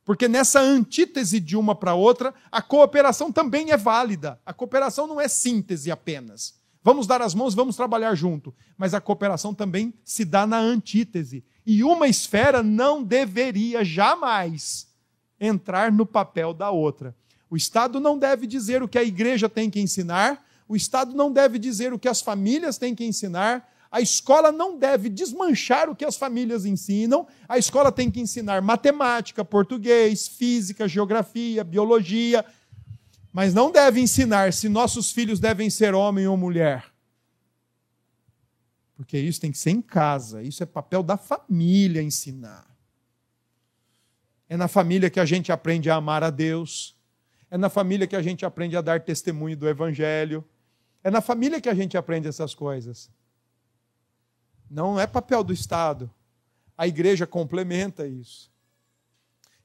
Porque 0.05 0.29
nessa 0.29 0.61
antítese 0.61 1.41
de 1.41 1.57
uma 1.57 1.75
para 1.75 1.95
outra, 1.95 2.33
a 2.51 2.63
cooperação 2.63 3.33
também 3.33 3.73
é 3.73 3.77
válida. 3.77 4.41
A 4.47 4.53
cooperação 4.53 5.07
não 5.07 5.21
é 5.21 5.27
síntese 5.27 5.91
apenas. 5.91 6.55
Vamos 6.81 7.09
dar 7.09 7.21
as 7.21 7.35
mãos, 7.35 7.55
vamos 7.55 7.75
trabalhar 7.75 8.15
junto. 8.15 8.55
Mas 8.79 8.95
a 8.95 9.01
cooperação 9.01 9.53
também 9.53 9.93
se 10.05 10.25
dá 10.25 10.47
na 10.47 10.59
antítese. 10.59 11.45
E 11.67 11.83
uma 11.83 12.07
esfera 12.07 12.63
não 12.63 13.03
deveria 13.03 13.85
jamais 13.85 14.87
entrar 15.41 15.91
no 15.91 16.07
papel 16.07 16.55
da 16.55 16.71
outra. 16.71 17.13
O 17.51 17.57
Estado 17.57 17.99
não 17.99 18.17
deve 18.17 18.47
dizer 18.47 18.85
o 18.85 18.89
que 18.89 18.99
a 18.99 19.05
igreja 19.05 19.49
tem 19.49 19.69
que 19.69 19.81
ensinar, 19.81 20.46
o 20.69 20.75
Estado 20.75 21.15
não 21.15 21.31
deve 21.31 21.59
dizer 21.59 21.93
o 21.93 21.99
que 21.99 22.09
as 22.09 22.21
famílias 22.21 22.79
têm 22.79 22.95
que 22.95 23.05
ensinar, 23.05 23.69
a 23.91 24.01
escola 24.01 24.51
não 24.51 24.77
deve 24.77 25.09
desmanchar 25.09 25.89
o 25.89 25.95
que 25.95 26.05
as 26.05 26.17
famílias 26.17 26.65
ensinam, 26.65 27.27
a 27.49 27.57
escola 27.57 27.93
tem 27.93 28.11
que 28.11 28.21
ensinar 28.21 28.61
matemática, 28.61 29.45
português, 29.45 30.27
física, 30.27 30.89
geografia, 30.89 31.63
biologia, 31.63 32.45
mas 33.33 33.55
não 33.55 33.71
deve 33.71 34.01
ensinar 34.01 34.53
se 34.53 34.69
nossos 34.69 35.13
filhos 35.13 35.39
devem 35.39 35.71
ser 35.71 35.95
homem 35.95 36.27
ou 36.27 36.37
mulher. 36.37 36.85
Porque 38.97 39.19
isso 39.19 39.41
tem 39.41 39.53
que 39.53 39.59
ser 39.59 39.71
em 39.71 39.83
casa, 39.83 40.43
isso 40.43 40.63
é 40.63 40.67
papel 40.67 41.03
da 41.03 41.17
família 41.17 42.03
ensinar. 42.03 42.67
É 44.49 44.57
na 44.57 44.69
família 44.69 45.11
que 45.11 45.21
a 45.21 45.25
gente 45.25 45.53
aprende 45.53 45.91
a 45.91 45.97
amar 45.97 46.25
a 46.25 46.31
Deus, 46.31 46.97
é 47.51 47.59
na 47.59 47.69
família 47.69 48.07
que 48.07 48.17
a 48.17 48.23
gente 48.23 48.45
aprende 48.45 48.77
a 48.77 48.81
dar 48.81 49.01
testemunho 49.01 49.57
do 49.57 49.69
Evangelho, 49.69 50.45
é 51.07 51.11
na 51.11 51.21
família 51.21 51.61
que 51.61 51.69
a 51.69 51.75
gente 51.75 51.97
aprende 51.97 52.27
essas 52.27 52.53
coisas. 52.53 53.09
Não 54.69 54.99
é 54.99 55.07
papel 55.07 55.45
do 55.45 55.53
Estado. 55.53 56.11
A 56.77 56.89
igreja 56.89 57.29
complementa 57.29 58.09
isso. 58.09 58.51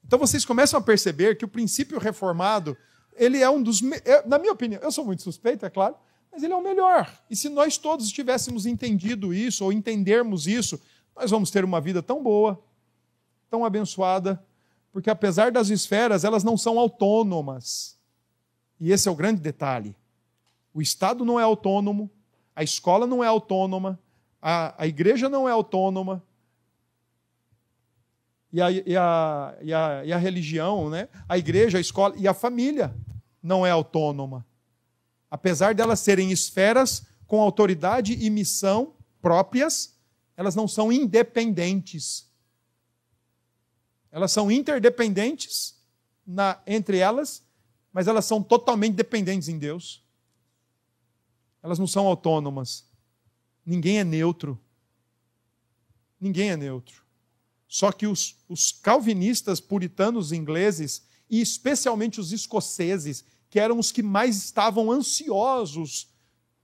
Então 0.04 0.20
vocês 0.20 0.44
começam 0.44 0.78
a 0.78 0.82
perceber 0.82 1.36
que 1.36 1.44
o 1.44 1.48
princípio 1.48 1.98
reformado, 1.98 2.76
ele 3.14 3.38
é 3.38 3.50
um 3.50 3.60
dos, 3.60 3.80
na 4.24 4.38
minha 4.38 4.52
opinião, 4.52 4.80
eu 4.82 4.92
sou 4.92 5.04
muito 5.04 5.24
suspeito, 5.24 5.66
é 5.66 5.70
claro, 5.70 5.96
mas 6.30 6.44
ele 6.44 6.52
é 6.52 6.56
o 6.56 6.62
melhor. 6.62 7.12
E 7.28 7.34
se 7.34 7.48
nós 7.48 7.76
todos 7.76 8.12
tivéssemos 8.12 8.64
entendido 8.64 9.34
isso, 9.34 9.64
ou 9.64 9.72
entendermos 9.72 10.46
isso, 10.46 10.80
nós 11.16 11.28
vamos 11.32 11.50
ter 11.50 11.64
uma 11.64 11.80
vida 11.80 12.00
tão 12.00 12.22
boa, 12.22 12.62
tão 13.50 13.64
abençoada, 13.64 14.40
porque 14.92 15.10
apesar 15.10 15.50
das 15.50 15.70
esferas, 15.70 16.22
elas 16.22 16.44
não 16.44 16.56
são 16.56 16.78
autônomas. 16.78 17.98
E 18.78 18.92
esse 18.92 19.08
é 19.08 19.10
o 19.10 19.16
grande 19.16 19.40
detalhe. 19.40 19.96
O 20.72 20.80
Estado 20.80 21.24
não 21.24 21.38
é 21.38 21.42
autônomo, 21.42 22.10
a 22.54 22.62
escola 22.62 23.06
não 23.06 23.22
é 23.22 23.26
autônoma, 23.26 23.98
a, 24.40 24.82
a 24.82 24.86
igreja 24.86 25.28
não 25.28 25.48
é 25.48 25.52
autônoma, 25.52 26.22
e 28.52 28.60
a, 28.60 28.70
e, 28.70 28.96
a, 28.96 29.58
e, 29.62 29.72
a, 29.72 30.04
e 30.04 30.12
a 30.12 30.18
religião, 30.18 30.90
né? 30.90 31.08
a 31.26 31.38
igreja, 31.38 31.78
a 31.78 31.80
escola 31.80 32.14
e 32.18 32.28
a 32.28 32.34
família 32.34 32.94
não 33.42 33.64
é 33.64 33.70
autônoma. 33.70 34.46
apesar 35.30 35.74
delas 35.74 36.00
serem 36.00 36.30
esferas 36.30 37.06
com 37.26 37.40
autoridade 37.40 38.12
e 38.12 38.28
missão 38.28 38.94
próprias, 39.22 39.98
elas 40.36 40.54
não 40.54 40.68
são 40.68 40.92
independentes. 40.92 42.30
Elas 44.10 44.30
são 44.30 44.50
interdependentes 44.50 45.82
na, 46.26 46.60
entre 46.66 46.98
elas, 46.98 47.42
mas 47.90 48.06
elas 48.06 48.26
são 48.26 48.42
totalmente 48.42 48.94
dependentes 48.94 49.48
em 49.48 49.58
Deus. 49.58 50.01
Elas 51.62 51.78
não 51.78 51.86
são 51.86 52.06
autônomas. 52.06 52.84
Ninguém 53.64 53.98
é 53.98 54.04
neutro. 54.04 54.58
Ninguém 56.20 56.50
é 56.50 56.56
neutro. 56.56 57.02
Só 57.68 57.90
que 57.92 58.06
os, 58.06 58.36
os 58.48 58.72
calvinistas 58.72 59.60
puritanos 59.60 60.32
ingleses, 60.32 61.06
e 61.30 61.40
especialmente 61.40 62.20
os 62.20 62.32
escoceses, 62.32 63.24
que 63.48 63.58
eram 63.58 63.78
os 63.78 63.92
que 63.92 64.02
mais 64.02 64.36
estavam 64.36 64.90
ansiosos 64.90 66.08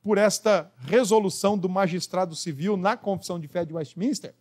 por 0.02 0.18
esta 0.18 0.72
resolução 0.78 1.56
do 1.56 1.68
magistrado 1.68 2.34
civil 2.34 2.76
na 2.76 2.96
Confissão 2.96 3.38
de 3.38 3.48
Fé 3.48 3.64
de 3.64 3.72
Westminster, 3.72 4.34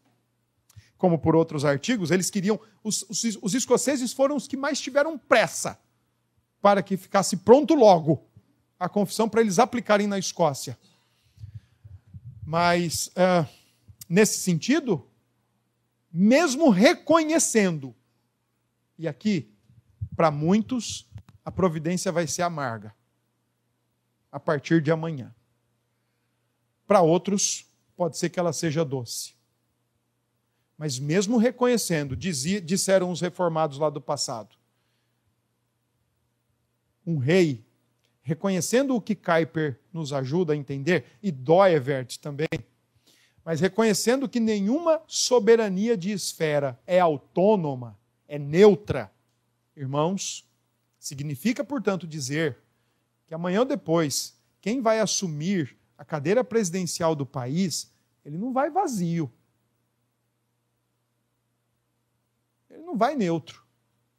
como 0.98 1.20
por 1.20 1.36
outros 1.36 1.64
artigos, 1.64 2.10
eles 2.10 2.30
queriam. 2.30 2.60
Os, 2.84 3.04
os, 3.10 3.38
os 3.42 3.54
escoceses 3.54 4.12
foram 4.14 4.36
os 4.36 4.48
que 4.48 4.58
mais 4.58 4.80
tiveram 4.80 5.18
pressa 5.18 5.80
para 6.62 6.82
que 6.82 6.98
ficasse 6.98 7.38
pronto 7.38 7.76
logo 7.76 8.28
a 8.80 8.88
confissão 8.88 9.28
para 9.28 9.42
eles 9.42 9.60
aplicarem 9.60 10.08
na 10.08 10.20
Escócia. 10.20 10.78
Mas, 12.46 13.08
uh, 13.08 13.48
nesse 14.08 14.40
sentido, 14.40 15.06
mesmo 16.12 16.70
reconhecendo, 16.70 17.94
e 18.98 19.08
aqui, 19.08 19.54
para 20.16 20.32
muitos, 20.32 21.06
a 21.44 21.52
providência 21.52 22.12
vai 22.12 22.26
ser 22.26 22.42
amarga 22.42 22.96
a 24.32 24.40
partir 24.40 24.82
de 24.82 24.92
amanhã. 24.92 25.34
Para 26.88 27.02
outros, 27.02 27.66
pode 27.96 28.18
ser 28.18 28.30
que 28.30 28.40
ela 28.40 28.54
seja 28.54 28.86
doce. 28.86 29.36
Mas 30.78 31.00
mesmo 31.00 31.38
reconhecendo, 31.38 32.16
dizia, 32.16 32.62
disseram 32.62 33.12
os 33.12 33.20
reformados 33.20 33.78
lá 33.78 33.90
do 33.90 34.00
passado, 34.00 34.56
um 37.06 37.18
rei, 37.18 37.67
reconhecendo 38.28 38.94
o 38.94 39.00
que 39.00 39.16
Kuyper 39.16 39.80
nos 39.94 40.12
ajuda 40.12 40.52
a 40.52 40.56
entender, 40.56 41.06
e 41.24 41.32
Doevert 41.32 42.18
também, 42.18 42.50
mas 43.42 43.62
reconhecendo 43.62 44.28
que 44.28 44.38
nenhuma 44.38 45.02
soberania 45.08 45.96
de 45.96 46.12
esfera 46.12 46.78
é 46.86 47.00
autônoma, 47.00 47.98
é 48.28 48.38
neutra, 48.38 49.10
irmãos, 49.78 50.46
significa, 51.00 51.64
portanto, 51.64 52.06
dizer 52.06 52.58
que 53.26 53.34
amanhã 53.34 53.62
ou 53.62 53.66
depois, 53.66 54.38
quem 54.60 54.82
vai 54.82 55.00
assumir 55.00 55.78
a 55.98 56.04
cadeira 56.04 56.44
presidencial 56.44 57.16
do 57.16 57.26
país, 57.26 57.90
ele 58.26 58.38
não 58.38 58.52
vai 58.52 58.70
vazio. 58.70 59.32
Ele 62.70 62.84
não 62.84 62.98
vai 62.98 63.16
neutro. 63.16 63.64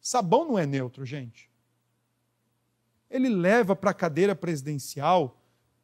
Sabão 0.01 0.47
não 0.47 0.57
é 0.57 0.65
neutro, 0.65 1.05
gente. 1.05 1.48
Ele 3.09 3.29
leva 3.29 3.75
para 3.75 3.91
a 3.91 3.93
cadeira 3.93 4.35
presidencial 4.35 5.39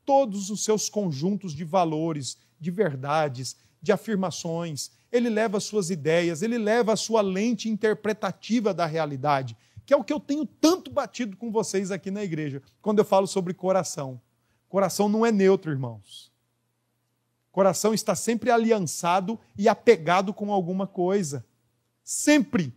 todos 0.05 0.49
os 0.49 0.63
seus 0.63 0.89
conjuntos 0.89 1.53
de 1.53 1.63
valores, 1.63 2.37
de 2.59 2.69
verdades, 2.69 3.55
de 3.81 3.91
afirmações, 3.91 4.91
ele 5.11 5.29
leva 5.29 5.57
as 5.57 5.63
suas 5.63 5.89
ideias, 5.89 6.41
ele 6.41 6.57
leva 6.57 6.93
a 6.93 6.97
sua 6.97 7.21
lente 7.21 7.69
interpretativa 7.69 8.73
da 8.73 8.85
realidade, 8.85 9.55
que 9.85 9.93
é 9.93 9.97
o 9.97 10.03
que 10.03 10.11
eu 10.11 10.19
tenho 10.19 10.45
tanto 10.45 10.91
batido 10.91 11.37
com 11.37 11.51
vocês 11.51 11.91
aqui 11.91 12.11
na 12.11 12.23
igreja, 12.23 12.61
quando 12.81 12.99
eu 12.99 13.05
falo 13.05 13.27
sobre 13.27 13.53
coração. 13.53 14.19
Coração 14.67 15.07
não 15.07 15.25
é 15.25 15.31
neutro, 15.31 15.71
irmãos. 15.71 16.31
Coração 17.51 17.93
está 17.93 18.15
sempre 18.15 18.51
aliançado 18.51 19.39
e 19.57 19.69
apegado 19.69 20.33
com 20.33 20.51
alguma 20.51 20.85
coisa. 20.85 21.45
Sempre. 22.03 22.73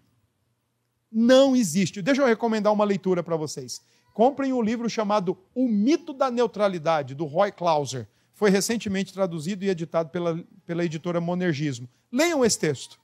Não 1.10 1.56
existe. 1.56 2.00
Deixa 2.00 2.22
eu 2.22 2.26
recomendar 2.26 2.72
uma 2.72 2.84
leitura 2.84 3.22
para 3.22 3.36
vocês. 3.36 3.80
Comprem 4.18 4.52
um 4.52 4.60
livro 4.60 4.90
chamado 4.90 5.38
O 5.54 5.68
Mito 5.68 6.12
da 6.12 6.28
Neutralidade, 6.28 7.14
do 7.14 7.24
Roy 7.24 7.52
Clauser 7.52 8.08
foi 8.34 8.50
recentemente 8.50 9.12
traduzido 9.12 9.64
e 9.64 9.68
editado 9.68 10.10
pela, 10.10 10.44
pela 10.66 10.84
editora 10.84 11.20
Monergismo. 11.20 11.88
Leiam 12.10 12.44
esse 12.44 12.58
texto. 12.58 12.98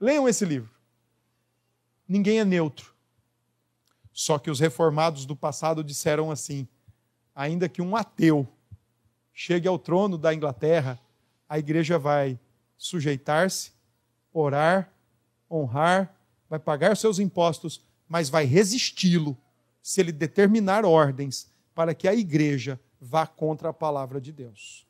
Leiam 0.00 0.26
esse 0.26 0.46
livro. 0.46 0.70
Ninguém 2.08 2.38
é 2.40 2.44
neutro. 2.46 2.94
Só 4.10 4.38
que 4.38 4.50
os 4.50 4.58
reformados 4.58 5.26
do 5.26 5.36
passado 5.36 5.84
disseram 5.84 6.30
assim: 6.30 6.66
ainda 7.34 7.68
que 7.68 7.82
um 7.82 7.94
ateu 7.94 8.48
chegue 9.34 9.68
ao 9.68 9.78
trono 9.78 10.16
da 10.16 10.32
Inglaterra, 10.32 10.98
a 11.46 11.58
igreja 11.58 11.98
vai 11.98 12.40
sujeitar-se, 12.78 13.72
orar, 14.32 14.90
honrar, 15.50 16.16
vai 16.48 16.58
pagar 16.58 16.96
seus 16.96 17.18
impostos, 17.18 17.84
mas 18.08 18.30
vai 18.30 18.46
resisti-lo 18.46 19.36
se 19.88 20.02
ele 20.02 20.12
determinar 20.12 20.84
ordens 20.84 21.50
para 21.74 21.94
que 21.94 22.06
a 22.06 22.14
igreja 22.14 22.78
vá 23.00 23.26
contra 23.26 23.70
a 23.70 23.72
palavra 23.72 24.20
de 24.20 24.30
Deus. 24.30 24.86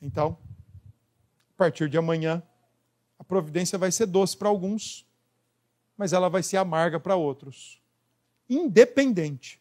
Então, 0.00 0.38
a 1.50 1.58
partir 1.58 1.86
de 1.86 1.98
amanhã, 1.98 2.42
a 3.18 3.24
providência 3.24 3.76
vai 3.76 3.92
ser 3.92 4.06
doce 4.06 4.34
para 4.34 4.48
alguns, 4.48 5.06
mas 5.98 6.14
ela 6.14 6.30
vai 6.30 6.42
ser 6.42 6.56
amarga 6.56 6.98
para 6.98 7.14
outros. 7.14 7.78
Independente 8.48 9.60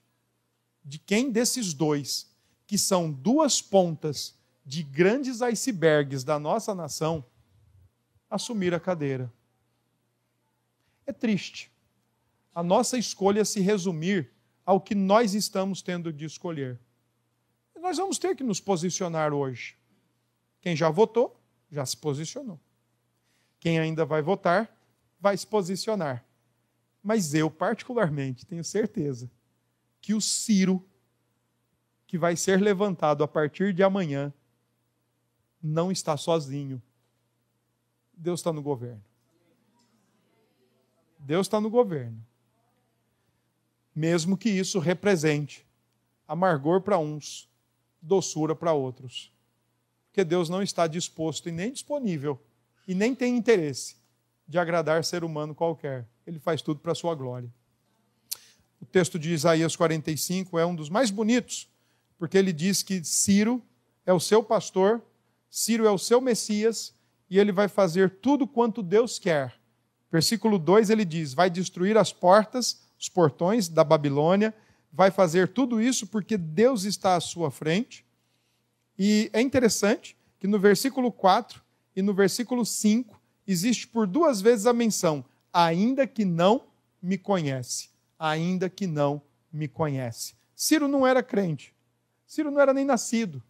de 0.86 1.00
quem 1.00 1.30
desses 1.30 1.74
dois, 1.74 2.34
que 2.66 2.78
são 2.78 3.12
duas 3.12 3.62
pontas 3.62 4.34
de 4.66 4.84
grandes 4.84 5.42
icebergs 5.42 6.24
da 6.24 6.40
nossa 6.40 6.74
nação, 6.74 7.26
assumir 8.30 8.74
a 8.74 8.80
cadeira. 8.80 9.30
É 11.06 11.12
triste 11.12 11.76
a 12.58 12.64
nossa 12.64 12.98
escolha 12.98 13.46
se 13.46 13.60
resumir 13.60 14.32
ao 14.66 14.82
que 14.82 14.96
nós 14.96 15.36
estamos 15.36 15.84
tendo 15.84 16.12
de 16.12 16.26
escolher. 16.26 16.80
Nós 17.80 17.98
vamos 17.98 18.18
ter 18.18 18.36
que 18.36 18.44
nos 18.44 18.60
posicionar 18.60 19.32
hoje. 19.32 19.78
Quem 20.60 20.76
já 20.76 20.90
votou, 20.90 21.40
já 21.70 21.86
se 21.86 21.96
posicionou. 21.96 22.60
Quem 23.60 23.78
ainda 23.78 24.04
vai 24.06 24.24
votar, 24.24 24.76
vai 25.20 25.38
se 25.38 25.46
posicionar. 25.46 26.26
Mas 27.04 27.36
eu, 27.36 27.52
particularmente, 27.52 28.44
tenho 28.44 28.64
certeza 28.64 29.30
que 30.02 30.16
o 30.16 30.20
Ciro, 30.20 30.84
que 32.08 32.18
vai 32.18 32.36
ser 32.36 32.60
levantado 32.60 33.24
a 33.24 33.28
partir 33.28 33.72
de 33.72 33.84
amanhã, 33.84 34.34
não 35.62 35.92
está 35.92 36.18
sozinho. 36.18 36.82
Deus 38.12 38.40
está 38.40 38.52
no 38.52 38.64
governo. 38.64 39.04
Deus 41.20 41.46
está 41.46 41.62
no 41.62 41.70
governo 41.70 42.26
mesmo 43.98 44.38
que 44.38 44.48
isso 44.48 44.78
represente 44.78 45.66
amargor 46.28 46.82
para 46.82 47.00
uns, 47.00 47.50
doçura 48.00 48.56
para 48.56 48.72
outros. 48.72 49.34
Porque 50.06 50.24
Deus 50.24 50.50
não 50.50 50.62
está 50.62 50.86
disposto 50.86 51.50
e 51.50 51.52
nem 51.52 51.72
disponível 51.72 52.40
e 52.88 52.94
nem 52.94 53.16
tem 53.16 53.36
interesse 53.36 53.96
de 54.48 54.60
agradar 54.60 55.04
ser 55.04 55.24
humano 55.24 55.56
qualquer. 55.56 56.08
Ele 56.28 56.38
faz 56.38 56.62
tudo 56.62 56.80
para 56.80 56.92
a 56.92 56.96
sua 56.96 57.16
glória. 57.16 57.52
O 58.80 58.86
texto 58.86 59.18
de 59.18 59.34
Isaías 59.34 59.76
45 59.76 60.60
é 60.60 60.66
um 60.66 60.76
dos 60.76 60.90
mais 60.90 61.10
bonitos, 61.10 61.68
porque 62.20 62.38
ele 62.38 62.54
diz 62.54 62.84
que 62.84 63.04
Ciro 63.04 63.64
é 64.06 64.14
o 64.14 64.20
seu 64.20 64.44
pastor, 64.44 65.02
Ciro 65.50 65.88
é 65.88 65.92
o 65.92 65.98
seu 65.98 66.22
Messias, 66.22 66.94
e 67.32 67.40
ele 67.40 67.52
vai 67.52 67.68
fazer 67.68 68.12
tudo 68.22 68.46
quanto 68.46 68.84
Deus 68.84 69.18
quer. 69.18 69.56
Versículo 70.12 70.60
2 70.60 70.92
ele 70.92 71.04
diz: 71.04 71.34
vai 71.34 71.50
destruir 71.50 71.98
as 71.98 72.14
portas 72.14 72.86
os 73.00 73.10
portões 73.10 73.70
da 73.70 73.84
Babilônia, 73.84 74.54
vai 74.92 75.12
fazer 75.12 75.50
tudo 75.50 75.82
isso 75.82 76.08
porque 76.08 76.38
Deus 76.38 76.84
está 76.84 77.16
à 77.16 77.20
sua 77.20 77.52
frente. 77.52 78.06
E 78.98 79.30
é 79.32 79.42
interessante 79.42 80.18
que 80.40 80.48
no 80.48 80.60
versículo 80.60 81.12
4 81.12 81.62
e 81.96 82.02
no 82.02 82.14
versículo 82.14 82.66
5 82.66 83.20
existe 83.48 83.88
por 83.88 84.08
duas 84.08 84.42
vezes 84.42 84.66
a 84.66 84.74
menção, 84.74 85.24
ainda 85.54 86.08
que 86.08 86.26
não 86.26 86.66
me 87.02 87.18
conhece. 87.18 87.90
Ainda 88.18 88.70
que 88.70 88.88
não 88.88 89.22
me 89.54 89.68
conhece. 89.68 90.36
Ciro 90.56 90.88
não 90.88 91.06
era 91.06 91.22
crente. 91.22 91.74
Ciro 92.26 92.50
não 92.50 92.60
era 92.60 92.74
nem 92.74 92.84
nascido. 92.84 93.44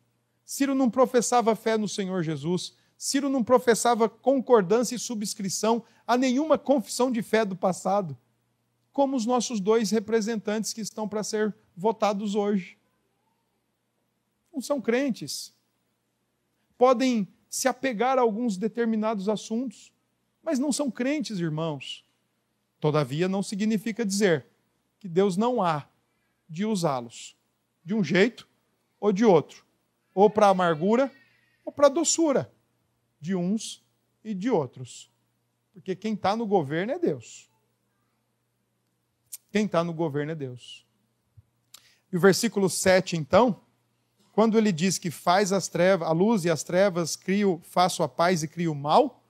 Ciro 0.43 0.76
não 0.76 0.89
professava 0.89 1.56
fé 1.56 1.78
no 1.78 1.88
Senhor 1.88 2.22
Jesus. 2.24 2.76
Ciro 2.98 3.30
não 3.30 3.43
professava 3.43 4.10
concordância 4.10 4.95
e 4.95 5.00
subscrição 5.00 5.84
a 6.06 6.18
nenhuma 6.18 6.58
confissão 6.58 7.10
de 7.10 7.22
fé 7.22 7.45
do 7.45 7.56
passado 7.56 8.18
como 8.98 9.16
os 9.16 9.28
nossos 9.28 9.60
dois 9.60 9.91
representantes 9.91 10.74
que 10.74 10.82
estão 10.82 11.08
para 11.08 11.24
ser 11.24 11.56
votados 11.76 12.34
hoje. 12.34 12.80
Não 14.52 14.60
são 14.60 14.82
crentes. 14.82 15.54
Podem 16.80 17.28
se 17.48 17.68
apegar 17.68 18.18
a 18.18 18.22
alguns 18.22 18.58
determinados 18.58 19.30
assuntos, 19.30 19.93
mas 20.41 20.58
não 20.58 20.72
são 20.72 20.89
crentes, 20.89 21.38
irmãos. 21.38 22.04
Todavia, 22.80 23.28
não 23.28 23.43
significa 23.43 24.04
dizer 24.04 24.48
que 25.00 25.08
Deus 25.08 25.38
não 25.38 25.62
há 25.62 25.88
de 26.50 26.66
usá-los, 26.66 27.38
de 27.86 27.93
um 27.93 28.04
jeito 28.04 28.50
ou 29.00 29.14
de 29.14 29.24
outro, 29.24 29.64
ou 30.12 30.28
para 30.28 30.48
amargura 30.48 31.12
ou 31.64 31.72
para 31.72 31.88
doçura, 31.88 32.52
de 33.22 33.36
uns 33.36 33.86
e 34.24 34.34
de 34.34 34.50
outros. 34.50 35.12
Porque 35.72 35.95
quem 35.95 36.16
está 36.16 36.36
no 36.36 36.48
governo 36.48 36.93
é 36.93 36.98
Deus. 36.98 37.48
Quem 39.50 39.66
está 39.66 39.84
no 39.84 39.93
governo 39.93 40.32
é 40.32 40.36
Deus. 40.36 40.86
E 42.12 42.18
o 42.18 42.20
versículo 42.20 42.70
7, 42.70 43.16
então, 43.18 43.62
quando 44.32 44.58
ele 44.58 44.72
diz 44.72 44.98
que 44.98 45.10
faz 45.10 45.52
as 45.52 45.68
trevas, 45.68 46.08
a 46.08 46.12
luz 46.12 46.45
e 46.45 46.50
as 46.50 46.64
trevas, 46.64 47.16
crio, 47.16 47.62
faço 47.64 48.04
a 48.04 48.08
paz 48.08 48.43
e 48.43 48.48
crio 48.48 48.72
o 48.72 48.76
mal, 48.76 49.24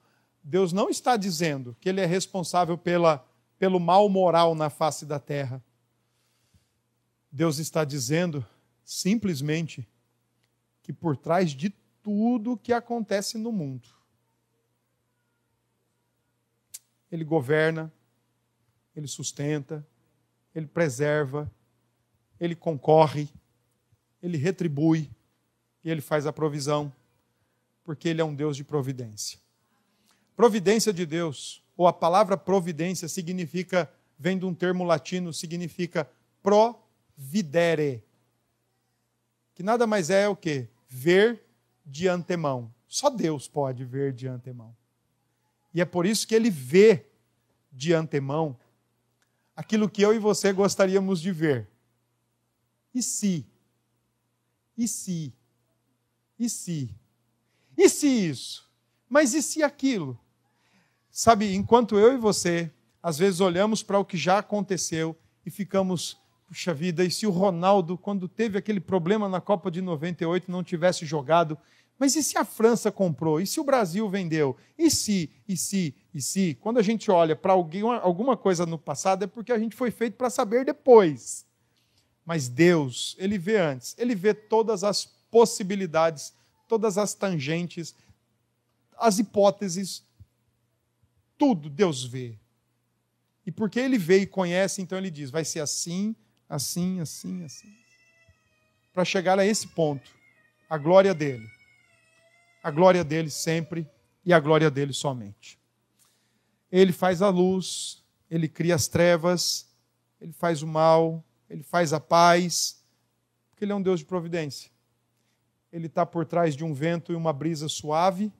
Deus 0.43 0.71
não 0.71 0.89
está 0.89 1.17
dizendo 1.17 1.75
que 1.79 1.89
ele 1.89 2.01
é 2.01 2.05
responsável 2.05 2.77
pela, 2.77 3.25
pelo 3.57 3.79
mal 3.79 4.07
moral 4.09 4.53
na 4.53 4.69
face 4.69 5.05
da 5.05 5.19
terra. 5.19 5.63
Deus 7.31 7.57
está 7.57 7.83
dizendo 7.83 8.45
simplesmente 8.83 9.87
que 10.81 10.93
por 10.93 11.17
trás 11.17 11.51
de 11.51 11.69
tudo 12.01 12.57
que 12.57 12.71
acontece 12.71 13.37
no 13.37 13.51
mundo, 13.51 13.89
Ele 17.11 17.25
governa, 17.25 17.91
Ele 18.95 19.07
sustenta, 19.07 19.85
Ele 20.57 20.65
preserva, 20.65 21.51
Ele 22.39 22.55
concorre, 22.55 23.29
Ele 24.23 24.37
retribui 24.37 25.07
e 25.83 25.91
Ele 25.91 26.01
faz 26.01 26.25
a 26.25 26.33
provisão, 26.33 26.91
porque 27.83 28.09
Ele 28.09 28.21
é 28.21 28.25
um 28.25 28.33
Deus 28.33 28.57
de 28.57 28.63
providência. 28.63 29.37
Providência 30.35 30.91
de 30.91 31.05
Deus, 31.05 31.63
ou 31.77 31.85
a 31.85 31.93
palavra 31.93 32.35
providência 32.35 33.07
significa, 33.07 33.87
vem 34.17 34.39
de 34.39 34.45
um 34.45 34.53
termo 34.53 34.83
latino, 34.83 35.31
significa 35.31 36.09
providere, 36.41 38.03
que 39.53 39.61
nada 39.61 39.85
mais 39.85 40.09
é 40.09 40.27
o 40.27 40.35
que? 40.35 40.67
Ver 40.89 41.43
de 41.85 42.07
antemão. 42.07 42.73
Só 42.87 43.11
Deus 43.11 43.47
pode 43.47 43.85
ver 43.85 44.11
de 44.11 44.27
antemão. 44.27 44.75
E 45.71 45.81
é 45.81 45.85
por 45.85 46.07
isso 46.07 46.27
que 46.27 46.33
ele 46.33 46.49
vê 46.49 47.05
de 47.71 47.93
antemão 47.93 48.57
aquilo 49.57 49.89
que 49.89 50.03
eu 50.03 50.13
e 50.13 50.19
você 50.19 50.53
gostaríamos 50.53 51.19
de 51.19 51.31
ver. 51.31 51.67
E 52.93 53.01
se? 53.01 53.43
E 54.77 54.87
se? 54.87 55.33
E 56.37 56.47
se? 56.47 56.95
E 57.75 57.89
se 57.89 58.07
isso? 58.07 58.69
Mas 59.09 59.33
e 59.33 59.41
se 59.41 59.63
aquilo? 59.63 60.17
Sabe, 61.09 61.55
enquanto 61.55 61.97
eu 61.97 62.13
e 62.13 62.17
você, 62.17 62.71
às 63.01 63.17
vezes 63.17 63.39
olhamos 63.39 63.81
para 63.81 63.97
o 63.97 64.05
que 64.05 64.15
já 64.15 64.37
aconteceu 64.37 65.17
e 65.43 65.49
ficamos, 65.49 66.19
puxa 66.47 66.71
vida, 66.71 67.03
e 67.03 67.09
se 67.09 67.25
o 67.25 67.31
Ronaldo, 67.31 67.97
quando 67.97 68.27
teve 68.27 68.59
aquele 68.59 68.79
problema 68.79 69.27
na 69.27 69.41
Copa 69.41 69.71
de 69.71 69.81
98, 69.81 70.51
não 70.51 70.63
tivesse 70.63 71.03
jogado? 71.03 71.57
Mas 71.99 72.15
e 72.15 72.21
se 72.21 72.37
a 72.37 72.45
França 72.45 72.91
comprou? 72.91 73.41
E 73.41 73.47
se 73.47 73.59
o 73.59 73.63
Brasil 73.63 74.07
vendeu? 74.09 74.55
E 74.77 74.89
se, 74.91 75.31
e 75.47 75.57
se, 75.57 75.95
e 76.13 76.21
se? 76.21 76.55
Quando 76.61 76.77
a 76.77 76.83
gente 76.83 77.09
olha 77.09 77.35
para 77.35 77.53
alguma 77.53 78.37
coisa 78.37 78.65
no 78.65 78.77
passado, 78.77 79.23
é 79.23 79.27
porque 79.27 79.51
a 79.51 79.57
gente 79.57 79.75
foi 79.75 79.89
feito 79.89 80.15
para 80.15 80.29
saber 80.29 80.63
depois. 80.63 81.45
Mas 82.23 82.47
Deus, 82.47 83.15
Ele 83.17 83.37
vê 83.37 83.57
antes, 83.57 83.95
Ele 83.97 84.13
vê 84.13 84.33
todas 84.33 84.83
as 84.83 85.05
possibilidades, 85.05 86.33
todas 86.67 86.97
as 86.97 87.13
tangentes, 87.13 87.95
as 88.97 89.17
hipóteses, 89.17 90.03
tudo 91.37 91.69
Deus 91.69 92.03
vê. 92.03 92.37
E 93.45 93.51
porque 93.51 93.79
ele 93.79 93.97
vê 93.97 94.19
e 94.19 94.27
conhece, 94.27 94.81
então 94.81 94.97
ele 94.97 95.09
diz: 95.09 95.29
vai 95.29 95.45
ser 95.45 95.61
assim, 95.61 96.15
assim, 96.49 96.99
assim, 96.99 97.43
assim. 97.43 97.73
Para 98.93 99.05
chegar 99.05 99.39
a 99.39 99.45
esse 99.45 99.67
ponto, 99.67 100.11
a 100.69 100.77
glória 100.77 101.13
dele. 101.13 101.47
A 102.67 102.71
glória 102.71 103.01
dele 103.01 103.29
sempre 103.29 103.89
e 104.25 104.33
a 104.33 104.41
glória 104.41 104.69
dele 104.69 104.91
somente. 104.91 105.57
Ele 106.69 106.91
faz 106.91 107.21
a 107.21 107.29
luz, 107.29 108.03
ele 108.29 108.49
cria 108.49 108.75
as 108.75 108.89
trevas, 108.89 109.73
ele 110.19 110.33
faz 110.33 110.61
o 110.61 110.67
mal, 110.67 111.23
ele 111.49 111.63
faz 111.63 111.93
a 111.93 111.99
paz, 112.01 112.83
porque 113.49 113.63
ele 113.63 113.71
é 113.71 113.75
um 113.75 113.81
Deus 113.81 114.01
de 114.01 114.05
providência. 114.05 114.69
Ele 115.71 115.87
está 115.87 116.05
por 116.05 116.25
trás 116.25 116.57
de 116.57 116.65
um 116.65 116.73
vento 116.73 117.13
e 117.13 117.15
uma 117.15 117.31
brisa 117.31 117.69
suave, 117.69 118.33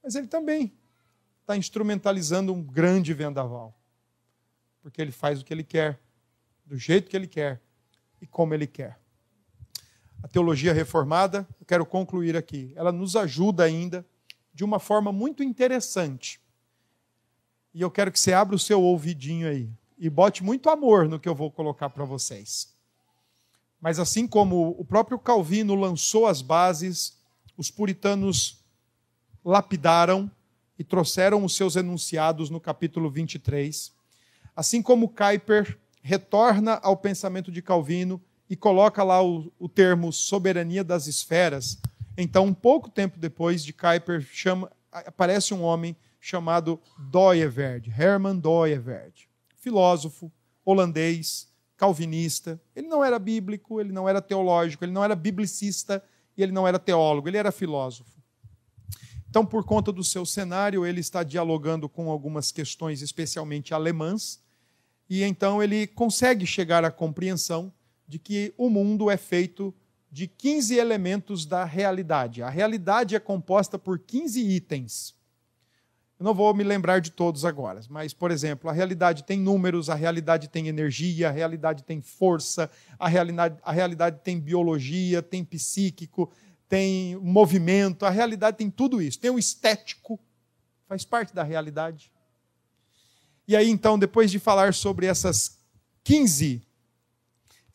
mas 0.00 0.14
ele 0.14 0.28
também 0.28 0.72
está 1.40 1.56
instrumentalizando 1.56 2.54
um 2.54 2.62
grande 2.62 3.12
vendaval. 3.12 3.76
Porque 4.80 5.02
ele 5.02 5.10
faz 5.10 5.40
o 5.40 5.44
que 5.44 5.52
ele 5.52 5.64
quer, 5.64 6.00
do 6.64 6.78
jeito 6.78 7.10
que 7.10 7.16
ele 7.16 7.26
quer 7.26 7.60
e 8.20 8.28
como 8.28 8.54
ele 8.54 8.68
quer. 8.68 8.96
A 10.26 10.28
teologia 10.28 10.72
reformada, 10.72 11.46
eu 11.60 11.64
quero 11.64 11.86
concluir 11.86 12.36
aqui, 12.36 12.72
ela 12.74 12.90
nos 12.90 13.14
ajuda 13.14 13.62
ainda 13.62 14.04
de 14.52 14.64
uma 14.64 14.80
forma 14.80 15.12
muito 15.12 15.40
interessante. 15.40 16.40
E 17.72 17.80
eu 17.80 17.88
quero 17.88 18.10
que 18.10 18.18
você 18.18 18.32
abra 18.32 18.56
o 18.56 18.58
seu 18.58 18.82
ouvidinho 18.82 19.48
aí 19.48 19.70
e 19.96 20.10
bote 20.10 20.42
muito 20.42 20.68
amor 20.68 21.08
no 21.08 21.20
que 21.20 21.28
eu 21.28 21.34
vou 21.34 21.48
colocar 21.48 21.90
para 21.90 22.04
vocês. 22.04 22.74
Mas 23.80 24.00
assim 24.00 24.26
como 24.26 24.74
o 24.76 24.84
próprio 24.84 25.16
Calvino 25.16 25.76
lançou 25.76 26.26
as 26.26 26.42
bases, 26.42 27.16
os 27.56 27.70
puritanos 27.70 28.64
lapidaram 29.44 30.28
e 30.76 30.82
trouxeram 30.82 31.44
os 31.44 31.54
seus 31.54 31.76
enunciados 31.76 32.50
no 32.50 32.58
capítulo 32.58 33.08
23. 33.08 33.92
Assim 34.56 34.82
como 34.82 35.08
Kuyper 35.08 35.78
retorna 36.02 36.80
ao 36.82 36.96
pensamento 36.96 37.52
de 37.52 37.62
Calvino 37.62 38.20
e 38.48 38.56
coloca 38.56 39.02
lá 39.02 39.22
o, 39.22 39.52
o 39.58 39.68
termo 39.68 40.12
soberania 40.12 40.84
das 40.84 41.06
esferas, 41.06 41.78
então, 42.16 42.46
um 42.46 42.54
pouco 42.54 42.88
tempo 42.88 43.18
depois 43.18 43.62
de 43.62 43.72
Kuyper, 43.72 44.22
chama, 44.22 44.72
aparece 44.90 45.52
um 45.52 45.62
homem 45.62 45.94
chamado 46.18 46.80
Doyeverd, 47.10 47.90
Herman 47.90 48.38
Doyeverd, 48.38 49.28
filósofo 49.56 50.32
holandês, 50.64 51.48
calvinista. 51.76 52.60
Ele 52.74 52.88
não 52.88 53.04
era 53.04 53.18
bíblico, 53.18 53.80
ele 53.80 53.92
não 53.92 54.08
era 54.08 54.22
teológico, 54.22 54.84
ele 54.84 54.92
não 54.92 55.04
era 55.04 55.14
biblicista 55.14 56.02
e 56.36 56.42
ele 56.42 56.52
não 56.52 56.66
era 56.66 56.78
teólogo, 56.78 57.28
ele 57.28 57.36
era 57.36 57.52
filósofo. 57.52 58.16
Então, 59.28 59.44
por 59.44 59.64
conta 59.64 59.92
do 59.92 60.02
seu 60.02 60.24
cenário, 60.24 60.86
ele 60.86 61.00
está 61.00 61.22
dialogando 61.22 61.88
com 61.88 62.10
algumas 62.10 62.50
questões, 62.50 63.02
especialmente 63.02 63.74
alemãs, 63.74 64.42
e 65.08 65.22
então 65.22 65.62
ele 65.62 65.86
consegue 65.86 66.46
chegar 66.46 66.84
à 66.84 66.90
compreensão 66.90 67.70
de 68.06 68.18
que 68.18 68.54
o 68.56 68.70
mundo 68.70 69.10
é 69.10 69.16
feito 69.16 69.74
de 70.10 70.26
15 70.26 70.76
elementos 70.76 71.44
da 71.44 71.64
realidade. 71.64 72.42
A 72.42 72.48
realidade 72.48 73.14
é 73.14 73.20
composta 73.20 73.78
por 73.78 73.98
15 73.98 74.40
itens. 74.40 75.14
Eu 76.18 76.24
não 76.24 76.32
vou 76.32 76.54
me 76.54 76.64
lembrar 76.64 77.00
de 77.00 77.10
todos 77.10 77.44
agora, 77.44 77.80
mas, 77.90 78.14
por 78.14 78.30
exemplo, 78.30 78.70
a 78.70 78.72
realidade 78.72 79.24
tem 79.24 79.38
números, 79.38 79.90
a 79.90 79.94
realidade 79.94 80.48
tem 80.48 80.68
energia, 80.68 81.28
a 81.28 81.30
realidade 81.30 81.82
tem 81.82 82.00
força, 82.00 82.70
a 82.98 83.06
realidade, 83.06 83.58
a 83.62 83.70
realidade 83.70 84.20
tem 84.24 84.40
biologia, 84.40 85.20
tem 85.20 85.44
psíquico, 85.44 86.32
tem 86.66 87.16
movimento, 87.16 88.06
a 88.06 88.10
realidade 88.10 88.56
tem 88.56 88.70
tudo 88.70 89.02
isso. 89.02 89.20
Tem 89.20 89.30
o 89.30 89.38
estético, 89.38 90.18
faz 90.88 91.04
parte 91.04 91.34
da 91.34 91.42
realidade. 91.42 92.10
E 93.46 93.54
aí, 93.54 93.68
então, 93.68 93.98
depois 93.98 94.30
de 94.30 94.38
falar 94.38 94.72
sobre 94.72 95.04
essas 95.04 95.58
15, 96.02 96.65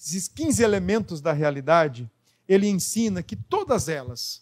esses 0.04 0.28
15 0.28 0.64
elementos 0.64 1.22
da 1.22 1.32
realidade, 1.32 2.10
ele 2.48 2.68
ensina 2.68 3.22
que 3.22 3.36
todas 3.36 3.88
elas 3.88 4.42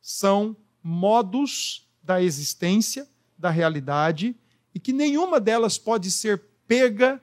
são 0.00 0.56
modos 0.80 1.90
da 2.00 2.22
existência, 2.22 3.08
da 3.36 3.50
realidade, 3.50 4.36
e 4.72 4.78
que 4.78 4.92
nenhuma 4.92 5.40
delas 5.40 5.76
pode 5.76 6.12
ser 6.12 6.40
pega 6.64 7.20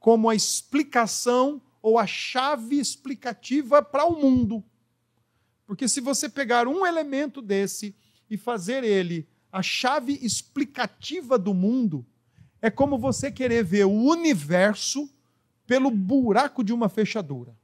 como 0.00 0.30
a 0.30 0.34
explicação 0.34 1.60
ou 1.82 1.98
a 1.98 2.06
chave 2.06 2.80
explicativa 2.80 3.82
para 3.82 4.06
o 4.06 4.18
mundo. 4.18 4.64
Porque 5.66 5.88
se 5.88 6.00
você 6.00 6.30
pegar 6.30 6.66
um 6.66 6.86
elemento 6.86 7.42
desse 7.42 7.94
e 8.30 8.38
fazer 8.38 8.82
ele 8.82 9.28
a 9.52 9.62
chave 9.62 10.18
explicativa 10.22 11.38
do 11.38 11.52
mundo, 11.52 12.04
é 12.62 12.70
como 12.70 12.98
você 12.98 13.30
querer 13.30 13.62
ver 13.62 13.84
o 13.84 13.92
universo 13.92 15.10
pelo 15.66 15.90
buraco 15.90 16.62
de 16.62 16.72
uma 16.72 16.88
fechadura. 16.88 17.56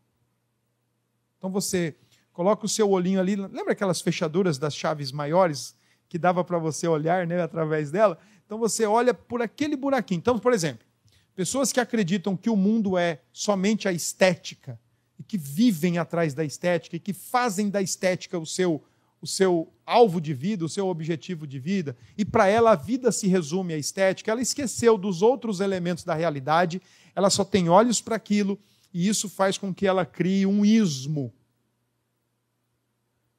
Então 1.39 1.51
você 1.51 1.97
coloca 2.33 2.67
o 2.67 2.69
seu 2.69 2.91
olhinho 2.91 3.21
ali, 3.21 3.37
lembra 3.37 3.73
aquelas 3.73 4.01
fechaduras 4.01 4.59
das 4.59 4.75
chaves 4.75 5.13
maiores 5.13 5.77
que 6.09 6.19
dava 6.19 6.45
para 6.45 6.59
você 6.59 6.87
olhar 6.87 7.27
né, 7.27 7.41
através 7.43 7.91
dela? 7.91 8.19
Então 8.45 8.59
você 8.59 8.85
olha 8.85 9.15
por 9.15 9.43
aquele 9.43 9.77
buraquinho. 9.77 10.19
Então, 10.19 10.39
por 10.39 10.53
exemplo, 10.53 10.87
pessoas 11.35 11.73
que 11.73 11.81
acreditam 11.81 12.37
que 12.37 12.51
o 12.51 12.57
mundo 12.57 12.99
é 12.99 13.21
somente 13.33 13.89
a 13.89 13.93
estética, 13.93 14.79
e 15.23 15.25
que 15.25 15.39
vivem 15.39 15.99
atrás 15.99 16.35
da 16.35 16.45
estética 16.45 16.97
e 16.97 17.01
que 17.01 17.13
fazem 17.13 17.71
da 17.71 17.81
estética 17.81 18.37
o 18.37 18.45
seu, 18.45 18.83
o 19.21 19.27
seu 19.27 19.73
alvo 19.87 20.21
de 20.21 20.35
vida, 20.35 20.65
o 20.65 20.69
seu 20.69 20.89
objetivo 20.89 21.47
de 21.47 21.61
vida, 21.61 21.97
e 22.19 22.25
para 22.25 22.49
ela 22.49 22.73
a 22.73 22.77
vida 22.77 23.13
se 23.13 23.29
resume 23.29 23.73
à 23.73 23.79
estética, 23.79 24.33
ela 24.33 24.43
esqueceu 24.43 24.99
dos 24.99 25.23
outros 25.23 25.61
elementos 25.61 26.03
da 26.03 26.13
realidade, 26.13 26.83
ela 27.15 27.31
só 27.31 27.45
tem 27.45 27.69
olhos 27.69 28.01
para 28.01 28.17
aquilo 28.17 28.59
E 28.93 29.09
isso 29.09 29.29
faz 29.29 29.57
com 29.57 29.73
que 29.73 29.87
ela 29.87 30.05
crie 30.05 30.45
um 30.45 30.65
ismo. 30.65 31.33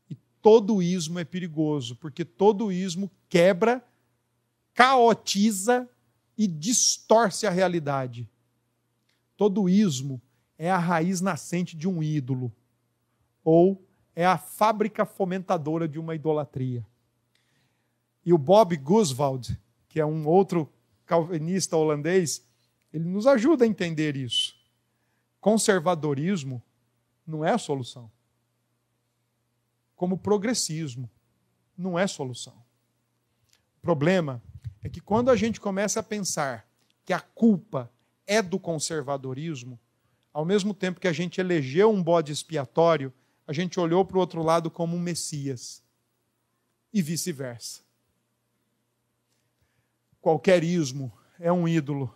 E 0.10 0.16
todo 0.42 0.82
ismo 0.82 1.20
é 1.20 1.24
perigoso, 1.24 1.96
porque 1.96 2.26
todo 2.26 2.72
ismo 2.72 3.12
quebra, 3.30 3.84
caotiza 4.74 5.88
e 6.38 6.48
distorce 6.48 7.46
a 7.46 7.52
realidade. 7.52 8.28
Todo 9.38 9.70
ismo 9.70 10.20
é 10.58 10.72
a 10.72 10.78
raiz 10.78 11.22
nascente 11.22 11.76
de 11.76 11.88
um 11.88 12.02
ídolo, 12.02 12.52
ou 13.44 13.86
é 14.16 14.26
a 14.26 14.38
fábrica 14.38 15.06
fomentadora 15.06 15.88
de 15.88 16.00
uma 16.00 16.16
idolatria. 16.16 16.86
E 18.26 18.34
o 18.34 18.38
Bob 18.38 18.76
Guswald, 18.78 19.60
que 19.90 20.00
é 20.00 20.06
um 20.06 20.28
outro 20.28 20.72
calvinista 21.06 21.76
holandês, 21.76 22.44
ele 22.94 23.06
nos 23.06 23.26
ajuda 23.26 23.66
a 23.66 23.68
entender 23.68 24.16
isso. 24.16 24.56
Conservadorismo 25.42 26.62
não 27.26 27.44
é 27.44 27.52
a 27.52 27.58
solução. 27.58 28.10
Como 29.96 30.18
progressismo 30.18 31.10
não 31.78 31.98
é 31.98 32.06
solução. 32.06 32.54
O 33.78 33.82
problema 33.82 34.42
é 34.84 34.90
que 34.90 35.02
quando 35.02 35.32
a 35.32 35.36
gente 35.36 35.60
começa 35.60 36.00
a 36.00 36.04
pensar 36.04 36.68
que 37.04 37.12
a 37.14 37.20
culpa 37.20 37.92
é 38.28 38.42
do 38.42 38.60
conservadorismo, 38.60 39.80
ao 40.32 40.46
mesmo 40.46 40.74
tempo 40.74 41.00
que 41.00 41.08
a 41.08 41.14
gente 41.14 41.42
elegeu 41.42 41.92
um 41.92 42.02
bode 42.02 42.32
expiatório, 42.32 43.14
a 43.46 43.54
gente 43.54 43.80
olhou 43.80 44.06
para 44.06 44.18
o 44.18 44.20
outro 44.20 44.42
lado 44.42 44.70
como 44.72 44.96
um 44.96 45.00
Messias. 45.00 45.84
E 46.94 47.02
vice-versa. 47.02 47.82
Qualquer 50.22 50.64
ismo 50.64 51.12
é 51.40 51.52
um 51.52 51.68
ídolo. 51.68 52.14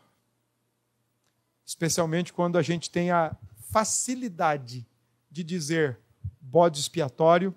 Especialmente 1.77 2.33
quando 2.33 2.57
a 2.57 2.61
gente 2.61 2.89
tem 2.89 3.11
a 3.11 3.37
facilidade 3.69 4.85
de 5.29 5.43
dizer 5.43 5.99
bode 6.41 6.79
expiatório, 6.79 7.55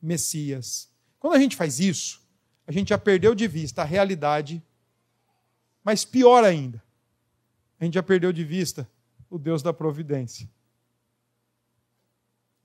Messias. 0.00 0.90
Quando 1.18 1.34
a 1.34 1.38
gente 1.40 1.56
faz 1.56 1.80
isso, 1.80 2.22
a 2.66 2.72
gente 2.72 2.90
já 2.90 2.98
perdeu 2.98 3.34
de 3.34 3.48
vista 3.48 3.82
a 3.82 3.84
realidade, 3.84 4.62
mas 5.82 6.04
pior 6.04 6.44
ainda, 6.44 6.82
a 7.80 7.84
gente 7.84 7.94
já 7.94 8.02
perdeu 8.02 8.32
de 8.32 8.44
vista 8.44 8.88
o 9.30 9.38
Deus 9.38 9.62
da 9.62 9.72
providência 9.72 10.48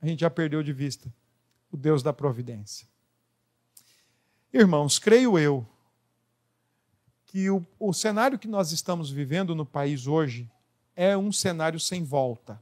a 0.02 0.08
gente 0.08 0.22
já 0.22 0.30
perdeu 0.30 0.64
de 0.64 0.74
vista 0.74 1.14
o 1.72 1.78
Deus 1.78 2.02
da 2.02 2.14
providência. 2.14 2.88
Irmãos, 4.54 4.98
creio 4.98 5.38
eu 5.38 5.68
que 7.30 7.48
o, 7.48 7.64
o 7.80 7.94
cenário 7.94 8.40
que 8.40 8.48
nós 8.48 8.72
estamos 8.72 9.12
vivendo 9.12 9.54
no 9.54 9.64
país 9.64 10.08
hoje 10.08 10.50
é 10.96 11.16
um 11.16 11.32
cenário 11.32 11.80
sem 11.80 12.04
volta. 12.04 12.60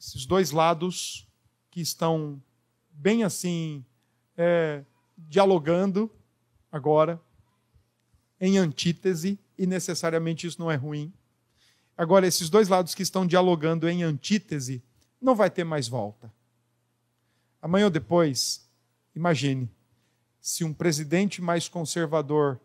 Esses 0.00 0.24
dois 0.24 0.50
lados 0.50 1.28
que 1.70 1.82
estão 1.82 2.42
bem 2.90 3.24
assim, 3.24 3.84
é, 4.38 4.82
dialogando 5.18 6.10
agora, 6.72 7.20
em 8.40 8.56
antítese, 8.56 9.38
e 9.58 9.66
necessariamente 9.66 10.46
isso 10.46 10.58
não 10.58 10.70
é 10.70 10.76
ruim. 10.76 11.12
Agora, 11.94 12.26
esses 12.26 12.48
dois 12.48 12.68
lados 12.68 12.94
que 12.94 13.02
estão 13.02 13.26
dialogando 13.26 13.86
em 13.86 14.02
antítese 14.02 14.82
não 15.20 15.34
vai 15.34 15.50
ter 15.50 15.64
mais 15.64 15.88
volta. 15.88 16.32
Amanhã 17.60 17.84
ou 17.84 17.90
depois, 17.90 18.66
imagine, 19.14 19.68
se 20.40 20.64
um 20.64 20.72
presidente 20.72 21.42
mais 21.42 21.68
conservador 21.68 22.58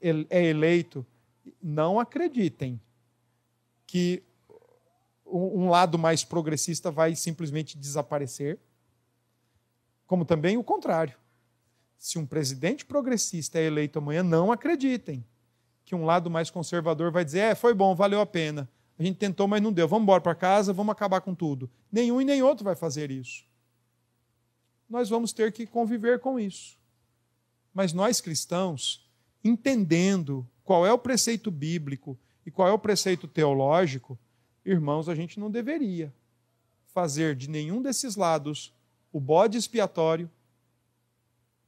é 0.00 0.44
eleito, 0.44 1.04
não 1.62 1.98
acreditem 1.98 2.80
que 3.86 4.22
um 5.26 5.68
lado 5.68 5.98
mais 5.98 6.24
progressista 6.24 6.90
vai 6.90 7.14
simplesmente 7.14 7.76
desaparecer, 7.76 8.58
como 10.06 10.24
também 10.24 10.56
o 10.56 10.64
contrário. 10.64 11.16
Se 11.98 12.18
um 12.18 12.24
presidente 12.24 12.84
progressista 12.84 13.58
é 13.58 13.64
eleito 13.64 13.98
amanhã, 13.98 14.22
não 14.22 14.52
acreditem 14.52 15.24
que 15.84 15.94
um 15.94 16.04
lado 16.04 16.30
mais 16.30 16.50
conservador 16.50 17.10
vai 17.10 17.24
dizer: 17.24 17.40
é, 17.40 17.54
foi 17.54 17.74
bom, 17.74 17.94
valeu 17.94 18.20
a 18.20 18.26
pena. 18.26 18.68
A 18.98 19.02
gente 19.02 19.16
tentou, 19.16 19.46
mas 19.46 19.62
não 19.62 19.72
deu. 19.72 19.86
Vamos 19.86 20.04
embora 20.04 20.20
para 20.20 20.34
casa, 20.34 20.72
vamos 20.72 20.92
acabar 20.92 21.20
com 21.20 21.34
tudo. 21.34 21.70
Nenhum 21.90 22.20
e 22.20 22.24
nem 22.24 22.42
outro 22.42 22.64
vai 22.64 22.74
fazer 22.74 23.10
isso. 23.10 23.44
Nós 24.88 25.08
vamos 25.08 25.32
ter 25.32 25.52
que 25.52 25.66
conviver 25.66 26.20
com 26.20 26.38
isso. 26.38 26.77
Mas 27.78 27.92
nós 27.92 28.20
cristãos, 28.20 29.08
entendendo 29.44 30.44
qual 30.64 30.84
é 30.84 30.92
o 30.92 30.98
preceito 30.98 31.48
bíblico 31.48 32.18
e 32.44 32.50
qual 32.50 32.66
é 32.66 32.72
o 32.72 32.78
preceito 32.80 33.28
teológico, 33.28 34.18
irmãos, 34.64 35.08
a 35.08 35.14
gente 35.14 35.38
não 35.38 35.48
deveria 35.48 36.12
fazer 36.88 37.36
de 37.36 37.48
nenhum 37.48 37.80
desses 37.80 38.16
lados 38.16 38.74
o 39.12 39.20
bode 39.20 39.56
expiatório 39.56 40.28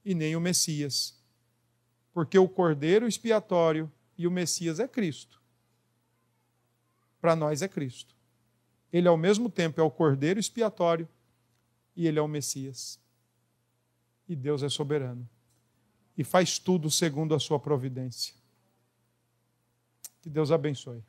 e 0.05 0.13
nem 0.13 0.35
o 0.35 0.41
Messias. 0.41 1.17
Porque 2.13 2.37
o 2.37 2.49
cordeiro 2.49 3.07
expiatório 3.07 3.89
e 4.19 4.27
o 4.27 4.33
Messias 4.33 4.81
é 4.81 4.89
Cristo 4.89 5.41
para 7.21 7.37
nós 7.37 7.63
é 7.63 7.69
Cristo. 7.69 8.17
Ele, 8.93 9.07
ao 9.07 9.17
mesmo 9.17 9.49
tempo, 9.49 9.81
é 9.81 9.85
o 9.85 9.91
cordeiro 9.93 10.41
expiatório 10.41 11.09
e 11.95 12.09
ele 12.09 12.19
é 12.19 12.23
o 12.23 12.27
Messias. 12.27 12.99
E 14.29 14.35
Deus 14.35 14.65
é 14.65 14.69
soberano. 14.69 15.29
E 16.21 16.25
faz 16.25 16.59
tudo 16.59 16.91
segundo 16.91 17.35
a 17.35 17.39
sua 17.39 17.59
providência. 17.59 18.35
Que 20.21 20.29
Deus 20.29 20.53
abençoe. 20.53 21.03